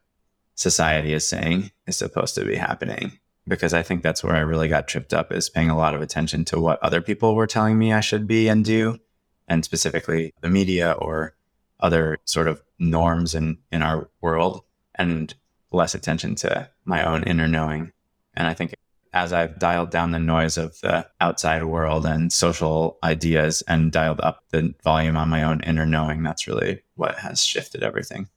society 0.55 1.11
is 1.11 1.27
saying 1.27 1.71
is 1.87 1.97
supposed 1.97 2.35
to 2.35 2.45
be 2.45 2.55
happening. 2.55 3.19
Because 3.45 3.73
I 3.73 3.83
think 3.83 4.03
that's 4.03 4.23
where 4.23 4.35
I 4.35 4.39
really 4.39 4.69
got 4.69 4.87
tripped 4.87 5.13
up 5.13 5.33
is 5.33 5.49
paying 5.49 5.69
a 5.69 5.77
lot 5.77 5.95
of 5.95 6.01
attention 6.01 6.45
to 6.45 6.61
what 6.61 6.81
other 6.81 7.01
people 7.01 7.35
were 7.35 7.47
telling 7.47 7.77
me 7.77 7.91
I 7.91 7.99
should 7.99 8.25
be 8.25 8.47
and 8.47 8.63
do, 8.63 8.99
and 9.47 9.65
specifically 9.65 10.33
the 10.39 10.49
media 10.49 10.93
or 10.93 11.35
other 11.79 12.19
sort 12.23 12.47
of 12.47 12.61
norms 12.79 13.35
in, 13.35 13.57
in 13.71 13.81
our 13.81 14.09
world, 14.21 14.61
and 14.95 15.33
less 15.71 15.95
attention 15.95 16.35
to 16.35 16.69
my 16.85 17.03
own 17.03 17.23
inner 17.23 17.47
knowing. 17.47 17.91
And 18.35 18.47
I 18.47 18.53
think 18.53 18.75
as 19.13 19.31
I've 19.31 19.59
dialed 19.59 19.91
down 19.91 20.11
the 20.11 20.19
noise 20.19 20.57
of 20.57 20.79
the 20.81 21.07
outside 21.21 21.63
world 21.63 22.05
and 22.05 22.33
social 22.33 22.97
ideas 23.03 23.61
and 23.67 23.91
dialed 23.91 24.19
up 24.21 24.43
the 24.49 24.73
volume 24.83 25.15
on 25.15 25.29
my 25.29 25.43
own 25.43 25.61
inner 25.61 25.85
knowing, 25.85 26.23
that's 26.23 26.47
really 26.47 26.81
what 26.95 27.19
has 27.19 27.45
shifted 27.45 27.83
everything. 27.83 28.27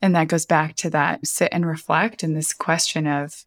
And 0.00 0.14
that 0.14 0.28
goes 0.28 0.46
back 0.46 0.76
to 0.76 0.90
that 0.90 1.26
sit 1.26 1.48
and 1.52 1.66
reflect 1.66 2.22
and 2.22 2.36
this 2.36 2.52
question 2.52 3.06
of 3.06 3.44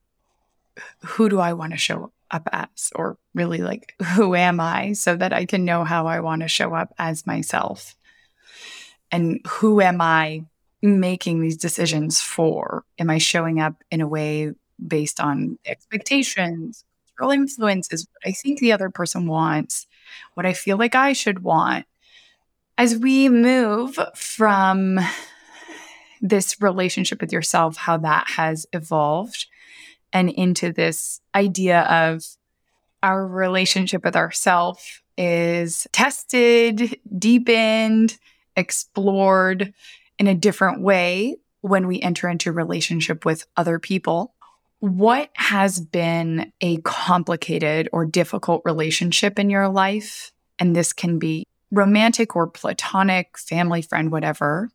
who 1.06 1.30
do 1.30 1.40
I 1.40 1.54
want 1.54 1.72
to 1.72 1.78
show 1.78 2.12
up 2.32 2.50
as? 2.52 2.92
Or 2.96 3.18
really 3.34 3.60
like, 3.60 3.94
who 4.16 4.36
am 4.36 4.60
I? 4.60 4.94
So 4.94 5.16
that 5.16 5.32
I 5.32 5.46
can 5.46 5.64
know 5.64 5.86
how 5.86 6.08
I 6.08 6.20
want 6.20 6.42
to 6.42 6.48
show 6.50 6.74
up 6.74 6.94
as 6.98 7.26
myself. 7.26 7.96
And 9.12 9.40
who 9.48 9.80
am 9.80 10.02
I 10.02 10.44
making 10.82 11.42
these 11.42 11.58
decisions 11.58 12.20
for? 12.20 12.84
Am 13.00 13.10
I 13.10 13.20
showing 13.20 13.60
up 13.62 13.84
in 13.90 14.02
a 14.02 14.08
way 14.08 14.54
based 14.86 15.20
on 15.20 15.58
expectations, 15.66 16.84
cultural 17.16 17.32
influences, 17.32 18.08
what 18.12 18.30
I 18.30 18.34
think 18.34 18.60
the 18.60 18.72
other 18.72 18.90
person 18.90 19.28
wants, 19.28 19.88
what 20.34 20.46
I 20.46 20.54
feel 20.54 20.78
like 20.78 20.96
I 20.96 21.14
should 21.14 21.44
want. 21.44 21.86
As 22.78 22.98
we 22.98 23.30
move 23.30 23.98
from 24.16 25.00
this 26.22 26.62
relationship 26.62 27.22
with 27.22 27.32
yourself, 27.32 27.78
how 27.78 27.98
that 27.98 28.28
has 28.36 28.66
evolved, 28.74 29.46
and 30.12 30.30
into 30.30 30.72
this 30.72 31.20
idea 31.34 31.82
of 31.82 32.24
our 33.04 33.26
relationship 33.26 34.04
with 34.04 34.16
ourself 34.16 35.02
is 35.18 35.88
tested, 35.92 37.00
deepened, 37.18 38.18
explored 38.56 39.74
in 40.18 40.28
a 40.28 40.36
different 40.36 40.82
way 40.82 41.38
when 41.62 41.88
we 41.88 42.02
enter 42.02 42.30
into 42.30 42.52
relationship 42.52 43.26
with 43.26 43.46
other 43.58 43.80
people 43.80 44.35
what 44.86 45.32
has 45.34 45.80
been 45.80 46.52
a 46.62 46.78
complicated 46.78 47.90
or 47.92 48.06
difficult 48.06 48.62
relationship 48.66 49.40
in 49.40 49.50
your 49.50 49.68
life? 49.68 50.32
And 50.60 50.76
this 50.76 50.94
can 50.94 51.18
be 51.18 51.48
romantic 51.72 52.36
or 52.36 52.46
platonic, 52.46 53.36
family, 53.38 53.82
friend, 53.82 54.12
whatever. 54.12 54.70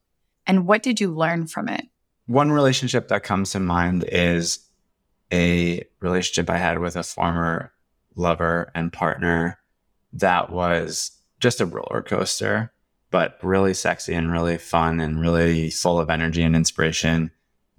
And 0.48 0.66
what 0.66 0.82
did 0.82 1.00
you 1.00 1.14
learn 1.14 1.46
from 1.46 1.68
it? 1.68 1.86
One 2.26 2.50
relationship 2.50 3.06
that 3.08 3.22
comes 3.22 3.52
to 3.52 3.61
mind 3.61 4.04
is 4.08 4.58
a 5.32 5.84
relationship 6.00 6.50
I 6.50 6.58
had 6.58 6.80
with 6.80 6.96
a 6.96 7.04
former 7.04 7.72
lover 8.16 8.72
and 8.74 8.92
partner 8.92 9.61
that 10.12 10.50
was 10.50 11.12
just 11.38 11.61
a 11.61 11.66
roller 11.66 12.02
coaster, 12.02 12.72
but 13.12 13.38
really 13.42 13.74
sexy 13.74 14.14
and 14.14 14.32
really 14.32 14.58
fun 14.58 14.98
and 14.98 15.20
really 15.20 15.70
full 15.70 16.00
of 16.00 16.11
energy 16.11 16.42
and 16.42 16.56
inspiration 16.56 17.30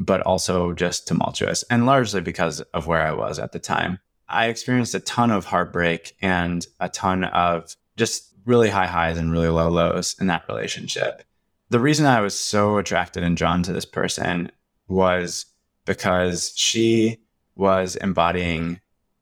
but 0.06 0.22
also 0.22 0.74
just 0.74 1.08
tumultuous 1.08 1.64
and 1.70 1.86
largely 1.86 2.22
because 2.22 2.62
of 2.74 2.88
where 2.88 3.02
I 3.02 3.14
was 3.14 3.38
at 3.38 3.52
the 3.52 3.60
time. 3.60 4.00
I 4.28 4.48
experienced 4.48 4.96
a 4.96 5.00
ton 5.00 5.30
of 5.30 5.46
heartbreak 5.46 6.16
and 6.22 6.66
a 6.80 6.90
ton 6.90 7.26
of 7.26 7.76
just 7.98 8.34
really 8.46 8.70
high 8.70 8.88
highs 8.88 9.18
and 9.18 9.32
really 9.32 9.50
low 9.50 9.70
lows 9.70 10.16
in 10.20 10.28
that 10.28 10.46
relationship. 10.50 11.24
The 11.70 11.80
reason 11.80 12.06
I 12.06 12.22
was 12.22 12.38
so 12.38 12.78
attracted 12.78 13.24
and 13.24 13.38
drawn 13.38 13.62
to 13.64 13.74
this 13.74 13.86
person 13.86 14.52
was 14.88 15.46
because 15.86 16.52
she 16.56 17.20
was 17.56 17.96
embodying 17.96 18.80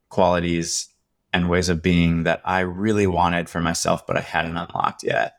qualities 0.09 0.87
and 1.33 1.49
ways 1.49 1.69
of 1.69 1.83
being 1.83 2.23
that 2.23 2.41
I 2.45 2.61
really 2.61 3.05
wanted 3.05 3.49
for 3.49 3.59
myself, 3.59 4.07
but 4.07 4.17
I 4.17 4.21
hadn't 4.21 4.57
unlocked 4.57 5.03
yet. 5.03 5.33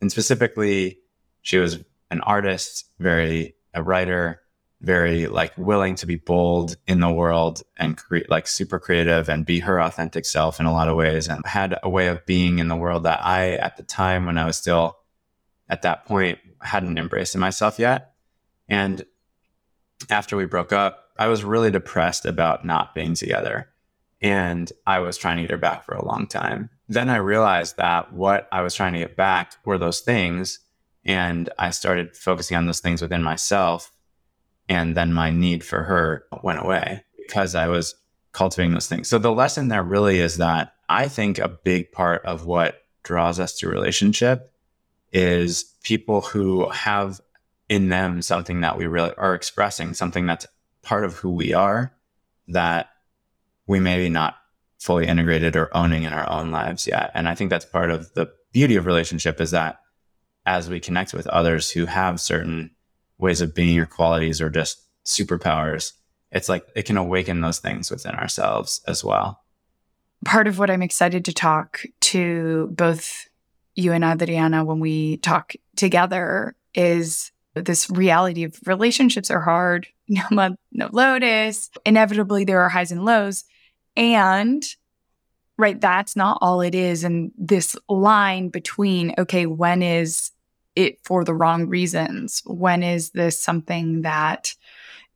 And 0.00 0.10
specifically, 0.10 0.98
she 1.42 1.58
was 1.58 1.80
an 2.10 2.20
artist, 2.20 2.86
very 2.98 3.56
a 3.74 3.82
writer, 3.82 4.41
very 4.82 5.28
like 5.28 5.56
willing 5.56 5.94
to 5.94 6.06
be 6.06 6.16
bold 6.16 6.76
in 6.86 7.00
the 7.00 7.10
world 7.10 7.62
and 7.76 7.96
create 7.96 8.28
like 8.28 8.48
super 8.48 8.80
creative 8.80 9.28
and 9.28 9.46
be 9.46 9.60
her 9.60 9.80
authentic 9.80 10.24
self 10.24 10.58
in 10.58 10.66
a 10.66 10.72
lot 10.72 10.88
of 10.88 10.96
ways 10.96 11.28
and 11.28 11.46
had 11.46 11.78
a 11.82 11.88
way 11.88 12.08
of 12.08 12.26
being 12.26 12.58
in 12.58 12.68
the 12.68 12.76
world 12.76 13.04
that 13.04 13.24
I 13.24 13.52
at 13.52 13.76
the 13.76 13.84
time 13.84 14.26
when 14.26 14.38
I 14.38 14.44
was 14.44 14.56
still 14.56 14.98
at 15.68 15.82
that 15.82 16.04
point 16.04 16.38
hadn't 16.60 16.98
embraced 16.98 17.34
in 17.34 17.40
myself 17.40 17.78
yet. 17.78 18.14
And 18.68 19.04
after 20.10 20.36
we 20.36 20.46
broke 20.46 20.72
up, 20.72 21.10
I 21.16 21.28
was 21.28 21.44
really 21.44 21.70
depressed 21.70 22.26
about 22.26 22.64
not 22.64 22.94
being 22.94 23.14
together. 23.14 23.68
And 24.20 24.70
I 24.86 24.98
was 24.98 25.16
trying 25.16 25.36
to 25.36 25.42
get 25.42 25.50
her 25.52 25.58
back 25.58 25.84
for 25.84 25.94
a 25.94 26.04
long 26.04 26.26
time. 26.26 26.70
Then 26.88 27.08
I 27.08 27.16
realized 27.16 27.76
that 27.76 28.12
what 28.12 28.48
I 28.50 28.62
was 28.62 28.74
trying 28.74 28.92
to 28.94 28.98
get 28.98 29.16
back 29.16 29.54
were 29.64 29.78
those 29.78 30.00
things. 30.00 30.58
And 31.04 31.50
I 31.58 31.70
started 31.70 32.16
focusing 32.16 32.56
on 32.56 32.66
those 32.66 32.80
things 32.80 33.00
within 33.00 33.22
myself 33.22 33.92
and 34.72 34.96
then 34.96 35.12
my 35.12 35.30
need 35.30 35.62
for 35.62 35.82
her 35.82 36.24
went 36.42 36.58
away 36.58 37.04
because 37.18 37.54
I 37.54 37.68
was 37.68 37.94
cultivating 38.32 38.72
those 38.72 38.88
things. 38.88 39.06
So 39.06 39.18
the 39.18 39.30
lesson 39.30 39.68
there 39.68 39.82
really 39.82 40.18
is 40.18 40.38
that 40.38 40.72
I 40.88 41.08
think 41.08 41.38
a 41.38 41.48
big 41.48 41.92
part 41.92 42.24
of 42.24 42.46
what 42.46 42.82
draws 43.02 43.38
us 43.38 43.58
to 43.58 43.68
relationship 43.68 44.50
is 45.12 45.64
people 45.82 46.22
who 46.22 46.70
have 46.70 47.20
in 47.68 47.90
them 47.90 48.22
something 48.22 48.62
that 48.62 48.78
we 48.78 48.86
really 48.86 49.12
are 49.18 49.34
expressing, 49.34 49.92
something 49.92 50.26
that's 50.26 50.46
part 50.82 51.04
of 51.04 51.16
who 51.16 51.30
we 51.30 51.52
are 51.52 51.92
that 52.48 52.88
we 53.66 53.78
maybe 53.78 54.08
not 54.08 54.36
fully 54.78 55.06
integrated 55.06 55.54
or 55.54 55.74
owning 55.76 56.04
in 56.04 56.14
our 56.14 56.28
own 56.30 56.50
lives 56.50 56.86
yet. 56.86 57.10
And 57.14 57.28
I 57.28 57.34
think 57.34 57.50
that's 57.50 57.64
part 57.64 57.90
of 57.90 58.12
the 58.14 58.32
beauty 58.52 58.76
of 58.76 58.86
relationship 58.86 59.38
is 59.38 59.50
that 59.50 59.80
as 60.46 60.70
we 60.70 60.80
connect 60.80 61.12
with 61.12 61.26
others 61.26 61.70
who 61.70 61.84
have 61.86 62.20
certain 62.20 62.70
ways 63.18 63.40
of 63.40 63.54
being 63.54 63.78
or 63.78 63.86
qualities 63.86 64.40
or 64.40 64.50
just 64.50 64.86
superpowers, 65.04 65.92
it's 66.30 66.48
like 66.48 66.66
it 66.74 66.84
can 66.84 66.96
awaken 66.96 67.40
those 67.40 67.58
things 67.58 67.90
within 67.90 68.14
ourselves 68.14 68.80
as 68.86 69.04
well. 69.04 69.40
Part 70.24 70.46
of 70.46 70.58
what 70.58 70.70
I'm 70.70 70.82
excited 70.82 71.24
to 71.26 71.32
talk 71.32 71.82
to 72.00 72.68
both 72.72 73.28
you 73.74 73.92
and 73.92 74.04
Adriana 74.04 74.64
when 74.64 74.80
we 74.80 75.16
talk 75.18 75.54
together 75.76 76.54
is 76.74 77.32
this 77.54 77.90
reality 77.90 78.44
of 78.44 78.58
relationships 78.66 79.30
are 79.30 79.40
hard, 79.40 79.86
no 80.08 80.22
mud, 80.30 80.56
no 80.72 80.88
lotus. 80.92 81.70
Inevitably, 81.84 82.44
there 82.44 82.60
are 82.60 82.68
highs 82.68 82.92
and 82.92 83.04
lows. 83.04 83.44
And 83.96 84.64
right, 85.58 85.80
that's 85.80 86.16
not 86.16 86.38
all 86.40 86.60
it 86.60 86.74
is. 86.74 87.04
And 87.04 87.32
this 87.36 87.76
line 87.88 88.48
between, 88.48 89.14
okay, 89.18 89.46
when 89.46 89.82
is 89.82 90.31
it 90.76 90.98
for 91.04 91.24
the 91.24 91.34
wrong 91.34 91.68
reasons? 91.68 92.42
When 92.46 92.82
is 92.82 93.10
this 93.10 93.42
something 93.42 94.02
that 94.02 94.54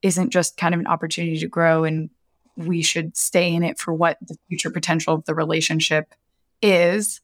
isn't 0.02 0.30
just 0.30 0.56
kind 0.56 0.74
of 0.74 0.80
an 0.80 0.86
opportunity 0.86 1.38
to 1.38 1.48
grow 1.48 1.84
and 1.84 2.10
we 2.56 2.82
should 2.82 3.16
stay 3.16 3.52
in 3.52 3.62
it 3.62 3.78
for 3.78 3.92
what 3.92 4.18
the 4.20 4.36
future 4.48 4.70
potential 4.70 5.14
of 5.14 5.24
the 5.24 5.34
relationship 5.34 6.14
is, 6.62 7.20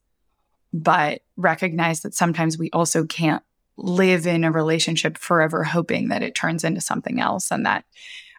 but 0.73 1.23
recognize 1.37 2.01
that 2.01 2.15
sometimes 2.15 2.59
we 2.59 2.71
also 2.71 3.05
can't 3.05 3.43
live 3.77 4.27
in 4.27 4.45
a 4.45 4.53
relationship 4.53 5.17
forever 5.17 5.65
hoping 5.65 6.09
that 6.09 6.23
it 6.23 6.35
turns 6.35 6.65
into 6.65 6.81
something 6.81 7.21
else 7.21 7.51
and 7.51 7.65
that 7.65 7.85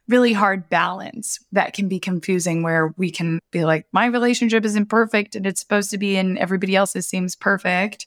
really 0.07 0.33
hard 0.33 0.69
balance 0.69 1.39
that 1.51 1.73
can 1.73 1.87
be 1.87 1.99
confusing 1.99 2.61
where 2.61 2.93
we 2.97 3.09
can 3.09 3.39
be 3.51 3.63
like 3.65 3.85
my 3.91 4.05
relationship 4.05 4.65
isn't 4.65 4.87
perfect 4.87 5.35
and 5.35 5.47
it's 5.47 5.61
supposed 5.61 5.89
to 5.89 5.97
be 5.97 6.17
and 6.17 6.37
everybody 6.37 6.75
else's 6.75 7.07
seems 7.07 7.35
perfect 7.35 8.05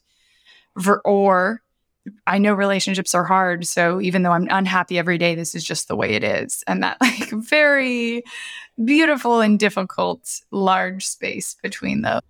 or 1.03 1.61
I 2.25 2.37
know 2.37 2.53
relationships 2.53 3.15
are 3.15 3.23
hard. 3.23 3.65
So 3.65 4.01
even 4.01 4.23
though 4.23 4.31
I'm 4.31 4.47
unhappy 4.49 4.97
every 4.97 5.17
day, 5.17 5.35
this 5.35 5.55
is 5.55 5.63
just 5.63 5.87
the 5.87 5.95
way 5.95 6.11
it 6.11 6.23
is. 6.23 6.63
And 6.67 6.83
that 6.83 6.97
like 7.01 7.29
very 7.29 8.23
beautiful 8.83 9.41
and 9.41 9.59
difficult 9.59 10.41
large 10.51 11.05
space 11.05 11.55
between 11.61 12.01
those. 12.01 12.21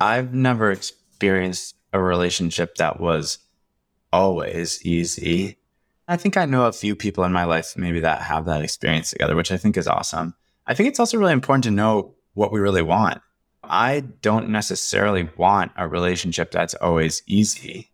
I've 0.00 0.34
never 0.34 0.70
experienced 0.70 1.76
a 1.92 2.00
relationship 2.00 2.76
that 2.76 3.00
was 3.00 3.38
always 4.12 4.84
easy. 4.84 5.58
I 6.08 6.16
think 6.16 6.36
I 6.36 6.44
know 6.44 6.66
a 6.66 6.72
few 6.72 6.96
people 6.96 7.24
in 7.24 7.32
my 7.32 7.44
life 7.44 7.76
maybe 7.76 8.00
that 8.00 8.22
have 8.22 8.46
that 8.46 8.62
experience 8.62 9.10
together, 9.10 9.36
which 9.36 9.52
I 9.52 9.56
think 9.56 9.76
is 9.76 9.86
awesome. 9.86 10.34
I 10.66 10.74
think 10.74 10.88
it's 10.88 11.00
also 11.00 11.18
really 11.18 11.32
important 11.32 11.64
to 11.64 11.70
know 11.70 12.14
what 12.34 12.52
we 12.52 12.60
really 12.60 12.82
want. 12.82 13.20
I 13.64 14.00
don't 14.00 14.48
necessarily 14.48 15.28
want 15.36 15.72
a 15.76 15.86
relationship 15.86 16.50
that's 16.50 16.74
always 16.74 17.22
easy. 17.26 17.91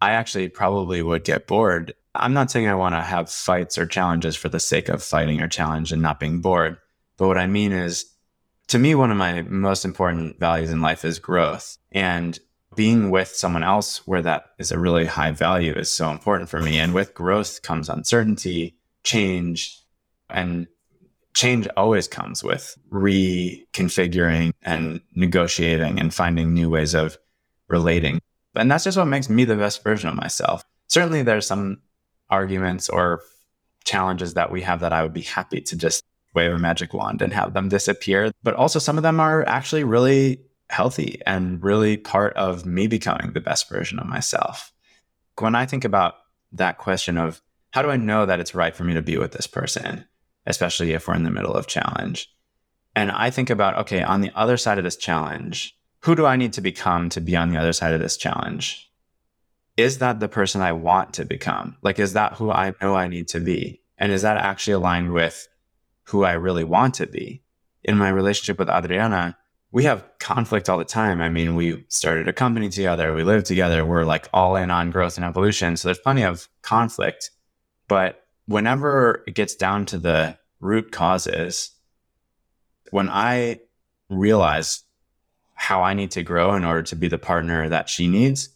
I 0.00 0.12
actually 0.12 0.48
probably 0.48 1.02
would 1.02 1.24
get 1.24 1.46
bored. 1.46 1.94
I'm 2.14 2.32
not 2.32 2.50
saying 2.50 2.66
I 2.68 2.74
want 2.74 2.94
to 2.94 3.02
have 3.02 3.30
fights 3.30 3.78
or 3.78 3.86
challenges 3.86 4.36
for 4.36 4.48
the 4.48 4.60
sake 4.60 4.88
of 4.88 5.02
fighting 5.02 5.40
or 5.40 5.48
challenge 5.48 5.92
and 5.92 6.02
not 6.02 6.18
being 6.18 6.40
bored. 6.40 6.78
But 7.16 7.28
what 7.28 7.38
I 7.38 7.46
mean 7.46 7.72
is, 7.72 8.06
to 8.68 8.78
me, 8.78 8.94
one 8.94 9.10
of 9.10 9.16
my 9.16 9.42
most 9.42 9.84
important 9.84 10.38
values 10.38 10.70
in 10.70 10.80
life 10.80 11.04
is 11.04 11.18
growth. 11.18 11.76
And 11.92 12.38
being 12.74 13.10
with 13.10 13.28
someone 13.28 13.64
else 13.64 14.06
where 14.06 14.22
that 14.22 14.46
is 14.58 14.72
a 14.72 14.78
really 14.78 15.04
high 15.04 15.32
value 15.32 15.74
is 15.74 15.90
so 15.90 16.10
important 16.10 16.48
for 16.48 16.60
me. 16.60 16.78
And 16.78 16.94
with 16.94 17.14
growth 17.14 17.62
comes 17.62 17.88
uncertainty, 17.88 18.78
change, 19.02 19.84
and 20.28 20.66
change 21.34 21.68
always 21.76 22.08
comes 22.08 22.42
with 22.42 22.76
reconfiguring 22.90 24.52
and 24.62 25.00
negotiating 25.14 26.00
and 26.00 26.14
finding 26.14 26.54
new 26.54 26.70
ways 26.70 26.94
of 26.94 27.18
relating. 27.68 28.20
And 28.54 28.70
that's 28.70 28.84
just 28.84 28.98
what 28.98 29.06
makes 29.06 29.28
me 29.28 29.44
the 29.44 29.56
best 29.56 29.82
version 29.82 30.08
of 30.08 30.16
myself. 30.16 30.64
Certainly, 30.88 31.22
there's 31.22 31.46
some 31.46 31.82
arguments 32.28 32.88
or 32.88 33.22
challenges 33.84 34.34
that 34.34 34.50
we 34.50 34.62
have 34.62 34.80
that 34.80 34.92
I 34.92 35.02
would 35.02 35.12
be 35.12 35.22
happy 35.22 35.60
to 35.60 35.76
just 35.76 36.02
wave 36.34 36.52
a 36.52 36.58
magic 36.58 36.92
wand 36.94 37.22
and 37.22 37.32
have 37.32 37.54
them 37.54 37.68
disappear. 37.68 38.32
But 38.42 38.54
also, 38.54 38.78
some 38.78 38.96
of 38.96 39.02
them 39.02 39.20
are 39.20 39.46
actually 39.46 39.84
really 39.84 40.40
healthy 40.68 41.20
and 41.26 41.62
really 41.62 41.96
part 41.96 42.34
of 42.34 42.64
me 42.64 42.86
becoming 42.86 43.32
the 43.32 43.40
best 43.40 43.68
version 43.68 43.98
of 43.98 44.06
myself. 44.06 44.72
When 45.38 45.54
I 45.54 45.66
think 45.66 45.84
about 45.84 46.14
that 46.52 46.78
question 46.78 47.16
of 47.16 47.40
how 47.72 47.82
do 47.82 47.90
I 47.90 47.96
know 47.96 48.26
that 48.26 48.40
it's 48.40 48.54
right 48.54 48.74
for 48.74 48.84
me 48.84 48.94
to 48.94 49.02
be 49.02 49.16
with 49.16 49.32
this 49.32 49.46
person, 49.46 50.04
especially 50.46 50.92
if 50.92 51.06
we're 51.06 51.14
in 51.14 51.24
the 51.24 51.30
middle 51.30 51.54
of 51.54 51.66
challenge? 51.66 52.32
And 52.96 53.10
I 53.10 53.30
think 53.30 53.50
about, 53.50 53.78
okay, 53.78 54.02
on 54.02 54.20
the 54.20 54.32
other 54.34 54.56
side 54.56 54.78
of 54.78 54.84
this 54.84 54.96
challenge, 54.96 55.76
who 56.02 56.14
do 56.14 56.26
I 56.26 56.36
need 56.36 56.54
to 56.54 56.60
become 56.60 57.08
to 57.10 57.20
be 57.20 57.36
on 57.36 57.50
the 57.50 57.58
other 57.58 57.72
side 57.72 57.92
of 57.92 58.00
this 58.00 58.16
challenge? 58.16 58.90
Is 59.76 59.98
that 59.98 60.20
the 60.20 60.28
person 60.28 60.60
I 60.60 60.72
want 60.72 61.14
to 61.14 61.24
become? 61.24 61.76
Like, 61.82 61.98
is 61.98 62.14
that 62.14 62.34
who 62.34 62.50
I 62.50 62.74
know 62.80 62.94
I 62.94 63.08
need 63.08 63.28
to 63.28 63.40
be? 63.40 63.82
And 63.98 64.12
is 64.12 64.22
that 64.22 64.36
actually 64.36 64.74
aligned 64.74 65.12
with 65.12 65.48
who 66.04 66.24
I 66.24 66.32
really 66.32 66.64
want 66.64 66.94
to 66.94 67.06
be? 67.06 67.42
In 67.82 67.96
my 67.96 68.08
relationship 68.08 68.58
with 68.58 68.68
Adriana, 68.68 69.36
we 69.72 69.84
have 69.84 70.04
conflict 70.18 70.68
all 70.68 70.78
the 70.78 70.84
time. 70.84 71.20
I 71.20 71.28
mean, 71.28 71.54
we 71.54 71.84
started 71.88 72.28
a 72.28 72.32
company 72.32 72.68
together, 72.68 73.14
we 73.14 73.22
live 73.22 73.44
together, 73.44 73.84
we're 73.84 74.04
like 74.04 74.28
all 74.32 74.56
in 74.56 74.70
on 74.70 74.90
growth 74.90 75.16
and 75.16 75.24
evolution. 75.24 75.76
So 75.76 75.88
there's 75.88 75.98
plenty 75.98 76.22
of 76.22 76.48
conflict. 76.62 77.30
But 77.88 78.24
whenever 78.46 79.22
it 79.26 79.34
gets 79.34 79.54
down 79.54 79.86
to 79.86 79.98
the 79.98 80.38
root 80.60 80.92
causes, 80.92 81.72
when 82.90 83.08
I 83.08 83.60
realize 84.08 84.82
how 85.60 85.82
I 85.82 85.92
need 85.92 86.10
to 86.12 86.22
grow 86.22 86.54
in 86.54 86.64
order 86.64 86.82
to 86.84 86.96
be 86.96 87.06
the 87.06 87.18
partner 87.18 87.68
that 87.68 87.90
she 87.90 88.08
needs, 88.08 88.48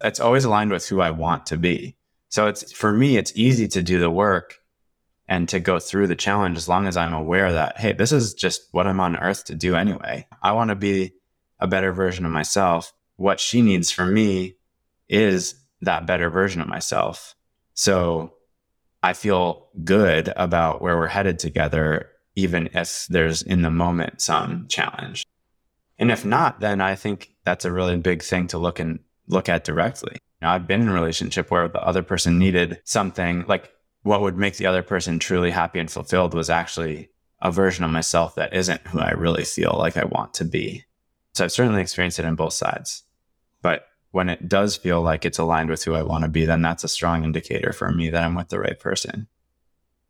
it's 0.00 0.20
always 0.20 0.44
aligned 0.44 0.70
with 0.70 0.86
who 0.86 1.00
I 1.00 1.10
want 1.10 1.46
to 1.46 1.56
be. 1.56 1.96
So 2.28 2.46
it's 2.46 2.70
for 2.70 2.92
me, 2.92 3.16
it's 3.16 3.32
easy 3.34 3.66
to 3.66 3.82
do 3.82 3.98
the 3.98 4.08
work 4.08 4.60
and 5.26 5.48
to 5.48 5.58
go 5.58 5.80
through 5.80 6.06
the 6.06 6.14
challenge 6.14 6.56
as 6.56 6.68
long 6.68 6.86
as 6.86 6.96
I'm 6.96 7.14
aware 7.14 7.52
that, 7.52 7.78
hey, 7.78 7.94
this 7.94 8.12
is 8.12 8.32
just 8.32 8.68
what 8.70 8.86
I'm 8.86 9.00
on 9.00 9.16
earth 9.16 9.44
to 9.46 9.56
do 9.56 9.74
anyway. 9.74 10.28
I 10.40 10.52
want 10.52 10.68
to 10.68 10.76
be 10.76 11.14
a 11.58 11.66
better 11.66 11.92
version 11.92 12.24
of 12.24 12.30
myself. 12.30 12.92
What 13.16 13.40
she 13.40 13.60
needs 13.60 13.90
from 13.90 14.14
me 14.14 14.54
is 15.08 15.56
that 15.80 16.06
better 16.06 16.30
version 16.30 16.62
of 16.62 16.68
myself. 16.68 17.34
So 17.74 18.34
I 19.02 19.14
feel 19.14 19.66
good 19.82 20.32
about 20.36 20.80
where 20.80 20.96
we're 20.96 21.08
headed 21.08 21.40
together, 21.40 22.08
even 22.36 22.68
if 22.72 23.08
there's 23.10 23.42
in 23.42 23.62
the 23.62 23.70
moment 23.70 24.20
some 24.20 24.68
challenge. 24.68 25.24
And 26.02 26.10
if 26.10 26.24
not, 26.24 26.58
then 26.58 26.80
I 26.80 26.96
think 26.96 27.32
that's 27.44 27.64
a 27.64 27.70
really 27.70 27.96
big 27.96 28.24
thing 28.24 28.48
to 28.48 28.58
look 28.58 28.80
and 28.80 28.98
look 29.28 29.48
at 29.48 29.62
directly. 29.62 30.18
Know, 30.40 30.48
I've 30.48 30.66
been 30.66 30.80
in 30.80 30.88
a 30.88 30.92
relationship 30.92 31.48
where 31.48 31.68
the 31.68 31.80
other 31.80 32.02
person 32.02 32.40
needed 32.40 32.80
something 32.82 33.44
like 33.46 33.70
what 34.02 34.20
would 34.20 34.36
make 34.36 34.56
the 34.56 34.66
other 34.66 34.82
person 34.82 35.20
truly 35.20 35.52
happy 35.52 35.78
and 35.78 35.88
fulfilled 35.88 36.34
was 36.34 36.50
actually 36.50 37.10
a 37.40 37.52
version 37.52 37.84
of 37.84 37.92
myself 37.92 38.34
that 38.34 38.52
isn't 38.52 38.84
who 38.88 38.98
I 38.98 39.12
really 39.12 39.44
feel 39.44 39.76
like 39.78 39.96
I 39.96 40.02
want 40.04 40.34
to 40.34 40.44
be. 40.44 40.84
So 41.34 41.44
I've 41.44 41.52
certainly 41.52 41.80
experienced 41.80 42.18
it 42.18 42.24
on 42.24 42.34
both 42.34 42.54
sides. 42.54 43.04
But 43.62 43.86
when 44.10 44.28
it 44.28 44.48
does 44.48 44.76
feel 44.76 45.02
like 45.02 45.24
it's 45.24 45.38
aligned 45.38 45.70
with 45.70 45.84
who 45.84 45.94
I 45.94 46.02
want 46.02 46.24
to 46.24 46.28
be, 46.28 46.46
then 46.46 46.62
that's 46.62 46.82
a 46.82 46.88
strong 46.88 47.22
indicator 47.22 47.72
for 47.72 47.92
me 47.92 48.10
that 48.10 48.24
I'm 48.24 48.34
with 48.34 48.48
the 48.48 48.58
right 48.58 48.80
person. 48.80 49.28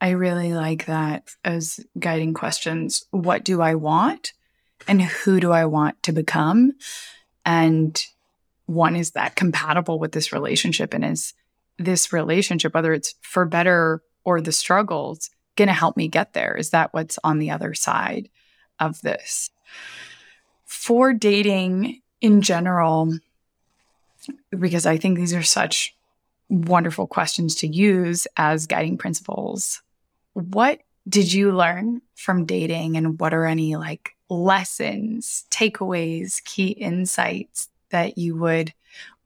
I 0.01 0.13
really 0.13 0.55
like 0.55 0.87
that 0.87 1.33
as 1.45 1.81
guiding 1.99 2.33
questions. 2.33 3.05
What 3.11 3.45
do 3.45 3.61
I 3.61 3.75
want? 3.75 4.33
And 4.89 5.03
who 5.03 5.41
do 5.41 5.53
I 5.53 5.65
want 5.65 6.03
to 6.05 6.13
become? 6.13 6.73
And 7.45 8.03
one 8.67 8.97
is 8.97 9.13
that 9.13 9.37
compatible 9.37 9.99
with 9.99 10.13
this 10.13 10.33
relationship 10.33 10.95
and 10.95 11.05
is 11.05 11.35
this 11.79 12.13
relationship, 12.13 12.75
whether 12.75 12.93
it's 12.93 13.15
for 13.21 13.45
better 13.45 14.03
or 14.25 14.41
the 14.41 14.53
struggles, 14.53 15.31
going 15.57 15.69
to 15.69 15.75
help 15.75 15.97
me 15.97 16.09
get 16.09 16.33
there? 16.33 16.55
Is 16.57 16.71
that 16.71 16.93
what's 16.95 17.19
on 17.25 17.39
the 17.39 17.51
other 17.51 17.75
side 17.75 18.29
of 18.79 19.01
this? 19.03 19.51
For 20.65 21.13
dating 21.13 22.01
in 22.21 22.41
general, 22.41 23.13
because 24.51 24.87
I 24.87 24.97
think 24.97 25.19
these 25.19 25.35
are 25.35 25.43
such 25.43 25.95
wonderful 26.49 27.07
questions 27.07 27.55
to 27.57 27.67
use 27.67 28.27
as 28.37 28.67
guiding 28.67 28.99
principles. 28.99 29.83
What 30.35 30.81
did 31.09 31.33
you 31.33 31.53
learn 31.53 32.03
from 32.15 32.45
dating 32.45 32.97
and 32.97 33.19
what 33.19 33.35
are 33.35 33.47
any 33.47 33.75
like 33.77 34.15
lessons, 34.33 35.45
takeaways, 35.51 36.43
key 36.45 36.69
insights 36.69 37.69
that 37.91 38.17
you 38.17 38.37
would 38.37 38.73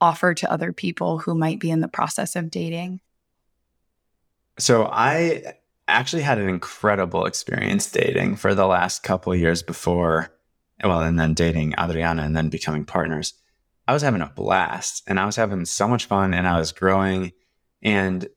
offer 0.01 0.33
to 0.33 0.51
other 0.51 0.73
people 0.73 1.19
who 1.19 1.33
might 1.33 1.59
be 1.59 1.71
in 1.71 1.79
the 1.79 1.87
process 1.87 2.35
of 2.35 2.51
dating? 2.51 2.99
So 4.59 4.85
I 4.85 5.53
actually 5.87 6.23
had 6.23 6.37
an 6.37 6.49
incredible 6.49 7.25
experience 7.25 7.89
dating 7.89 8.35
for 8.35 8.53
the 8.53 8.67
last 8.67 9.03
couple 9.03 9.33
years 9.35 9.63
before, 9.63 10.29
well, 10.83 11.01
and 11.01 11.19
then 11.19 11.33
dating 11.33 11.73
Adriana 11.79 12.23
and 12.23 12.35
then 12.35 12.49
becoming 12.49 12.83
partners. 12.83 13.33
I 13.87 13.93
was 13.93 14.01
having 14.01 14.21
a 14.21 14.33
blast 14.35 15.03
and 15.07 15.19
I 15.19 15.25
was 15.25 15.37
having 15.37 15.63
so 15.65 15.87
much 15.87 16.05
fun 16.05 16.33
and 16.33 16.45
I 16.45 16.59
was 16.59 16.73
growing. 16.73 17.31
And 17.81 18.27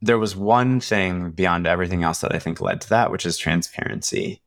there 0.00 0.18
was 0.18 0.36
one 0.36 0.80
thing 0.80 1.30
beyond 1.30 1.66
everything 1.66 2.04
else 2.04 2.20
that 2.20 2.34
I 2.34 2.38
think 2.38 2.60
led 2.60 2.80
to 2.82 2.88
that, 2.90 3.10
which 3.10 3.26
is 3.26 3.38
transparency. 3.38 4.41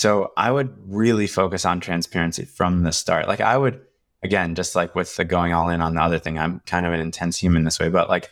So 0.00 0.32
I 0.34 0.50
would 0.50 0.74
really 0.86 1.26
focus 1.26 1.66
on 1.66 1.78
transparency 1.78 2.46
from 2.46 2.84
the 2.84 2.90
start. 2.90 3.28
Like 3.28 3.42
I 3.42 3.54
would, 3.54 3.82
again, 4.22 4.54
just 4.54 4.74
like 4.74 4.94
with 4.94 5.14
the 5.14 5.26
going 5.26 5.52
all 5.52 5.68
in 5.68 5.82
on 5.82 5.94
the 5.94 6.00
other 6.00 6.18
thing, 6.18 6.38
I'm 6.38 6.60
kind 6.60 6.86
of 6.86 6.94
an 6.94 7.00
intense 7.00 7.36
human 7.36 7.64
this 7.64 7.78
way, 7.78 7.90
but 7.90 8.08
like 8.08 8.30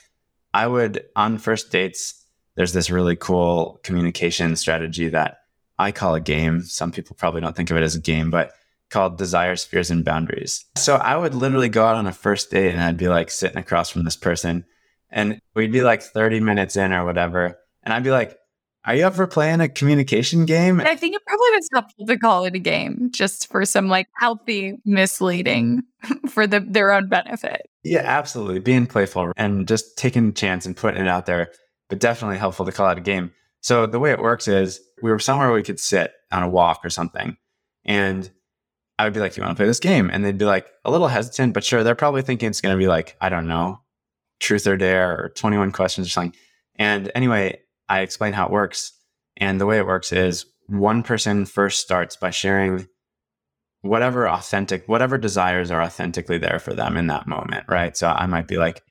I 0.55 0.67
would 0.67 1.05
on 1.15 1.37
first 1.37 1.71
dates, 1.71 2.25
there's 2.55 2.73
this 2.73 2.89
really 2.89 3.17
cool 3.17 3.81
communication 3.83 4.57
strategy 4.57 5.11
that 5.11 5.41
I 5.79 5.93
call 5.93 6.15
a 6.15 6.21
game. 6.21 6.63
Some 6.63 6.91
people 6.91 7.15
probably 7.17 7.43
don't 7.43 7.55
think 7.55 7.71
of 7.71 7.77
it 7.77 7.83
as 7.83 7.95
a 7.95 8.01
game, 8.01 8.31
but 8.31 8.53
called 8.89 9.19
desires, 9.19 9.63
fears, 9.63 9.91
and 9.91 10.07
boundaries. 10.07 10.65
So 10.79 10.97
I 10.97 11.19
would 11.19 11.35
literally 11.35 11.69
go 11.69 11.85
out 11.85 11.97
on 11.97 12.07
a 12.07 12.13
first 12.13 12.51
date 12.51 12.73
and 12.73 12.81
I'd 12.81 12.97
be 12.97 13.09
like 13.09 13.31
sitting 13.31 13.59
across 13.59 13.91
from 13.91 14.05
this 14.05 14.17
person 14.17 14.65
and 15.11 15.39
we'd 15.55 15.71
be 15.71 15.83
like 15.83 16.01
30 16.01 16.41
minutes 16.41 16.77
in 16.77 16.95
or 16.95 17.05
whatever. 17.05 17.59
And 17.83 17.93
I'd 17.93 18.05
be 18.05 18.11
like, 18.11 18.39
are 18.85 18.95
you 18.95 19.07
up 19.07 19.15
for 19.15 19.27
playing 19.27 19.61
a 19.61 19.69
communication 19.69 20.47
game? 20.47 20.81
I 20.81 20.95
think 20.95 21.15
it 21.15 21.23
probably 21.27 21.51
was 21.51 21.69
helpful 21.73 22.07
to 22.07 22.17
call 22.17 22.45
it 22.45 22.55
a 22.55 22.59
game 22.59 23.11
just 23.13 23.49
for 23.51 23.65
some 23.65 23.89
like 23.89 24.07
healthy 24.17 24.79
misleading 24.85 25.83
for 26.29 26.47
the, 26.47 26.61
their 26.61 26.93
own 26.93 27.09
benefit. 27.09 27.69
Yeah, 27.83 28.03
absolutely. 28.05 28.61
Being 28.61 28.87
playful 28.87 29.33
and 29.37 29.67
just 29.67 29.99
taking 29.99 30.29
a 30.29 30.33
chance 30.33 30.65
and 30.65 30.77
putting 30.77 31.01
it 31.01 31.09
out 31.09 31.27
there, 31.27 31.51
but 31.89 31.99
definitely 31.99 32.39
helpful 32.39 32.67
to 32.67 32.73
call 32.73 32.91
it 32.91 32.99
a 32.99 33.03
game. 33.03 33.33
So 33.61 33.87
the 33.87 33.99
way 33.99 34.13
it 34.13 34.21
works 34.21 34.47
is 34.49 34.81
we 35.03 35.11
were 35.11 35.19
somewhere 35.19 35.53
we 35.53 35.63
could 35.63 35.81
sit 35.81 36.13
on 36.31 36.43
a 36.43 36.49
walk 36.49 36.81
or 36.85 36.91
something. 36.91 37.37
And 37.85 38.31
I 38.99 39.05
would 39.05 39.15
be 39.15 39.21
like, 39.21 39.37
"You 39.37 39.43
want 39.43 39.57
to 39.57 39.61
play 39.61 39.67
this 39.67 39.81
game?" 39.81 40.11
And 40.13 40.25
they'd 40.25 40.39
be 40.39 40.45
like 40.45 40.67
a 40.85 40.91
little 40.91 41.09
hesitant, 41.09 41.55
but 41.55 41.65
sure. 41.65 41.83
They're 41.83 41.95
probably 41.95 42.23
thinking 42.23 42.49
it's 42.49 42.61
going 42.61 42.75
to 42.75 42.79
be 42.79 42.89
like, 42.89 43.17
I 43.21 43.29
don't 43.29 43.47
know, 43.47 43.81
truth 44.41 44.67
or 44.67 44.77
dare 44.77 45.19
or 45.19 45.29
21 45.31 45.73
questions 45.73 46.07
or 46.07 46.11
something. 46.11 46.39
And 46.77 47.11
anyway, 47.15 47.61
I 47.89 48.01
explain 48.01 48.33
how 48.33 48.47
it 48.47 48.53
works. 48.53 48.93
And 49.37 49.61
the 49.61 49.67
way 49.67 49.79
it 49.79 49.87
works 49.87 50.13
is 50.13 50.47
one 50.67 51.03
person 51.03 51.47
first 51.47 51.81
starts 51.81 52.17
by 52.17 52.31
sharing 52.31 52.87
whatever 53.83 54.29
authentic, 54.29 54.89
whatever 54.89 55.17
desires 55.19 55.71
are 55.71 55.81
authentically 55.81 56.39
there 56.39 56.59
for 56.59 56.75
them 56.75 56.97
in 56.97 57.07
that 57.07 57.27
moment, 57.27 57.65
right? 57.69 57.97
So 57.97 58.09
I 58.09 58.27
might 58.27 58.49
be 58.49 58.57
like, 58.57 58.83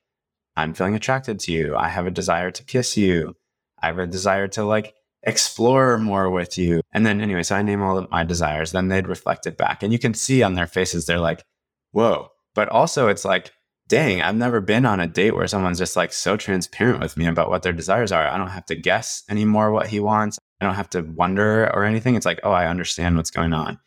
I'm 0.56 0.74
feeling 0.74 0.94
attracted 0.94 1.38
to 1.40 1.52
you. 1.52 1.76
I 1.76 1.88
have 1.88 2.06
a 2.06 2.10
desire 2.10 2.50
to 2.50 2.64
kiss 2.64 2.96
you. 2.96 3.36
I 3.80 3.86
have 3.86 3.98
a 3.98 4.06
desire 4.06 4.48
to 4.48 4.64
like 4.64 4.94
explore 5.22 5.98
more 5.98 6.30
with 6.30 6.58
you. 6.58 6.80
And 6.92 7.04
then 7.04 7.20
anyway, 7.20 7.42
so 7.42 7.54
I 7.54 7.62
name 7.62 7.82
all 7.82 7.98
of 7.98 8.10
my 8.10 8.24
desires. 8.24 8.72
Then 8.72 8.88
they'd 8.88 9.06
reflect 9.06 9.46
it 9.46 9.56
back. 9.56 9.82
And 9.82 9.92
you 9.92 9.98
can 9.98 10.14
see 10.14 10.42
on 10.42 10.54
their 10.54 10.66
faces, 10.66 11.06
they're 11.06 11.20
like, 11.20 11.44
whoa. 11.92 12.30
But 12.54 12.68
also 12.70 13.08
it's 13.08 13.24
like, 13.24 13.52
dang, 13.88 14.22
I've 14.22 14.36
never 14.36 14.60
been 14.60 14.86
on 14.86 15.00
a 15.00 15.06
date 15.06 15.34
where 15.34 15.46
someone's 15.46 15.78
just 15.78 15.96
like 15.96 16.12
so 16.12 16.36
transparent 16.36 17.00
with 17.00 17.16
me 17.16 17.26
about 17.26 17.50
what 17.50 17.62
their 17.62 17.72
desires 17.72 18.12
are. 18.12 18.26
I 18.26 18.36
don't 18.36 18.48
have 18.48 18.66
to 18.66 18.76
guess 18.76 19.24
anymore 19.28 19.72
what 19.72 19.88
he 19.88 19.98
wants. 19.98 20.38
I 20.60 20.66
don't 20.66 20.74
have 20.74 20.90
to 20.90 21.02
wonder 21.02 21.70
or 21.74 21.84
anything. 21.84 22.14
It's 22.14 22.26
like, 22.26 22.40
oh, 22.42 22.52
I 22.52 22.68
understand 22.68 23.16
what's 23.16 23.30
going 23.30 23.52
on. 23.52 23.78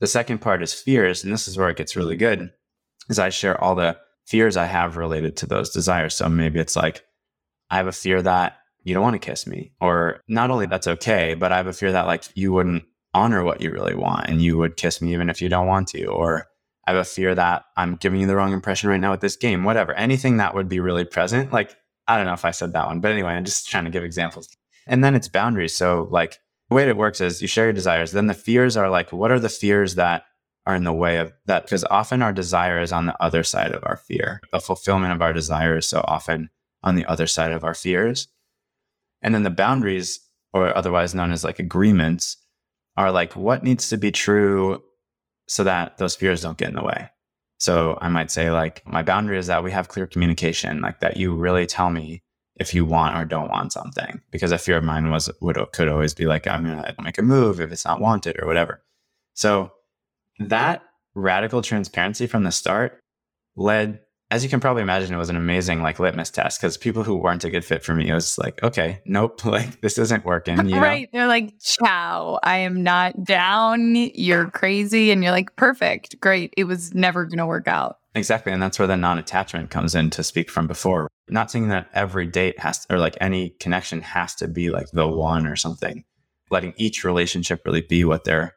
The 0.00 0.06
second 0.06 0.38
part 0.38 0.62
is 0.62 0.72
fears. 0.72 1.22
And 1.22 1.32
this 1.32 1.46
is 1.46 1.56
where 1.56 1.68
it 1.68 1.76
gets 1.76 1.96
really 1.96 2.16
good 2.16 2.50
is 3.08 3.18
I 3.18 3.28
share 3.28 3.62
all 3.62 3.74
the 3.74 3.98
fears 4.26 4.56
I 4.56 4.66
have 4.66 4.96
related 4.96 5.36
to 5.38 5.46
those 5.46 5.70
desires. 5.70 6.14
So 6.14 6.28
maybe 6.28 6.58
it's 6.58 6.76
like, 6.76 7.04
I 7.70 7.76
have 7.76 7.86
a 7.86 7.92
fear 7.92 8.22
that 8.22 8.56
you 8.82 8.94
don't 8.94 9.02
want 9.02 9.14
to 9.14 9.18
kiss 9.18 9.46
me. 9.46 9.72
Or 9.80 10.20
not 10.26 10.50
only 10.50 10.66
that's 10.66 10.86
okay, 10.86 11.34
but 11.34 11.52
I 11.52 11.58
have 11.58 11.66
a 11.66 11.72
fear 11.72 11.92
that 11.92 12.06
like 12.06 12.24
you 12.34 12.52
wouldn't 12.52 12.84
honor 13.12 13.42
what 13.42 13.60
you 13.60 13.70
really 13.72 13.94
want 13.94 14.28
and 14.28 14.40
you 14.40 14.56
would 14.56 14.76
kiss 14.76 15.02
me 15.02 15.12
even 15.12 15.28
if 15.28 15.42
you 15.42 15.48
don't 15.48 15.66
want 15.66 15.88
to. 15.88 16.06
Or 16.06 16.46
I 16.90 16.94
have 16.94 17.02
a 17.02 17.08
fear 17.08 17.36
that 17.36 17.66
I'm 17.76 17.94
giving 17.94 18.20
you 18.20 18.26
the 18.26 18.34
wrong 18.34 18.52
impression 18.52 18.90
right 18.90 18.98
now 18.98 19.12
with 19.12 19.20
this 19.20 19.36
game, 19.36 19.62
whatever. 19.62 19.94
Anything 19.94 20.38
that 20.38 20.56
would 20.56 20.68
be 20.68 20.80
really 20.80 21.04
present. 21.04 21.52
Like, 21.52 21.76
I 22.08 22.16
don't 22.16 22.26
know 22.26 22.32
if 22.32 22.44
I 22.44 22.50
said 22.50 22.72
that 22.72 22.88
one, 22.88 22.98
but 23.00 23.12
anyway, 23.12 23.30
I'm 23.30 23.44
just 23.44 23.68
trying 23.68 23.84
to 23.84 23.92
give 23.92 24.02
examples. 24.02 24.48
And 24.88 25.04
then 25.04 25.14
it's 25.14 25.28
boundaries. 25.28 25.72
So, 25.72 26.08
like, 26.10 26.38
the 26.68 26.74
way 26.74 26.88
it 26.88 26.96
works 26.96 27.20
is 27.20 27.40
you 27.40 27.46
share 27.46 27.66
your 27.66 27.72
desires. 27.72 28.10
Then 28.10 28.26
the 28.26 28.34
fears 28.34 28.76
are 28.76 28.90
like, 28.90 29.12
what 29.12 29.30
are 29.30 29.38
the 29.38 29.48
fears 29.48 29.94
that 29.94 30.24
are 30.66 30.74
in 30.74 30.82
the 30.82 30.92
way 30.92 31.18
of 31.18 31.32
that? 31.46 31.62
Because 31.62 31.84
often 31.84 32.22
our 32.22 32.32
desire 32.32 32.80
is 32.80 32.90
on 32.90 33.06
the 33.06 33.22
other 33.22 33.44
side 33.44 33.70
of 33.70 33.84
our 33.86 33.96
fear. 33.96 34.40
The 34.50 34.58
fulfillment 34.58 35.12
of 35.12 35.22
our 35.22 35.32
desire 35.32 35.76
is 35.76 35.86
so 35.86 36.04
often 36.08 36.50
on 36.82 36.96
the 36.96 37.06
other 37.06 37.28
side 37.28 37.52
of 37.52 37.62
our 37.62 37.74
fears. 37.74 38.26
And 39.22 39.32
then 39.32 39.44
the 39.44 39.50
boundaries, 39.50 40.18
or 40.52 40.76
otherwise 40.76 41.14
known 41.14 41.30
as 41.30 41.44
like 41.44 41.60
agreements, 41.60 42.36
are 42.96 43.12
like 43.12 43.36
what 43.36 43.62
needs 43.62 43.90
to 43.90 43.96
be 43.96 44.10
true 44.10 44.82
so 45.50 45.64
that 45.64 45.98
those 45.98 46.14
fears 46.14 46.42
don't 46.42 46.56
get 46.56 46.68
in 46.68 46.76
the 46.76 46.82
way. 46.84 47.10
So 47.58 47.98
I 48.00 48.08
might 48.08 48.30
say, 48.30 48.52
like, 48.52 48.86
my 48.86 49.02
boundary 49.02 49.36
is 49.36 49.48
that 49.48 49.64
we 49.64 49.72
have 49.72 49.88
clear 49.88 50.06
communication, 50.06 50.80
like 50.80 51.00
that 51.00 51.16
you 51.16 51.34
really 51.34 51.66
tell 51.66 51.90
me 51.90 52.22
if 52.54 52.72
you 52.72 52.84
want 52.84 53.16
or 53.16 53.24
don't 53.24 53.50
want 53.50 53.72
something. 53.72 54.20
Because 54.30 54.52
a 54.52 54.58
fear 54.58 54.76
of 54.76 54.84
mine 54.84 55.10
was 55.10 55.28
would 55.40 55.58
could 55.72 55.88
always 55.88 56.14
be 56.14 56.26
like, 56.26 56.46
I'm 56.46 56.62
gonna 56.62 56.94
make 57.02 57.18
a 57.18 57.22
move 57.22 57.60
if 57.60 57.72
it's 57.72 57.84
not 57.84 58.00
wanted 58.00 58.40
or 58.40 58.46
whatever. 58.46 58.84
So 59.34 59.72
that 60.38 60.82
radical 61.16 61.62
transparency 61.62 62.28
from 62.28 62.44
the 62.44 62.52
start 62.52 63.00
led 63.56 63.98
as 64.30 64.44
you 64.44 64.48
can 64.48 64.60
probably 64.60 64.82
imagine, 64.82 65.12
it 65.12 65.18
was 65.18 65.28
an 65.28 65.36
amazing 65.36 65.82
like 65.82 65.98
litmus 65.98 66.30
test 66.30 66.60
because 66.60 66.76
people 66.76 67.02
who 67.02 67.16
weren't 67.16 67.44
a 67.44 67.50
good 67.50 67.64
fit 67.64 67.82
for 67.82 67.94
me, 67.94 68.08
it 68.08 68.14
was 68.14 68.38
like, 68.38 68.62
okay, 68.62 69.00
nope, 69.04 69.44
like 69.44 69.80
this 69.80 69.98
isn't 69.98 70.24
working. 70.24 70.68
You 70.68 70.76
right. 70.80 71.08
They're 71.12 71.26
like, 71.26 71.54
ciao, 71.60 72.38
I 72.42 72.58
am 72.58 72.82
not 72.82 73.24
down. 73.24 73.96
You're 73.96 74.50
crazy. 74.50 75.10
And 75.10 75.22
you're 75.22 75.32
like, 75.32 75.56
perfect, 75.56 76.20
great. 76.20 76.54
It 76.56 76.64
was 76.64 76.94
never 76.94 77.24
going 77.24 77.38
to 77.38 77.46
work 77.46 77.66
out. 77.66 77.98
Exactly. 78.14 78.52
And 78.52 78.62
that's 78.62 78.78
where 78.78 78.88
the 78.88 78.96
non 78.96 79.18
attachment 79.18 79.70
comes 79.70 79.94
in 79.94 80.10
to 80.10 80.22
speak 80.22 80.50
from 80.50 80.66
before. 80.66 81.08
Not 81.28 81.50
saying 81.50 81.68
that 81.68 81.88
every 81.92 82.26
date 82.26 82.58
has 82.58 82.84
to, 82.84 82.94
or 82.94 82.98
like 82.98 83.16
any 83.20 83.50
connection 83.50 84.00
has 84.02 84.34
to 84.36 84.48
be 84.48 84.70
like 84.70 84.90
the 84.92 85.06
one 85.06 85.46
or 85.46 85.56
something. 85.56 86.04
Letting 86.50 86.74
each 86.76 87.04
relationship 87.04 87.62
really 87.64 87.82
be 87.82 88.04
what 88.04 88.24
they're 88.24 88.54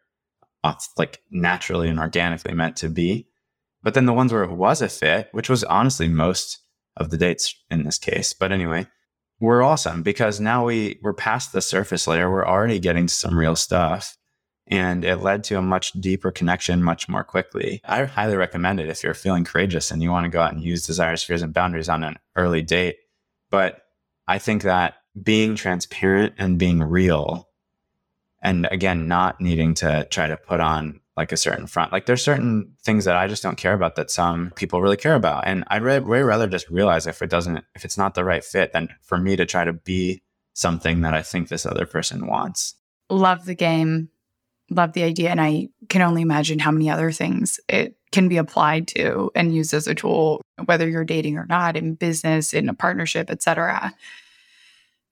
uh, 0.63 0.74
like 0.97 1.21
naturally 1.30 1.89
and 1.89 1.99
organically 1.99 2.53
meant 2.53 2.78
to 2.78 2.89
be 2.89 3.28
but 3.84 3.93
then 3.93 4.05
the 4.05 4.13
ones 4.13 4.34
where 4.34 4.43
it 4.43 4.51
was 4.51 4.81
a 4.81 4.89
fit, 4.89 5.29
which 5.34 5.49
was 5.49 5.63
honestly 5.65 6.07
most 6.07 6.59
of 6.97 7.09
the 7.09 7.17
dates 7.17 7.55
in 7.69 7.84
this 7.84 7.97
case, 7.99 8.34
but 8.34 8.51
anyway, 8.51 8.88
were 9.39 9.61
awesome 9.61 10.01
because 10.03 10.39
now 10.39 10.65
we 10.65 10.99
we're 11.01 11.13
past 11.13 11.51
the 11.51 11.61
surface 11.61 12.07
layer. 12.07 12.31
We're 12.31 12.47
already 12.47 12.79
getting 12.79 13.07
some 13.07 13.38
real 13.38 13.55
stuff. 13.55 14.17
And 14.67 15.03
it 15.03 15.17
led 15.17 15.43
to 15.45 15.57
a 15.57 15.61
much 15.61 15.91
deeper 15.91 16.31
connection 16.31 16.81
much 16.81 17.09
more 17.09 17.25
quickly. 17.25 17.81
I 17.84 18.05
highly 18.05 18.38
recommend 18.38 18.79
it 18.79 18.88
if 18.88 19.03
you're 19.03 19.13
feeling 19.13 19.43
courageous 19.43 19.91
and 19.91 20.01
you 20.01 20.09
want 20.09 20.23
to 20.23 20.29
go 20.29 20.39
out 20.39 20.53
and 20.53 20.63
use 20.63 20.86
desires, 20.86 21.21
fears, 21.21 21.41
and 21.41 21.53
boundaries 21.53 21.89
on 21.89 22.03
an 22.05 22.17
early 22.38 22.61
date. 22.61 22.95
But 23.51 23.81
I 24.25 24.39
think 24.39 24.61
that 24.61 24.95
being 25.21 25.55
transparent 25.55 26.36
and 26.38 26.57
being 26.57 26.81
real, 26.81 27.49
and 28.41 28.65
again, 28.71 29.09
not 29.09 29.41
needing 29.41 29.73
to 29.75 30.07
try 30.09 30.27
to 30.27 30.38
put 30.38 30.61
on 30.61 31.01
like 31.16 31.32
a 31.32 31.38
certain 31.38 31.68
front. 31.68 31.91
Like 31.91 32.05
there's 32.05 32.24
certain 32.24 32.74
things 32.82 33.05
that 33.05 33.16
I 33.16 33.28
just 33.28 33.43
don't 33.43 33.57
care 33.57 33.74
about 33.74 33.95
that 33.95 34.09
some 34.09 34.51
people 34.55 34.82
really 34.82 34.97
care 34.97 35.16
about. 35.16 35.45
And 35.45 35.64
I'd 35.68 35.84
way, 35.84 35.99
rather 35.99 36.47
just 36.47 36.70
realize 36.70 37.05
if 37.05 37.22
it 37.22 37.30
doesn't, 37.30 37.64
if 37.76 37.86
it's 37.86 37.97
not 37.97 38.16
the 38.16 38.24
right 38.24 38.43
fit, 38.43 38.74
than 38.74 38.89
for 39.01 39.18
me 39.18 39.36
to 39.36 39.45
try 39.45 39.64
to 39.64 39.74
be 39.74 40.24
something 40.53 41.01
that 41.01 41.14
I 41.14 41.22
think 41.22 41.47
this 41.47 41.66
other 41.66 41.86
person 41.86 42.28
wants. 42.28 42.76
Love 43.09 43.45
the 43.45 43.55
game. 43.55 44.09
Love 44.70 44.93
the 44.93 45.03
idea. 45.03 45.30
And 45.30 45.41
I 45.41 45.70
can 45.89 46.01
only 46.01 46.22
imagine 46.22 46.59
how 46.59 46.72
many 46.72 46.89
other 46.89 47.11
things 47.11 47.59
it 47.68 47.95
can 48.11 48.28
be 48.28 48.38
applied 48.38 48.88
to 48.89 49.32
and 49.36 49.53
used 49.53 49.74
as 49.74 49.88
a 49.88 49.95
tool, 49.95 50.41
whether 50.66 50.88
you're 50.88 51.03
dating 51.03 51.38
or 51.38 51.45
not, 51.47 51.76
in 51.76 51.95
business, 51.95 52.53
in 52.53 52.70
a 52.70 52.74
partnership, 52.74 53.30
etc. 53.30 53.93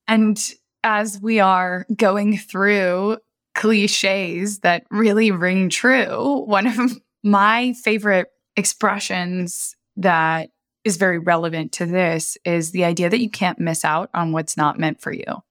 And 0.08 0.40
as 0.84 1.20
we 1.22 1.40
are 1.40 1.86
going 1.96 2.38
through 2.38 3.18
cliches 3.56 4.60
that 4.60 4.84
really 4.90 5.32
ring 5.32 5.70
true. 5.70 6.44
One 6.46 6.68
of 6.68 7.00
my 7.24 7.74
favorite 7.74 8.28
expressions 8.56 9.76
that 9.98 10.50
is 10.84 10.98
very 10.98 11.20
relevant 11.20 11.72
to 11.74 11.86
this 11.86 12.38
is 12.44 12.72
the 12.72 12.86
idea 12.86 13.10
that 13.10 13.22
you 13.22 13.30
can't 13.30 13.60
miss 13.60 13.86
out 13.86 14.10
on 14.14 14.32
what's 14.32 14.58
not 14.58 14.80
meant 14.80 15.02
for 15.02 15.12
you. 15.12 15.44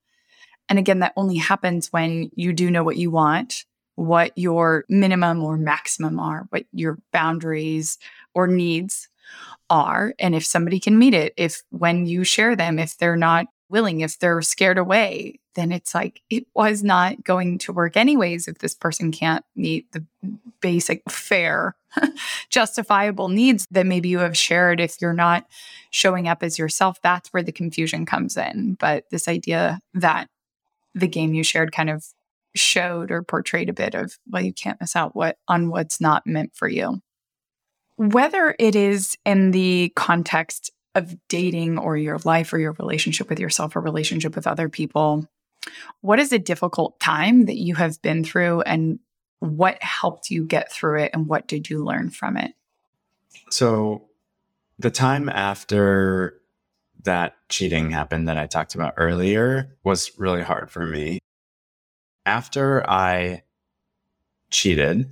And 0.68 0.78
again, 0.78 1.01
that 1.01 1.12
only 1.16 1.36
happens 1.36 1.92
when 1.92 2.30
you 2.34 2.53
do 2.53 2.70
know 2.70 2.84
what 2.84 2.96
you 2.96 3.11
want, 3.11 3.64
what 3.96 4.32
your 4.36 4.84
minimum 4.88 5.42
or 5.42 5.57
maximum 5.57 6.18
are, 6.20 6.46
what 6.51 6.64
your 6.72 6.98
boundaries 7.12 7.98
or 8.34 8.46
needs 8.46 9.09
are. 9.68 10.14
And 10.18 10.34
if 10.34 10.44
somebody 10.44 10.80
can 10.80 10.98
meet 10.98 11.14
it, 11.14 11.34
if 11.36 11.62
when 11.70 12.07
you 12.07 12.24
share 12.24 12.55
them, 12.55 12.78
if 12.78 12.96
they're 12.98 13.16
not 13.16 13.46
willing, 13.68 14.01
if 14.01 14.18
they're 14.18 14.42
scared 14.42 14.78
away, 14.78 15.39
then 15.55 15.72
it's 15.72 15.94
like 15.94 16.22
it 16.30 16.46
was 16.55 16.82
not 16.82 17.24
going 17.24 17.59
to 17.59 17.72
work 17.72 17.96
anyways 17.96 18.48
if 18.48 18.59
this 18.59 18.74
person 18.74 19.11
can't 19.11 19.44
meet 19.57 19.90
the 19.92 20.05
basic 20.61 21.03
fair 21.11 21.74
justifiable 22.51 23.28
needs 23.28 23.66
that 23.70 23.86
maybe 23.86 24.09
you 24.09 24.20
have 24.20 24.36
shared. 24.36 24.80
If 24.80 25.01
you're 25.01 25.12
not 25.12 25.46
showing 25.90 26.28
up 26.28 26.42
as 26.42 26.59
yourself 26.59 27.01
that's 27.03 27.32
where 27.32 27.42
the 27.42 27.53
confusion 27.53 28.07
comes 28.07 28.36
in. 28.36 28.76
But 28.78 29.05
this 29.11 29.28
idea 29.28 29.80
that 29.94 30.28
the 30.94 31.09
game 31.09 31.34
you 31.34 31.42
shared 31.42 31.72
kind 31.72 31.90
of 31.90 32.05
showed 32.55 33.11
or 33.11 33.22
portrayed 33.22 33.68
a 33.68 33.72
bit 33.72 33.94
of 33.94 34.18
well 34.28 34.42
you 34.42 34.53
can't 34.53 34.80
miss 34.80 34.96
out 34.96 35.14
what 35.14 35.38
on 35.46 35.70
what's 35.70 36.01
not 36.01 36.26
meant 36.26 36.53
for 36.55 36.68
you. 36.68 37.01
Whether 37.96 38.55
it 38.59 38.74
is 38.74 39.16
in 39.24 39.51
the 39.51 39.92
context 39.94 40.70
of 40.94 41.16
dating 41.28 41.78
or 41.78 41.96
your 41.96 42.18
life 42.24 42.53
or 42.53 42.59
your 42.59 42.72
relationship 42.72 43.28
with 43.28 43.38
yourself 43.38 43.76
or 43.76 43.80
relationship 43.80 44.34
with 44.34 44.46
other 44.46 44.68
people 44.68 45.28
what 46.00 46.18
is 46.18 46.32
a 46.32 46.38
difficult 46.38 46.98
time 47.00 47.46
that 47.46 47.58
you 47.58 47.74
have 47.74 48.00
been 48.02 48.24
through 48.24 48.62
and 48.62 48.98
what 49.40 49.82
helped 49.82 50.30
you 50.30 50.44
get 50.44 50.72
through 50.72 51.00
it 51.00 51.11
and 51.14 51.26
what 51.26 51.46
did 51.46 51.68
you 51.68 51.84
learn 51.84 52.11
from 52.11 52.36
it? 52.36 52.52
So, 53.50 54.08
the 54.78 54.90
time 54.90 55.28
after 55.28 56.40
that 57.04 57.36
cheating 57.48 57.90
happened 57.90 58.28
that 58.28 58.38
I 58.38 58.46
talked 58.46 58.74
about 58.74 58.94
earlier 58.96 59.76
was 59.84 60.12
really 60.18 60.42
hard 60.42 60.70
for 60.70 60.86
me. 60.86 61.18
After 62.24 62.88
I 62.88 63.42
cheated 64.50 65.11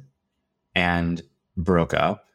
and 0.75 1.23
broke 1.57 1.95
up, 1.95 2.27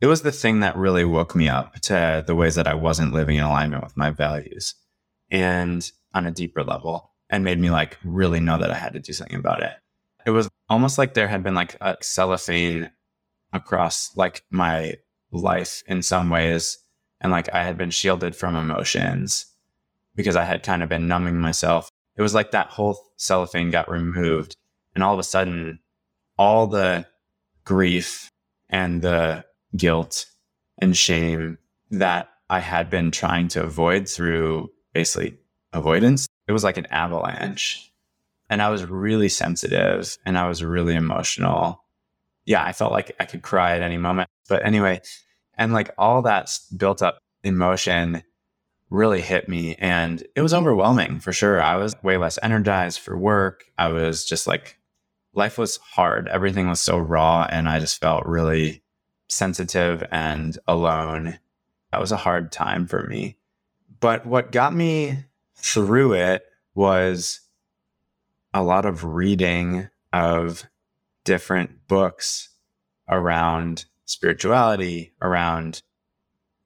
it 0.00 0.06
was 0.06 0.22
the 0.22 0.32
thing 0.32 0.60
that 0.60 0.76
really 0.76 1.04
woke 1.04 1.34
me 1.34 1.48
up 1.48 1.74
to 1.82 2.24
the 2.26 2.34
ways 2.34 2.56
that 2.56 2.66
I 2.66 2.74
wasn't 2.74 3.12
living 3.12 3.36
in 3.36 3.44
alignment 3.44 3.84
with 3.84 3.96
my 3.96 4.10
values 4.10 4.74
and 5.30 5.88
on 6.12 6.26
a 6.26 6.32
deeper 6.32 6.64
level 6.64 7.11
and 7.32 7.42
made 7.42 7.58
me 7.58 7.70
like 7.70 7.98
really 8.04 8.38
know 8.38 8.58
that 8.58 8.70
I 8.70 8.74
had 8.74 8.92
to 8.92 9.00
do 9.00 9.12
something 9.14 9.38
about 9.38 9.62
it. 9.62 9.72
It 10.26 10.30
was 10.30 10.48
almost 10.68 10.98
like 10.98 11.14
there 11.14 11.26
had 11.26 11.42
been 11.42 11.54
like 11.54 11.76
a 11.80 11.96
cellophane 12.00 12.90
across 13.52 14.14
like 14.16 14.44
my 14.50 14.94
life 15.32 15.82
in 15.86 16.02
some 16.02 16.30
ways. 16.30 16.78
And 17.20 17.32
like 17.32 17.52
I 17.52 17.64
had 17.64 17.78
been 17.78 17.90
shielded 17.90 18.36
from 18.36 18.54
emotions 18.54 19.46
because 20.14 20.36
I 20.36 20.44
had 20.44 20.62
kind 20.62 20.82
of 20.82 20.90
been 20.90 21.08
numbing 21.08 21.40
myself. 21.40 21.88
It 22.16 22.22
was 22.22 22.34
like 22.34 22.50
that 22.50 22.68
whole 22.68 22.98
cellophane 23.16 23.70
got 23.70 23.90
removed. 23.90 24.54
And 24.94 25.02
all 25.02 25.14
of 25.14 25.18
a 25.18 25.24
sudden, 25.24 25.80
all 26.38 26.66
the 26.66 27.06
grief 27.64 28.28
and 28.68 29.00
the 29.00 29.44
guilt 29.74 30.26
and 30.78 30.94
shame 30.94 31.56
that 31.90 32.28
I 32.50 32.58
had 32.60 32.90
been 32.90 33.10
trying 33.10 33.48
to 33.48 33.62
avoid 33.62 34.06
through 34.06 34.70
basically 34.92 35.38
avoidance. 35.72 36.26
It 36.46 36.52
was 36.52 36.64
like 36.64 36.76
an 36.76 36.86
avalanche. 36.86 37.90
And 38.50 38.60
I 38.60 38.68
was 38.68 38.84
really 38.84 39.28
sensitive 39.28 40.16
and 40.26 40.36
I 40.36 40.48
was 40.48 40.62
really 40.62 40.94
emotional. 40.94 41.84
Yeah, 42.44 42.64
I 42.64 42.72
felt 42.72 42.92
like 42.92 43.14
I 43.18 43.24
could 43.24 43.42
cry 43.42 43.76
at 43.76 43.82
any 43.82 43.96
moment. 43.96 44.28
But 44.48 44.64
anyway, 44.64 45.00
and 45.56 45.72
like 45.72 45.90
all 45.96 46.22
that 46.22 46.58
built 46.76 47.02
up 47.02 47.18
emotion 47.44 48.22
really 48.90 49.22
hit 49.22 49.48
me 49.48 49.74
and 49.76 50.22
it 50.36 50.42
was 50.42 50.52
overwhelming 50.52 51.18
for 51.18 51.32
sure. 51.32 51.62
I 51.62 51.76
was 51.76 51.96
way 52.02 52.18
less 52.18 52.38
energized 52.42 53.00
for 53.00 53.16
work. 53.16 53.64
I 53.78 53.88
was 53.88 54.24
just 54.24 54.46
like, 54.46 54.78
life 55.34 55.56
was 55.56 55.78
hard. 55.78 56.28
Everything 56.28 56.68
was 56.68 56.80
so 56.80 56.98
raw 56.98 57.46
and 57.50 57.68
I 57.68 57.78
just 57.78 58.00
felt 58.00 58.26
really 58.26 58.82
sensitive 59.28 60.04
and 60.10 60.58
alone. 60.68 61.38
That 61.90 62.00
was 62.00 62.12
a 62.12 62.18
hard 62.18 62.52
time 62.52 62.86
for 62.86 63.04
me. 63.04 63.38
But 64.00 64.26
what 64.26 64.52
got 64.52 64.74
me 64.74 65.24
through 65.62 66.14
it 66.14 66.44
was 66.74 67.40
a 68.52 68.62
lot 68.62 68.84
of 68.84 69.04
reading 69.04 69.88
of 70.12 70.64
different 71.24 71.86
books 71.88 72.50
around 73.08 73.86
spirituality, 74.04 75.12
around 75.22 75.82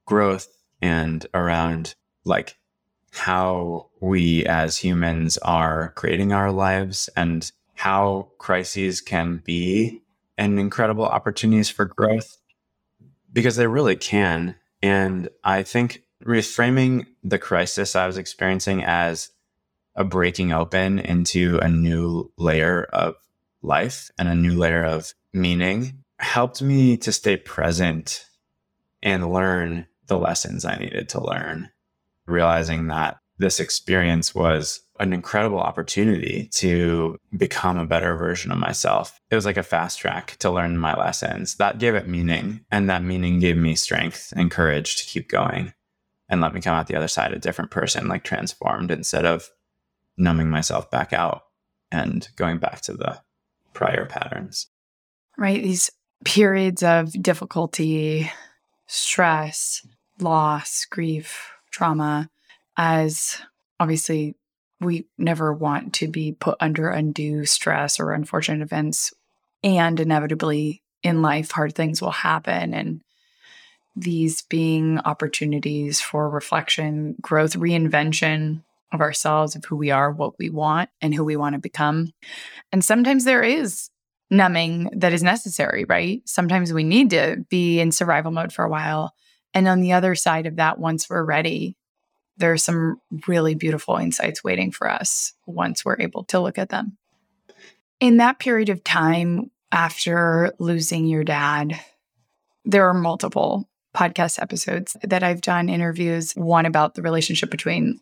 growth, 0.05 0.49
and 0.81 1.27
around 1.35 1.95
like 2.25 2.57
how 3.13 3.89
we 4.01 4.45
as 4.47 4.77
humans 4.79 5.39
are 5.39 5.93
creating 5.97 6.33
our 6.33 6.51
lives 6.53 7.09
and 7.17 7.51
how 7.75 8.29
crises 8.39 9.01
can 9.01 9.43
be 9.45 10.03
an 10.39 10.59
incredible 10.59 11.05
opportunities 11.05 11.71
for 11.71 11.85
growth 11.85 12.39
because 13.33 13.57
they 13.57 13.67
really 13.67 13.97
can. 13.97 14.55
And 14.83 15.29
I 15.45 15.63
think 15.63 16.03
reframing 16.25 17.07
the 17.29 17.39
crisis 17.39 17.97
I 17.97 18.07
was 18.07 18.19
experiencing 18.19 18.85
as 18.85 19.31
a 19.97 20.05
breaking 20.05 20.53
open 20.53 21.01
into 21.01 21.59
a 21.59 21.69
new 21.69 22.31
layer 22.39 22.85
of 22.85 23.17
life 23.63 24.11
and 24.17 24.29
a 24.29 24.35
new 24.35 24.57
layer 24.57 24.85
of 24.85 25.13
meaning 25.33 26.05
helped 26.19 26.63
me 26.63 26.97
to 26.99 27.13
stay 27.13 27.37
present 27.37 28.27
and 29.03 29.33
learn 29.33 29.87
the 30.07 30.19
lessons 30.19 30.65
I 30.65 30.77
needed 30.77 31.09
to 31.11 31.25
learn, 31.25 31.71
realizing 32.27 32.87
that 32.89 33.19
this 33.39 33.59
experience 33.59 34.35
was 34.35 34.81
an 35.01 35.13
incredible 35.13 35.59
opportunity 35.59 36.49
to 36.53 37.19
become 37.37 37.77
a 37.77 37.87
better 37.87 38.17
version 38.17 38.51
of 38.53 38.59
myself. 38.59 39.21
It 39.31 39.35
was 39.35 39.45
like 39.45 39.59
a 39.59 39.63
fast 39.63 39.99
track 39.99 40.37
to 40.39 40.51
learn 40.51 40.79
my 40.79 40.97
lessons. 40.97 41.57
That 41.57 41.79
gave 41.79 41.95
it 41.95 42.09
meaning, 42.09 42.61
and 42.71 42.89
that 42.89 43.03
meaning 43.03 43.41
gave 43.41 43.57
me 43.57 43.75
strength 43.75 44.33
and 44.37 44.51
courage 44.51 44.97
to 44.97 45.05
keep 45.05 45.29
going 45.29 45.75
and 46.29 46.41
let 46.41 46.55
me 46.55 46.61
come 46.61 46.75
out 46.75 46.87
the 46.87 46.97
other 46.97 47.09
side 47.09 47.33
a 47.33 47.39
different 47.39 47.71
person, 47.71 48.09
like 48.09 48.25
transformed 48.25 48.91
instead 48.91 49.25
of 49.25 49.49
numbing 50.17 50.51
myself 50.51 50.91
back 50.91 51.13
out 51.13 51.43
and 51.91 52.29
going 52.37 52.59
back 52.59 52.81
to 52.83 52.95
the 52.95 53.21
prior 53.73 54.07
patterns. 54.07 54.69
Right. 55.39 55.63
These 55.63 55.91
periods 56.25 56.83
of 56.83 57.13
difficulty, 57.23 58.31
stress, 58.87 59.87
loss, 60.19 60.87
grief, 60.91 61.53
trauma, 61.71 62.31
as 62.77 63.41
obviously 63.79 64.35
we 64.81 65.07
never 65.19 65.53
want 65.53 65.95
to 65.95 66.09
be 66.09 66.33
put 66.33 66.57
under 66.61 66.89
undue 66.89 67.45
stress 67.45 68.01
or 68.01 68.13
unfortunate 68.13 68.63
events. 68.63 69.13
And 69.63 69.99
inevitably 70.01 70.83
in 71.03 71.23
life, 71.23 71.51
hard 71.51 71.75
things 71.75 72.01
will 72.01 72.11
happen. 72.11 72.75
And 72.75 73.03
these 73.97 74.43
being 74.43 74.99
opportunities 75.01 76.01
for 76.01 76.29
reflection, 76.29 77.17
growth, 77.21 77.55
reinvention 77.55 78.63
of 78.93 79.01
ourselves, 79.01 79.57
of 79.57 79.65
who 79.65 79.77
we 79.77 79.91
are, 79.91 80.13
what 80.13 80.39
we 80.39 80.51
want, 80.51 80.91
and 81.01 81.15
who 81.15 81.25
we 81.25 81.37
want 81.37 81.55
to 81.55 81.59
become. 81.59 82.13
And 82.71 82.85
sometimes 82.85 83.25
there 83.25 83.43
is 83.43 83.91
numbing 84.31 84.91
that 84.93 85.13
is 85.13 85.23
necessary, 85.23 85.85
right? 85.85 86.21
Sometimes 86.27 86.73
we 86.73 86.85
need 86.85 87.11
to 87.11 87.45
be 87.49 87.81
in 87.81 87.91
survival 87.91 88.31
mode 88.31 88.53
for 88.53 88.65
a 88.65 88.71
while. 88.71 89.15
And 89.55 89.67
on 89.67 89.81
the 89.81 89.93
other 89.93 90.15
side 90.15 90.47
of 90.47 90.57
that, 90.57 90.79
once 90.79 91.09
we're 91.09 91.25
ready, 91.25 91.77
there 92.37 92.53
are 92.53 92.59
some 92.59 93.01
really 93.27 93.55
beautiful 93.55 93.97
insights 93.97 94.45
waiting 94.45 94.71
for 94.71 94.91
us 94.91 95.33
once 95.47 95.85
we're 95.85 96.01
able 96.01 96.25
to 96.25 96.41
look 96.41 96.59
at 96.59 96.69
them. 96.69 96.99
In 97.99 98.19
that 98.19 98.39
period 98.39 98.69
of 98.69 98.85
time 98.85 99.51
after 99.73 100.53
losing 100.59 101.07
your 101.07 101.25
dad, 101.25 101.81
there 102.65 102.89
are 102.89 102.95
multiple 102.95 103.69
podcast 103.97 104.41
episodes 104.41 104.97
that 105.03 105.23
I've 105.23 105.41
done 105.41 105.69
interviews, 105.69 106.33
one 106.33 106.67
about 106.67 106.95
the 106.95 107.03
relationship 107.03 107.51
between 107.51 107.99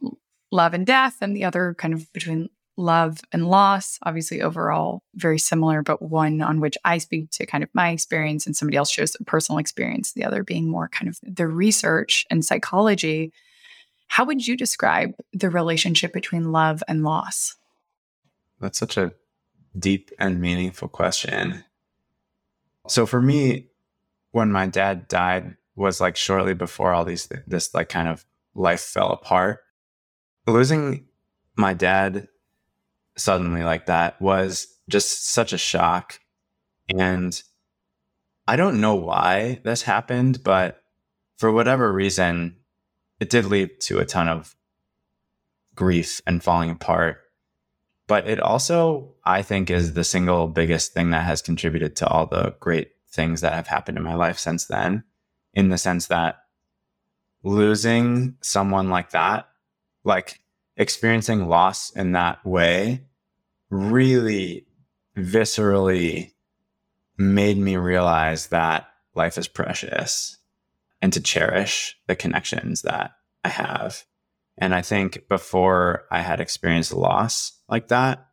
love 0.51 0.74
and 0.74 0.86
death, 0.86 1.16
and 1.20 1.36
the 1.36 1.45
other 1.45 1.74
kind 1.78 1.95
of 1.95 2.12
between 2.12 2.49
love 2.76 3.20
and 3.32 3.49
loss. 3.49 3.99
Obviously, 4.03 4.42
overall, 4.42 5.03
very 5.14 5.38
similar, 5.38 5.82
but 5.82 6.03
one 6.03 6.42
on 6.42 6.61
which 6.61 6.76
I 6.84 6.99
speak 6.99 7.30
to 7.32 7.47
kind 7.47 7.62
of 7.62 7.70
my 7.72 7.90
experience 7.90 8.47
and 8.47 8.57
somebody 8.57 8.76
else 8.76 8.90
shows 8.90 9.16
a 9.18 9.24
personal 9.24 9.59
experience, 9.59 10.12
the 10.12 10.24
other 10.24 10.42
being 10.42 10.68
more 10.68 10.88
kind 10.88 11.09
of 11.09 11.18
the 11.22 11.47
research 11.47 12.26
and 12.30 12.45
psychology. 12.45 13.32
How 14.09 14.24
would 14.24 14.47
you 14.47 14.57
describe 14.57 15.12
the 15.32 15.51
relationship 15.51 16.12
between 16.12 16.53
love 16.53 16.82
and 16.88 17.05
loss? 17.05 17.55
That's 18.61 18.78
such 18.78 18.97
a 18.97 19.12
deep 19.78 20.11
and 20.18 20.40
meaningful 20.40 20.88
question. 20.88 21.64
So 22.88 23.07
for 23.07 23.22
me, 23.22 23.68
when 24.30 24.53
my 24.53 24.66
dad 24.66 25.09
died 25.09 25.57
was 25.77 26.01
like 26.01 26.16
shortly 26.16 26.55
before 26.55 26.93
all 26.93 27.05
these 27.05 27.29
this 27.47 27.75
like 27.75 27.89
kind 27.89 28.09
of 28.09 28.25
life 28.55 28.81
fell 28.81 29.11
apart. 29.11 29.61
Losing 30.47 31.07
my 31.57 31.75
dad 31.75 32.29
suddenly 33.16 33.62
like 33.62 33.87
that 33.87 34.20
was 34.20 34.66
just 34.89 35.31
such 35.31 35.53
a 35.53 35.59
shock. 35.59 36.20
And 36.97 37.41
I 38.47 38.57
don't 38.57 38.81
know 38.81 38.95
why 38.95 39.61
this 39.64 39.83
happened, 39.83 40.43
but 40.45 40.83
for 41.39 41.51
whatever 41.51 41.93
reason, 41.93 42.57
it 43.20 43.31
did 43.31 43.47
lead 43.47 43.81
to 43.83 43.99
a 43.99 44.05
ton 44.05 44.29
of 44.29 44.55
grief 45.75 46.20
and 46.27 46.43
falling 46.43 46.70
apart. 46.70 47.20
But 48.07 48.29
it 48.29 48.39
also, 48.39 49.14
I 49.25 49.43
think, 49.43 49.70
is 49.70 49.95
the 49.95 50.05
single 50.05 50.47
biggest 50.47 50.93
thing 50.93 51.11
that 51.11 51.25
has 51.25 51.41
contributed 51.41 51.97
to 51.97 52.07
all 52.07 52.27
the 52.27 52.55
great 52.61 52.91
things 53.11 53.41
that 53.41 53.55
have 53.55 53.66
happened 53.66 53.97
in 53.97 54.05
my 54.05 54.14
life 54.14 54.39
since 54.39 54.66
then, 54.66 55.05
in 55.55 55.69
the 55.71 55.79
sense 55.79 56.09
that 56.09 56.41
losing 57.43 58.37
someone 58.41 58.91
like 58.91 59.11
that, 59.11 59.49
like 60.03 60.41
experiencing 60.77 61.49
loss 61.49 61.91
in 61.91 62.13
that 62.13 62.45
way, 62.45 63.05
really 63.71 64.67
viscerally 65.17 66.33
made 67.17 67.57
me 67.57 67.77
realize 67.77 68.49
that 68.49 68.89
life 69.15 69.39
is 69.39 69.49
precious 69.49 70.39
and 71.01 71.13
to 71.13 71.21
cherish 71.21 71.97
the 72.07 72.17
connections 72.17 72.83
that 72.83 73.13
I 73.45 73.49
have. 73.51 74.05
And 74.59 74.75
I 74.75 74.83
think 74.83 75.29
before 75.29 76.05
I 76.11 76.21
had 76.21 76.41
experienced 76.41 76.93
loss 76.93 77.53
like 77.69 77.89
that, 77.89 78.27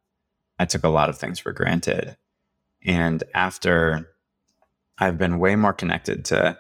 I 0.58 0.66
took 0.66 0.84
a 0.84 0.90
lot 0.90 1.10
of 1.10 1.18
things 1.18 1.40
for 1.40 1.52
granted. 1.52 2.18
And 2.84 3.24
after 3.34 4.10
I've 4.98 5.18
been 5.18 5.40
way 5.40 5.56
more 5.56 5.74
connected 5.74 6.26
to 6.26 6.58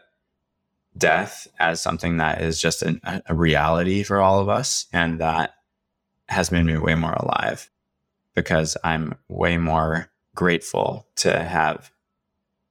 death 0.97 1.47
as 1.59 1.81
something 1.81 2.17
that 2.17 2.41
is 2.41 2.61
just 2.61 2.81
an, 2.81 3.01
a 3.25 3.33
reality 3.33 4.03
for 4.03 4.19
all 4.19 4.39
of 4.39 4.49
us. 4.49 4.87
And 4.91 5.19
that 5.19 5.55
has 6.29 6.51
made 6.51 6.65
me 6.65 6.77
way 6.77 6.95
more 6.95 7.13
alive 7.13 7.69
because 8.35 8.77
I'm 8.83 9.15
way 9.27 9.57
more 9.57 10.09
grateful 10.35 11.07
to 11.17 11.43
have 11.43 11.91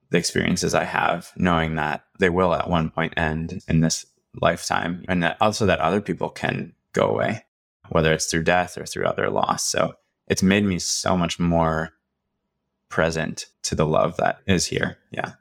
the 0.09 0.17
experiences 0.17 0.73
I 0.73 0.83
have, 0.83 1.31
knowing 1.37 1.75
that 1.75 2.03
they 2.19 2.29
will 2.29 2.53
at 2.53 2.69
one 2.69 2.89
point 2.89 3.13
end 3.17 3.63
in 3.67 3.79
this 3.79 4.05
lifetime, 4.41 5.05
and 5.07 5.23
that 5.23 5.37
also 5.39 5.65
that 5.65 5.79
other 5.79 6.01
people 6.01 6.29
can 6.29 6.73
go 6.93 7.07
away, 7.07 7.45
whether 7.89 8.11
it's 8.11 8.25
through 8.25 8.43
death 8.43 8.77
or 8.77 8.85
through 8.85 9.05
other 9.05 9.29
loss. 9.29 9.65
So 9.65 9.93
it's 10.27 10.43
made 10.43 10.65
me 10.65 10.79
so 10.79 11.15
much 11.15 11.39
more 11.39 11.93
present 12.89 13.45
to 13.63 13.75
the 13.75 13.85
love 13.85 14.17
that 14.17 14.39
is 14.47 14.65
here. 14.65 14.97
Yeah. 15.11 15.33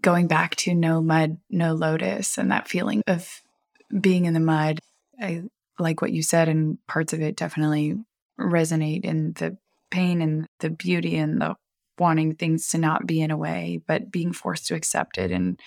Going 0.00 0.26
back 0.26 0.56
to 0.56 0.74
no 0.74 1.02
mud, 1.02 1.38
no 1.50 1.74
lotus, 1.74 2.38
and 2.38 2.50
that 2.50 2.68
feeling 2.68 3.02
of 3.06 3.42
being 4.00 4.24
in 4.24 4.34
the 4.34 4.40
mud, 4.40 4.78
I 5.20 5.42
like 5.78 6.00
what 6.00 6.12
you 6.12 6.22
said, 6.22 6.48
and 6.48 6.78
parts 6.86 7.12
of 7.12 7.20
it 7.20 7.36
definitely 7.36 7.96
resonate 8.38 9.04
in 9.04 9.32
the 9.34 9.58
pain 9.90 10.22
and 10.22 10.46
the 10.60 10.70
beauty 10.70 11.16
and 11.16 11.40
the 11.40 11.56
wanting 11.98 12.34
things 12.34 12.68
to 12.68 12.78
not 12.78 13.06
be 13.06 13.20
in 13.20 13.30
a 13.30 13.36
way, 13.36 13.80
but 13.86 14.10
being 14.10 14.32
forced 14.32 14.66
to 14.66 14.74
accept 14.74 15.18
it 15.18 15.30
and 15.30 15.60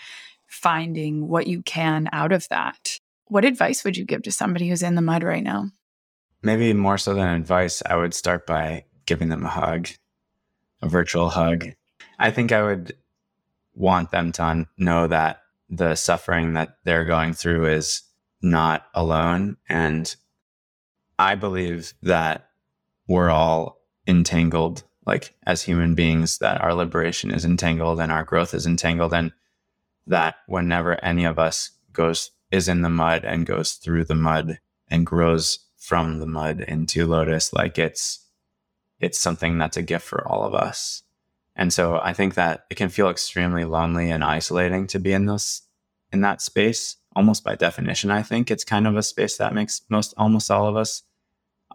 finding 0.47 1.27
what 1.27 1.47
you 1.47 1.61
can 1.61 2.09
out 2.11 2.31
of 2.31 2.47
that. 2.49 2.97
What 3.25 3.45
advice 3.45 3.83
would 3.83 3.97
you 3.97 4.05
give 4.05 4.23
to 4.23 4.31
somebody 4.31 4.69
who's 4.69 4.83
in 4.83 4.95
the 4.95 5.01
mud 5.01 5.23
right 5.23 5.43
now? 5.43 5.69
Maybe 6.41 6.73
more 6.73 6.97
so 6.97 7.13
than 7.13 7.27
advice, 7.27 7.81
I 7.85 7.95
would 7.95 8.13
start 8.13 8.45
by 8.45 8.85
giving 9.05 9.29
them 9.29 9.45
a 9.45 9.49
hug, 9.49 9.89
a 10.81 10.89
virtual 10.89 11.29
hug. 11.29 11.69
I 12.19 12.31
think 12.31 12.51
I 12.51 12.63
would 12.63 12.95
want 13.75 14.11
them 14.11 14.31
to 14.33 14.67
know 14.77 15.07
that 15.07 15.41
the 15.69 15.95
suffering 15.95 16.53
that 16.53 16.77
they're 16.83 17.05
going 17.05 17.33
through 17.33 17.67
is 17.67 18.01
not 18.41 18.85
alone. 18.93 19.57
And 19.67 20.13
I 21.17 21.35
believe 21.35 21.93
that 22.03 22.49
we're 23.07 23.29
all 23.29 23.81
entangled, 24.07 24.83
like 25.05 25.33
as 25.45 25.63
human 25.63 25.95
beings, 25.95 26.39
that 26.39 26.61
our 26.61 26.73
liberation 26.73 27.31
is 27.31 27.45
entangled 27.45 27.99
and 27.99 28.11
our 28.11 28.23
growth 28.23 28.53
is 28.53 28.65
entangled. 28.65 29.13
And 29.13 29.31
that 30.07 30.35
whenever 30.47 31.03
any 31.03 31.25
of 31.25 31.39
us 31.39 31.71
goes, 31.91 32.31
is 32.51 32.67
in 32.67 32.81
the 32.81 32.89
mud 32.89 33.23
and 33.25 33.45
goes 33.45 33.73
through 33.73 34.03
the 34.03 34.15
mud 34.15 34.59
and 34.89 35.05
grows 35.05 35.59
from 35.77 36.19
the 36.19 36.27
mud 36.27 36.61
into 36.61 37.07
lotus, 37.07 37.53
like 37.53 37.79
it's, 37.79 38.27
it's 38.99 39.17
something 39.17 39.57
that's 39.57 39.77
a 39.77 39.81
gift 39.81 40.05
for 40.05 40.27
all 40.27 40.43
of 40.43 40.53
us. 40.53 41.02
And 41.55 41.71
so 41.71 41.99
I 42.01 42.13
think 42.13 42.33
that 42.35 42.65
it 42.69 42.75
can 42.75 42.89
feel 42.89 43.09
extremely 43.09 43.63
lonely 43.63 44.09
and 44.09 44.23
isolating 44.23 44.87
to 44.87 44.99
be 44.99 45.13
in 45.13 45.25
those 45.25 45.61
in 46.11 46.21
that 46.21 46.41
space. 46.41 46.97
Almost 47.15 47.43
by 47.43 47.55
definition, 47.55 48.09
I 48.09 48.23
think 48.23 48.49
it's 48.49 48.63
kind 48.63 48.87
of 48.87 48.95
a 48.95 49.03
space 49.03 49.37
that 49.37 49.53
makes 49.53 49.81
most 49.89 50.15
almost 50.17 50.49
all 50.49 50.67
of 50.67 50.75
us 50.75 51.03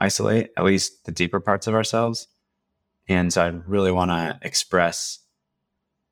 isolate, 0.00 0.50
at 0.56 0.64
least 0.64 1.04
the 1.04 1.12
deeper 1.12 1.38
parts 1.38 1.68
of 1.68 1.74
ourselves. 1.74 2.26
And 3.08 3.32
so 3.32 3.42
I 3.42 3.48
really 3.66 3.92
want 3.92 4.10
to 4.10 4.38
express 4.42 5.20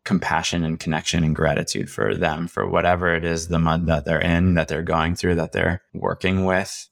compassion 0.05 0.62
and 0.62 0.79
connection 0.79 1.25
and 1.25 1.35
gratitude 1.35 1.91
for 1.91 2.14
them 2.14 2.47
for 2.47 2.69
whatever 2.69 3.14
it 3.14 3.25
is 3.25 3.49
the 3.49 3.59
mud 3.59 3.87
that 3.87 4.05
they're 4.05 4.21
in, 4.21 4.55
that 4.55 4.69
they're 4.69 4.83
going 4.83 5.17
through, 5.17 5.35
that 5.35 5.51
they're 5.51 5.83
working 5.93 6.45
with 6.45 6.89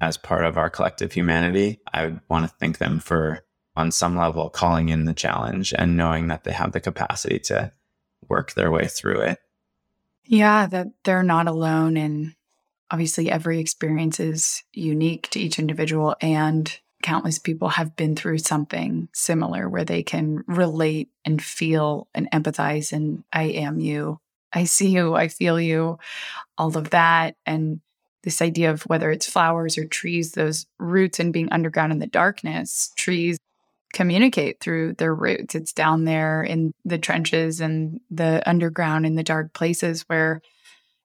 as 0.00 0.18
part 0.18 0.44
of 0.44 0.58
our 0.58 0.68
collective 0.68 1.12
humanity. 1.12 1.80
I 1.92 2.18
want 2.28 2.48
to 2.48 2.54
thank 2.60 2.76
them 2.76 3.00
for 3.00 3.44
on 3.78 3.92
some 3.92 4.16
level 4.16 4.50
calling 4.50 4.88
in 4.88 5.04
the 5.04 5.14
challenge 5.14 5.72
and 5.78 5.96
knowing 5.96 6.26
that 6.26 6.42
they 6.42 6.50
have 6.52 6.72
the 6.72 6.80
capacity 6.80 7.38
to 7.38 7.72
work 8.28 8.52
their 8.52 8.72
way 8.72 8.88
through 8.88 9.20
it. 9.20 9.38
Yeah, 10.24 10.66
that 10.66 10.88
they're 11.04 11.22
not 11.22 11.46
alone. 11.46 11.96
And 11.96 12.34
obviously, 12.90 13.30
every 13.30 13.60
experience 13.60 14.18
is 14.18 14.64
unique 14.72 15.30
to 15.30 15.40
each 15.40 15.60
individual, 15.60 16.16
and 16.20 16.76
countless 17.02 17.38
people 17.38 17.68
have 17.68 17.94
been 17.94 18.16
through 18.16 18.38
something 18.38 19.08
similar 19.14 19.68
where 19.68 19.84
they 19.84 20.02
can 20.02 20.42
relate 20.48 21.08
and 21.24 21.40
feel 21.40 22.08
and 22.12 22.28
empathize. 22.32 22.92
And 22.92 23.22
I 23.32 23.44
am 23.44 23.78
you. 23.78 24.18
I 24.52 24.64
see 24.64 24.88
you. 24.88 25.14
I 25.14 25.28
feel 25.28 25.60
you. 25.60 26.00
All 26.58 26.76
of 26.76 26.90
that. 26.90 27.36
And 27.46 27.80
this 28.24 28.42
idea 28.42 28.72
of 28.72 28.82
whether 28.82 29.12
it's 29.12 29.30
flowers 29.30 29.78
or 29.78 29.84
trees, 29.86 30.32
those 30.32 30.66
roots 30.78 31.20
and 31.20 31.32
being 31.32 31.52
underground 31.52 31.92
in 31.92 32.00
the 32.00 32.08
darkness, 32.08 32.92
trees 32.96 33.38
communicate 33.92 34.60
through 34.60 34.94
their 34.94 35.14
roots. 35.14 35.54
It's 35.54 35.72
down 35.72 36.04
there 36.04 36.42
in 36.42 36.72
the 36.84 36.98
trenches 36.98 37.60
and 37.60 38.00
the 38.10 38.42
underground 38.48 39.06
in 39.06 39.14
the 39.14 39.22
dark 39.22 39.52
places 39.52 40.02
where 40.08 40.42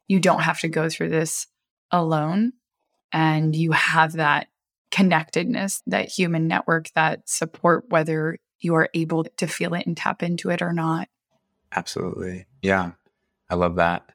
you 0.08 0.20
don't 0.20 0.42
have 0.42 0.60
to 0.60 0.68
go 0.68 0.90
through 0.90 1.10
this 1.10 1.48
alone. 1.92 2.54
And 3.12 3.56
you 3.56 3.72
have 3.72 4.14
that 4.14 4.48
connectedness, 4.92 5.82
that 5.88 6.10
human 6.10 6.48
network, 6.48 6.92
that 6.96 7.30
support, 7.30 7.86
whether 7.90 8.38
you 8.60 8.76
are 8.76 8.90
able 8.94 9.24
to 9.24 9.48
feel 9.48 9.74
it 9.76 9.86
and 9.86 9.96
tap 9.96 10.24
into 10.24 10.50
it 10.50 10.62
or 10.62 10.74
not. 10.74 11.10
Absolutely. 11.72 12.46
Yeah. 12.62 12.92
I 13.50 13.56
love 13.56 13.76
that. 13.76 14.10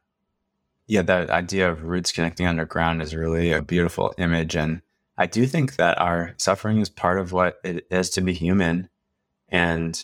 Yeah, 0.87 1.03
that 1.03 1.31
idea 1.31 1.71
of 1.71 1.85
roots 1.85 2.12
connecting 2.12 2.47
underground 2.47 3.03
is 3.03 3.14
really 3.14 3.53
a 3.53 3.62
beautiful 3.62 4.14
image. 4.19 4.57
And 4.57 4.81
I 5.19 5.27
do 5.27 5.47
think 5.47 5.77
that 5.77 6.01
our 6.01 6.35
suffering 6.37 6.79
is 6.79 6.89
part 6.89 7.19
of 7.19 7.33
what 7.33 7.59
it 7.64 7.89
is 7.91 8.09
to 8.11 8.21
be 8.21 8.33
human. 8.33 8.89
And 9.49 10.03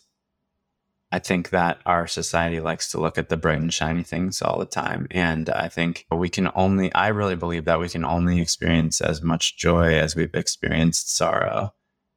I 1.13 1.21
think 1.21 1.51
that 1.51 1.79
our 1.87 2.09
society 2.09 2.59
likes 2.59 2.91
to 2.91 3.01
look 3.01 3.17
at 3.17 3.29
the 3.29 3.37
bright 3.37 3.61
and 3.61 3.73
shiny 3.73 4.03
things 4.03 4.43
all 4.43 4.59
the 4.59 4.67
time. 4.67 5.07
And 5.13 5.49
I 5.49 5.69
think 5.69 6.05
we 6.11 6.29
can 6.29 6.51
only, 6.57 6.93
I 6.93 7.09
really 7.09 7.37
believe 7.37 7.65
that 7.67 7.79
we 7.79 7.89
can 7.89 8.05
only 8.05 8.41
experience 8.41 9.01
as 9.01 9.23
much 9.23 9.57
joy 9.57 9.95
as 9.95 10.17
we've 10.17 10.35
experienced 10.35 11.15
sorrow. 11.15 11.73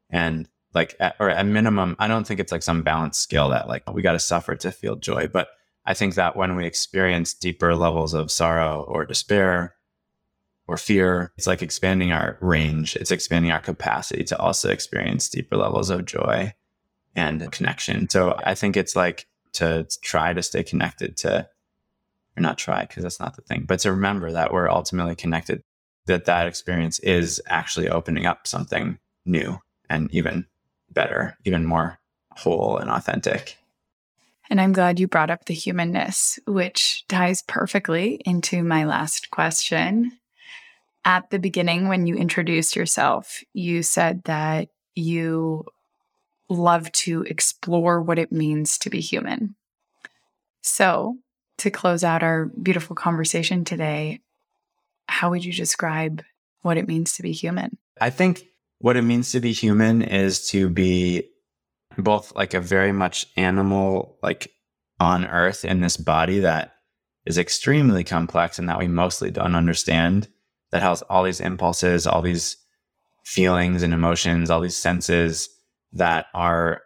And 0.09 0.49
like, 0.73 0.95
at, 0.99 1.15
or 1.19 1.29
at 1.29 1.45
minimum, 1.45 1.95
I 1.99 2.07
don't 2.07 2.25
think 2.25 2.39
it's 2.39 2.51
like 2.51 2.63
some 2.63 2.81
balanced 2.81 3.21
scale 3.21 3.49
that 3.49 3.67
like 3.67 3.87
we 3.93 4.01
got 4.01 4.13
to 4.13 4.19
suffer 4.19 4.55
to 4.55 4.71
feel 4.71 4.95
joy. 4.95 5.27
But 5.27 5.49
I 5.85 5.93
think 5.93 6.15
that 6.15 6.35
when 6.35 6.55
we 6.55 6.65
experience 6.65 7.35
deeper 7.35 7.75
levels 7.75 8.15
of 8.15 8.31
sorrow 8.31 8.83
or 8.87 9.05
despair 9.05 9.75
or 10.67 10.77
fear. 10.77 11.31
It's 11.37 11.47
like 11.47 11.61
expanding 11.61 12.11
our 12.11 12.37
range. 12.41 12.95
It's 12.95 13.11
expanding 13.11 13.51
our 13.51 13.59
capacity 13.59 14.23
to 14.25 14.39
also 14.39 14.69
experience 14.69 15.29
deeper 15.29 15.55
levels 15.55 15.89
of 15.89 16.05
joy 16.05 16.53
and 17.15 17.51
connection. 17.51 18.09
So 18.09 18.39
I 18.43 18.53
think 18.53 18.77
it's 18.77 18.95
like 18.95 19.27
to 19.53 19.87
try 20.01 20.33
to 20.33 20.43
stay 20.43 20.63
connected 20.63 21.17
to, 21.17 21.47
or 22.37 22.41
not 22.41 22.57
try 22.57 22.85
because 22.85 23.03
that's 23.03 23.19
not 23.19 23.35
the 23.35 23.41
thing, 23.41 23.65
but 23.67 23.79
to 23.79 23.91
remember 23.91 24.31
that 24.31 24.53
we're 24.53 24.69
ultimately 24.69 25.15
connected, 25.15 25.63
that 26.05 26.25
that 26.25 26.47
experience 26.47 26.99
is 26.99 27.41
actually 27.47 27.89
opening 27.89 28.25
up 28.25 28.45
something 28.45 28.99
new 29.25 29.59
and 29.89 30.13
even 30.13 30.45
better, 30.91 31.37
even 31.45 31.65
more 31.65 31.99
whole 32.33 32.77
and 32.77 32.89
authentic. 32.89 33.57
And 34.49 34.61
I'm 34.61 34.71
glad 34.71 34.99
you 34.99 35.07
brought 35.07 35.29
up 35.29 35.45
the 35.45 35.53
humanness, 35.53 36.39
which 36.45 37.05
ties 37.07 37.41
perfectly 37.41 38.21
into 38.25 38.63
my 38.63 38.85
last 38.85 39.29
question 39.31 40.11
at 41.07 41.29
the 41.29 41.39
beginning, 41.39 41.87
when 41.87 42.05
you 42.05 42.15
introduced 42.15 42.75
yourself, 42.75 43.41
you 43.53 43.81
said 43.81 44.25
that 44.25 44.67
you 44.93 45.65
love 46.49 46.91
to 46.91 47.21
explore 47.23 48.01
what 48.01 48.19
it 48.19 48.29
means 48.29 48.77
to 48.79 48.89
be 48.89 48.99
human. 48.99 49.55
So, 50.61 51.15
to 51.59 51.71
close 51.71 52.03
out 52.03 52.23
our 52.23 52.47
beautiful 52.61 52.93
conversation 52.93 53.63
today, 53.63 54.19
how 55.07 55.29
would 55.29 55.45
you 55.45 55.53
describe 55.53 56.23
what 56.61 56.77
it 56.77 56.89
means 56.89 57.15
to 57.15 57.23
be 57.23 57.31
human? 57.31 57.77
I 58.01 58.09
think 58.09 58.43
what 58.79 58.97
it 58.97 59.03
means 59.03 59.31
to 59.31 59.39
be 59.39 59.53
human 59.53 60.01
is 60.01 60.49
to 60.49 60.69
be 60.69 61.29
both 61.97 62.35
like 62.35 62.53
a 62.53 62.59
very 62.59 62.91
much 62.91 63.27
animal, 63.37 64.17
like 64.21 64.51
on 64.99 65.25
earth 65.25 65.63
in 65.63 65.79
this 65.79 65.95
body 65.95 66.39
that 66.39 66.73
is 67.25 67.37
extremely 67.37 68.03
complex 68.03 68.59
and 68.59 68.67
that 68.67 68.77
we 68.77 68.89
mostly 68.89 69.31
don't 69.31 69.55
understand 69.55 70.27
that 70.71 70.81
has 70.81 71.01
all 71.03 71.23
these 71.23 71.39
impulses, 71.39 72.05
all 72.07 72.21
these 72.21 72.57
feelings 73.23 73.83
and 73.83 73.93
emotions, 73.93 74.49
all 74.49 74.61
these 74.61 74.75
senses 74.75 75.49
that 75.93 76.27
are, 76.33 76.81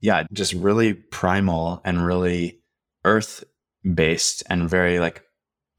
yeah, 0.00 0.24
just 0.32 0.52
really 0.52 0.94
primal 0.94 1.80
and 1.84 2.04
really 2.04 2.60
earth 3.04 3.44
based 3.94 4.42
and 4.48 4.68
very 4.68 4.98
like 4.98 5.22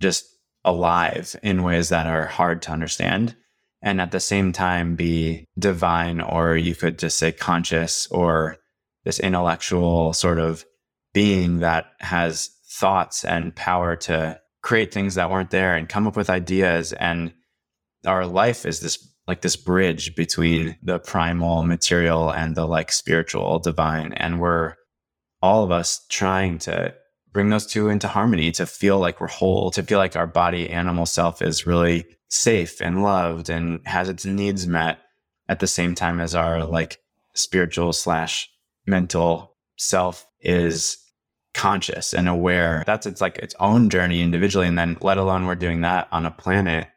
just 0.01 0.25
alive 0.65 1.35
in 1.43 1.63
ways 1.63 1.89
that 1.89 2.07
are 2.07 2.25
hard 2.25 2.61
to 2.63 2.71
understand. 2.71 3.35
And 3.81 4.01
at 4.01 4.11
the 4.11 4.19
same 4.19 4.51
time, 4.51 4.95
be 4.95 5.45
divine, 5.57 6.19
or 6.19 6.57
you 6.57 6.75
could 6.75 6.99
just 6.99 7.17
say 7.17 7.31
conscious, 7.31 8.07
or 8.07 8.57
this 9.05 9.19
intellectual 9.19 10.11
sort 10.11 10.37
of 10.37 10.65
being 11.13 11.59
that 11.59 11.85
has 11.99 12.49
thoughts 12.69 13.23
and 13.23 13.55
power 13.55 13.95
to 13.95 14.39
create 14.61 14.93
things 14.93 15.15
that 15.15 15.29
weren't 15.29 15.51
there 15.51 15.75
and 15.75 15.89
come 15.89 16.07
up 16.07 16.15
with 16.15 16.29
ideas. 16.29 16.93
And 16.93 17.33
our 18.05 18.25
life 18.25 18.65
is 18.65 18.79
this 18.79 19.05
like 19.27 19.41
this 19.41 19.55
bridge 19.55 20.15
between 20.15 20.75
the 20.81 20.97
primal 20.97 21.63
material 21.63 22.31
and 22.31 22.55
the 22.55 22.65
like 22.65 22.91
spiritual 22.91 23.59
divine. 23.59 24.11
And 24.13 24.39
we're 24.39 24.73
all 25.41 25.63
of 25.63 25.71
us 25.71 26.05
trying 26.09 26.57
to 26.59 26.95
bring 27.31 27.49
those 27.49 27.67
two 27.67 27.89
into 27.89 28.07
harmony 28.07 28.51
to 28.53 28.65
feel 28.65 28.97
like 28.97 29.21
we're 29.21 29.27
whole 29.27 29.69
to 29.71 29.83
feel 29.83 29.99
like 29.99 30.15
our 30.15 30.27
body 30.27 30.69
animal 30.69 31.05
self 31.05 31.43
is 31.43 31.67
really 31.67 32.05
safe 32.29 32.81
and 32.81 33.03
loved 33.03 33.49
and 33.49 33.85
has 33.85 34.09
its 34.09 34.25
needs 34.25 34.67
met 34.67 34.99
at 35.47 35.59
the 35.59 35.67
same 35.67 35.95
time 35.95 36.19
as 36.19 36.33
our 36.33 36.63
like 36.65 36.99
spiritual 37.35 37.93
slash 37.93 38.49
mental 38.85 39.55
self 39.77 40.27
is 40.41 40.97
conscious 41.59 42.13
and 42.13 42.29
aware. 42.29 42.83
That's 42.85 43.05
it's 43.05 43.19
like 43.19 43.37
its 43.37 43.53
own 43.59 43.89
journey 43.89 44.21
individually. 44.21 44.65
And 44.65 44.77
then 44.77 44.97
let 45.01 45.17
alone 45.17 45.45
we're 45.45 45.55
doing 45.55 45.81
that 45.81 46.07
on 46.09 46.25
a 46.25 46.31
planet 46.31 46.87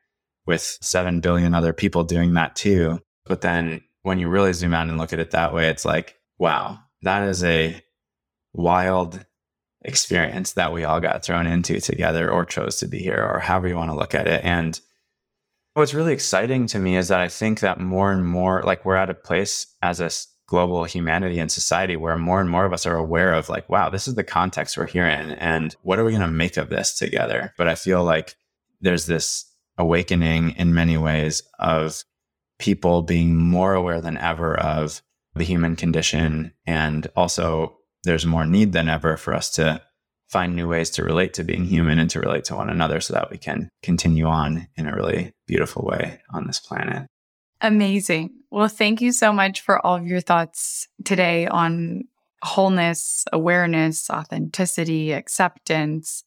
with 0.46 0.78
7 0.80 1.20
billion 1.20 1.52
other 1.52 1.72
people 1.72 2.04
doing 2.04 2.34
that 2.34 2.54
too. 2.54 3.00
But 3.26 3.40
then 3.40 3.82
when 4.02 4.20
you 4.20 4.28
really 4.28 4.52
zoom 4.52 4.72
out 4.72 4.88
and 4.88 4.98
look 4.98 5.12
at 5.12 5.18
it 5.18 5.32
that 5.32 5.52
way, 5.52 5.68
it's 5.68 5.84
like, 5.84 6.16
wow, 6.38 6.78
that 7.02 7.28
is 7.28 7.42
a 7.42 7.82
wild 8.52 9.24
experience 9.84 10.52
that 10.52 10.72
we 10.72 10.84
all 10.84 11.00
got 11.00 11.24
thrown 11.24 11.48
into 11.48 11.80
together 11.80 12.30
or 12.30 12.44
chose 12.44 12.76
to 12.76 12.86
be 12.86 12.98
here 12.98 13.28
or 13.34 13.40
however 13.40 13.66
you 13.66 13.76
want 13.76 13.90
to 13.90 13.96
look 13.96 14.14
at 14.14 14.28
it. 14.28 14.44
And 14.44 14.80
what's 15.74 15.94
really 15.94 16.12
exciting 16.12 16.68
to 16.68 16.78
me 16.78 16.96
is 16.96 17.08
that 17.08 17.20
I 17.20 17.26
think 17.26 17.60
that 17.60 17.80
more 17.80 18.12
and 18.12 18.24
more, 18.24 18.62
like 18.62 18.84
we're 18.84 18.94
at 18.94 19.10
a 19.10 19.14
place 19.14 19.66
as 19.82 19.98
a 19.98 20.10
global 20.52 20.84
humanity 20.84 21.38
and 21.38 21.50
society 21.50 21.96
where 21.96 22.18
more 22.18 22.38
and 22.38 22.50
more 22.50 22.66
of 22.66 22.74
us 22.74 22.84
are 22.84 22.94
aware 22.94 23.32
of 23.32 23.48
like, 23.48 23.66
wow, 23.70 23.88
this 23.88 24.06
is 24.06 24.16
the 24.16 24.22
context 24.22 24.76
we're 24.76 24.86
here 24.86 25.06
in. 25.06 25.30
And 25.30 25.74
what 25.80 25.98
are 25.98 26.04
we 26.04 26.12
going 26.12 26.20
to 26.20 26.28
make 26.28 26.58
of 26.58 26.68
this 26.68 26.94
together? 26.94 27.54
But 27.56 27.68
I 27.68 27.74
feel 27.74 28.04
like 28.04 28.34
there's 28.82 29.06
this 29.06 29.50
awakening 29.78 30.50
in 30.58 30.74
many 30.74 30.98
ways 30.98 31.42
of 31.58 32.04
people 32.58 33.00
being 33.00 33.34
more 33.34 33.72
aware 33.72 34.02
than 34.02 34.18
ever 34.18 34.54
of 34.60 35.00
the 35.34 35.44
human 35.44 35.74
condition. 35.74 36.52
And 36.66 37.06
also, 37.16 37.78
there's 38.04 38.26
more 38.26 38.44
need 38.44 38.72
than 38.72 38.90
ever 38.90 39.16
for 39.16 39.32
us 39.32 39.48
to 39.52 39.80
find 40.28 40.54
new 40.54 40.68
ways 40.68 40.90
to 40.90 41.02
relate 41.02 41.32
to 41.34 41.44
being 41.44 41.64
human 41.64 41.98
and 41.98 42.10
to 42.10 42.20
relate 42.20 42.44
to 42.44 42.56
one 42.56 42.68
another 42.68 43.00
so 43.00 43.14
that 43.14 43.30
we 43.30 43.38
can 43.38 43.70
continue 43.82 44.26
on 44.26 44.68
in 44.76 44.86
a 44.86 44.94
really 44.94 45.32
beautiful 45.46 45.82
way 45.86 46.20
on 46.30 46.46
this 46.46 46.60
planet. 46.60 47.06
Amazing. 47.62 48.30
Well, 48.50 48.66
thank 48.66 49.00
you 49.00 49.12
so 49.12 49.32
much 49.32 49.60
for 49.60 49.84
all 49.86 49.94
of 49.94 50.06
your 50.06 50.20
thoughts 50.20 50.88
today 51.04 51.46
on 51.46 52.02
wholeness, 52.42 53.24
awareness, 53.32 54.10
authenticity, 54.10 55.12
acceptance, 55.12 56.24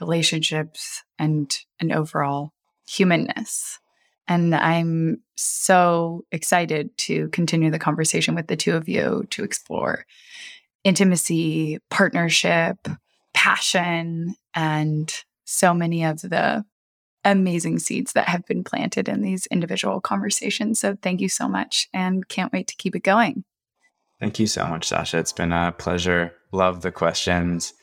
relationships, 0.00 1.04
and 1.16 1.56
an 1.78 1.92
overall 1.92 2.52
humanness. 2.88 3.78
And 4.26 4.52
I'm 4.52 5.22
so 5.36 6.24
excited 6.32 6.96
to 6.98 7.28
continue 7.28 7.70
the 7.70 7.78
conversation 7.78 8.34
with 8.34 8.48
the 8.48 8.56
two 8.56 8.72
of 8.72 8.88
you 8.88 9.26
to 9.30 9.44
explore 9.44 10.04
intimacy, 10.82 11.78
partnership, 11.88 12.76
passion, 13.32 14.34
and 14.54 15.14
so 15.44 15.72
many 15.72 16.04
of 16.04 16.20
the 16.20 16.64
amazing 17.24 17.78
seeds 17.78 18.12
that 18.12 18.28
have 18.28 18.44
been 18.46 18.64
planted 18.64 19.08
in 19.08 19.22
these 19.22 19.46
individual 19.46 20.00
conversations. 20.00 20.80
So 20.80 20.96
thank 21.00 21.20
you 21.20 21.28
so 21.28 21.48
much 21.48 21.88
and 21.92 22.28
can't 22.28 22.52
wait 22.52 22.68
to 22.68 22.76
keep 22.76 22.94
it 22.94 23.02
going. 23.02 23.44
Thank 24.20 24.38
you 24.38 24.46
so 24.46 24.66
much, 24.66 24.86
Sasha. 24.86 25.18
It's 25.18 25.32
been 25.32 25.52
a 25.52 25.72
pleasure. 25.72 26.34
Love 26.52 26.82
the 26.82 26.92
questions 26.92 27.74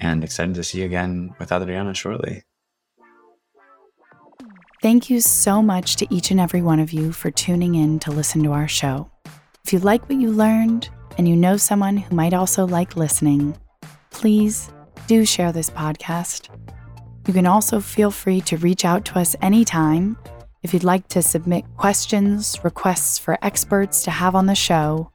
and 0.00 0.22
excited 0.22 0.54
to 0.54 0.64
see 0.64 0.80
you 0.80 0.84
again 0.84 1.34
with 1.38 1.52
Adriana 1.52 1.94
shortly. 1.94 2.42
Thank 4.82 5.08
you 5.08 5.20
so 5.20 5.62
much 5.62 5.96
to 5.96 6.12
each 6.12 6.30
and 6.30 6.40
every 6.40 6.60
one 6.60 6.80
of 6.80 6.92
you 6.92 7.12
for 7.12 7.30
tuning 7.30 7.76
in 7.76 8.00
to 8.00 8.10
listen 8.10 8.42
to 8.42 8.52
our 8.52 8.66
show. 8.66 9.08
If 9.64 9.72
you 9.72 9.78
like 9.78 10.08
what 10.08 10.18
you 10.18 10.30
learned 10.30 10.88
and 11.16 11.28
you 11.28 11.36
know 11.36 11.56
someone 11.56 11.96
who 11.96 12.16
might 12.16 12.34
also 12.34 12.66
like 12.66 12.96
listening, 12.96 13.56
please 14.10 14.72
do 15.06 15.24
share 15.24 15.52
this 15.52 15.70
podcast. 15.70 16.48
You 17.26 17.32
can 17.32 17.46
also 17.46 17.80
feel 17.80 18.10
free 18.10 18.40
to 18.42 18.56
reach 18.56 18.84
out 18.84 19.04
to 19.06 19.18
us 19.18 19.36
anytime 19.40 20.16
if 20.62 20.72
you'd 20.72 20.84
like 20.84 21.08
to 21.08 21.22
submit 21.22 21.64
questions, 21.76 22.58
requests 22.62 23.18
for 23.18 23.36
experts 23.42 24.04
to 24.04 24.10
have 24.12 24.36
on 24.36 24.46
the 24.46 24.54
show, 24.54 25.10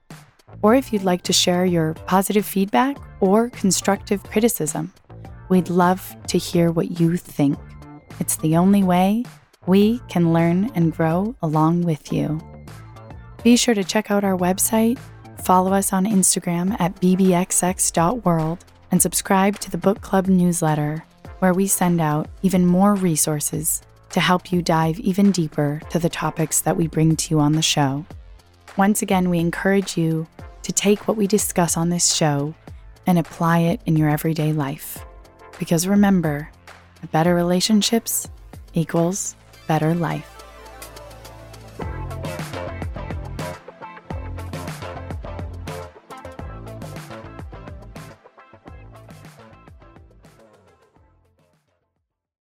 or 0.62 0.76
if 0.76 0.92
you'd 0.92 1.04
like 1.04 1.22
to 1.24 1.34
share 1.34 1.66
your 1.66 1.94
positive 2.06 2.46
feedback 2.46 2.98
or 3.22 3.50
constructive 3.50 4.24
criticism. 4.24 4.94
We'd 5.50 5.70
love 5.70 6.16
to 6.28 6.38
hear 6.38 6.72
what 6.72 7.00
you 7.00 7.16
think. 7.16 7.58
It's 8.20 8.36
the 8.38 8.58
only 8.58 8.84
way 8.84 9.24
we 9.66 10.00
can 10.10 10.34
learn 10.34 10.70
and 10.76 10.94
grow 10.94 11.36
along 11.42 11.84
with 11.84 12.12
you. 12.12 12.42
Be 13.44 13.56
sure 13.56 13.76
to 13.76 13.84
check 13.84 14.12
out 14.12 14.26
our 14.26 14.38
website, 14.38 15.00
follow 15.42 15.72
us 15.72 15.94
on 15.94 16.06
Instagram 16.06 16.76
at 16.80 17.00
bbxx.world, 17.00 18.66
and 18.92 19.02
subscribe 19.02 19.60
to 19.60 19.72
the 19.72 19.78
book 19.78 20.02
club 20.02 20.28
newsletter, 20.28 21.04
where 21.40 21.54
we 21.54 21.68
send 21.68 22.02
out 22.02 22.30
even 22.42 22.66
more 22.66 22.96
resources 22.96 23.82
to 24.10 24.20
help 24.20 24.52
you 24.52 24.62
dive 24.62 25.00
even 25.00 25.32
deeper 25.32 25.82
to 25.90 26.00
the 26.00 26.10
topics 26.10 26.62
that 26.62 26.78
we 26.78 26.88
bring 26.88 27.16
to 27.16 27.36
you 27.36 27.40
on 27.40 27.54
the 27.54 27.62
show. 27.62 28.06
Once 28.78 29.02
again, 29.02 29.30
we 29.30 29.40
encourage 29.40 29.98
you 29.98 30.28
to 30.64 30.72
take 30.72 31.08
what 31.08 31.18
we 31.18 31.28
discuss 31.28 31.78
on 31.78 31.90
this 31.90 32.14
show 32.14 32.54
and 33.06 33.18
apply 33.18 33.60
it 33.60 33.82
in 33.86 33.96
your 33.96 34.10
everyday 34.10 34.54
life. 34.54 35.04
Because 35.60 35.88
remember, 35.88 36.50
better 37.12 37.34
relationships 37.34 38.28
equals 38.74 39.36
better 39.68 39.96
life. 39.96 40.37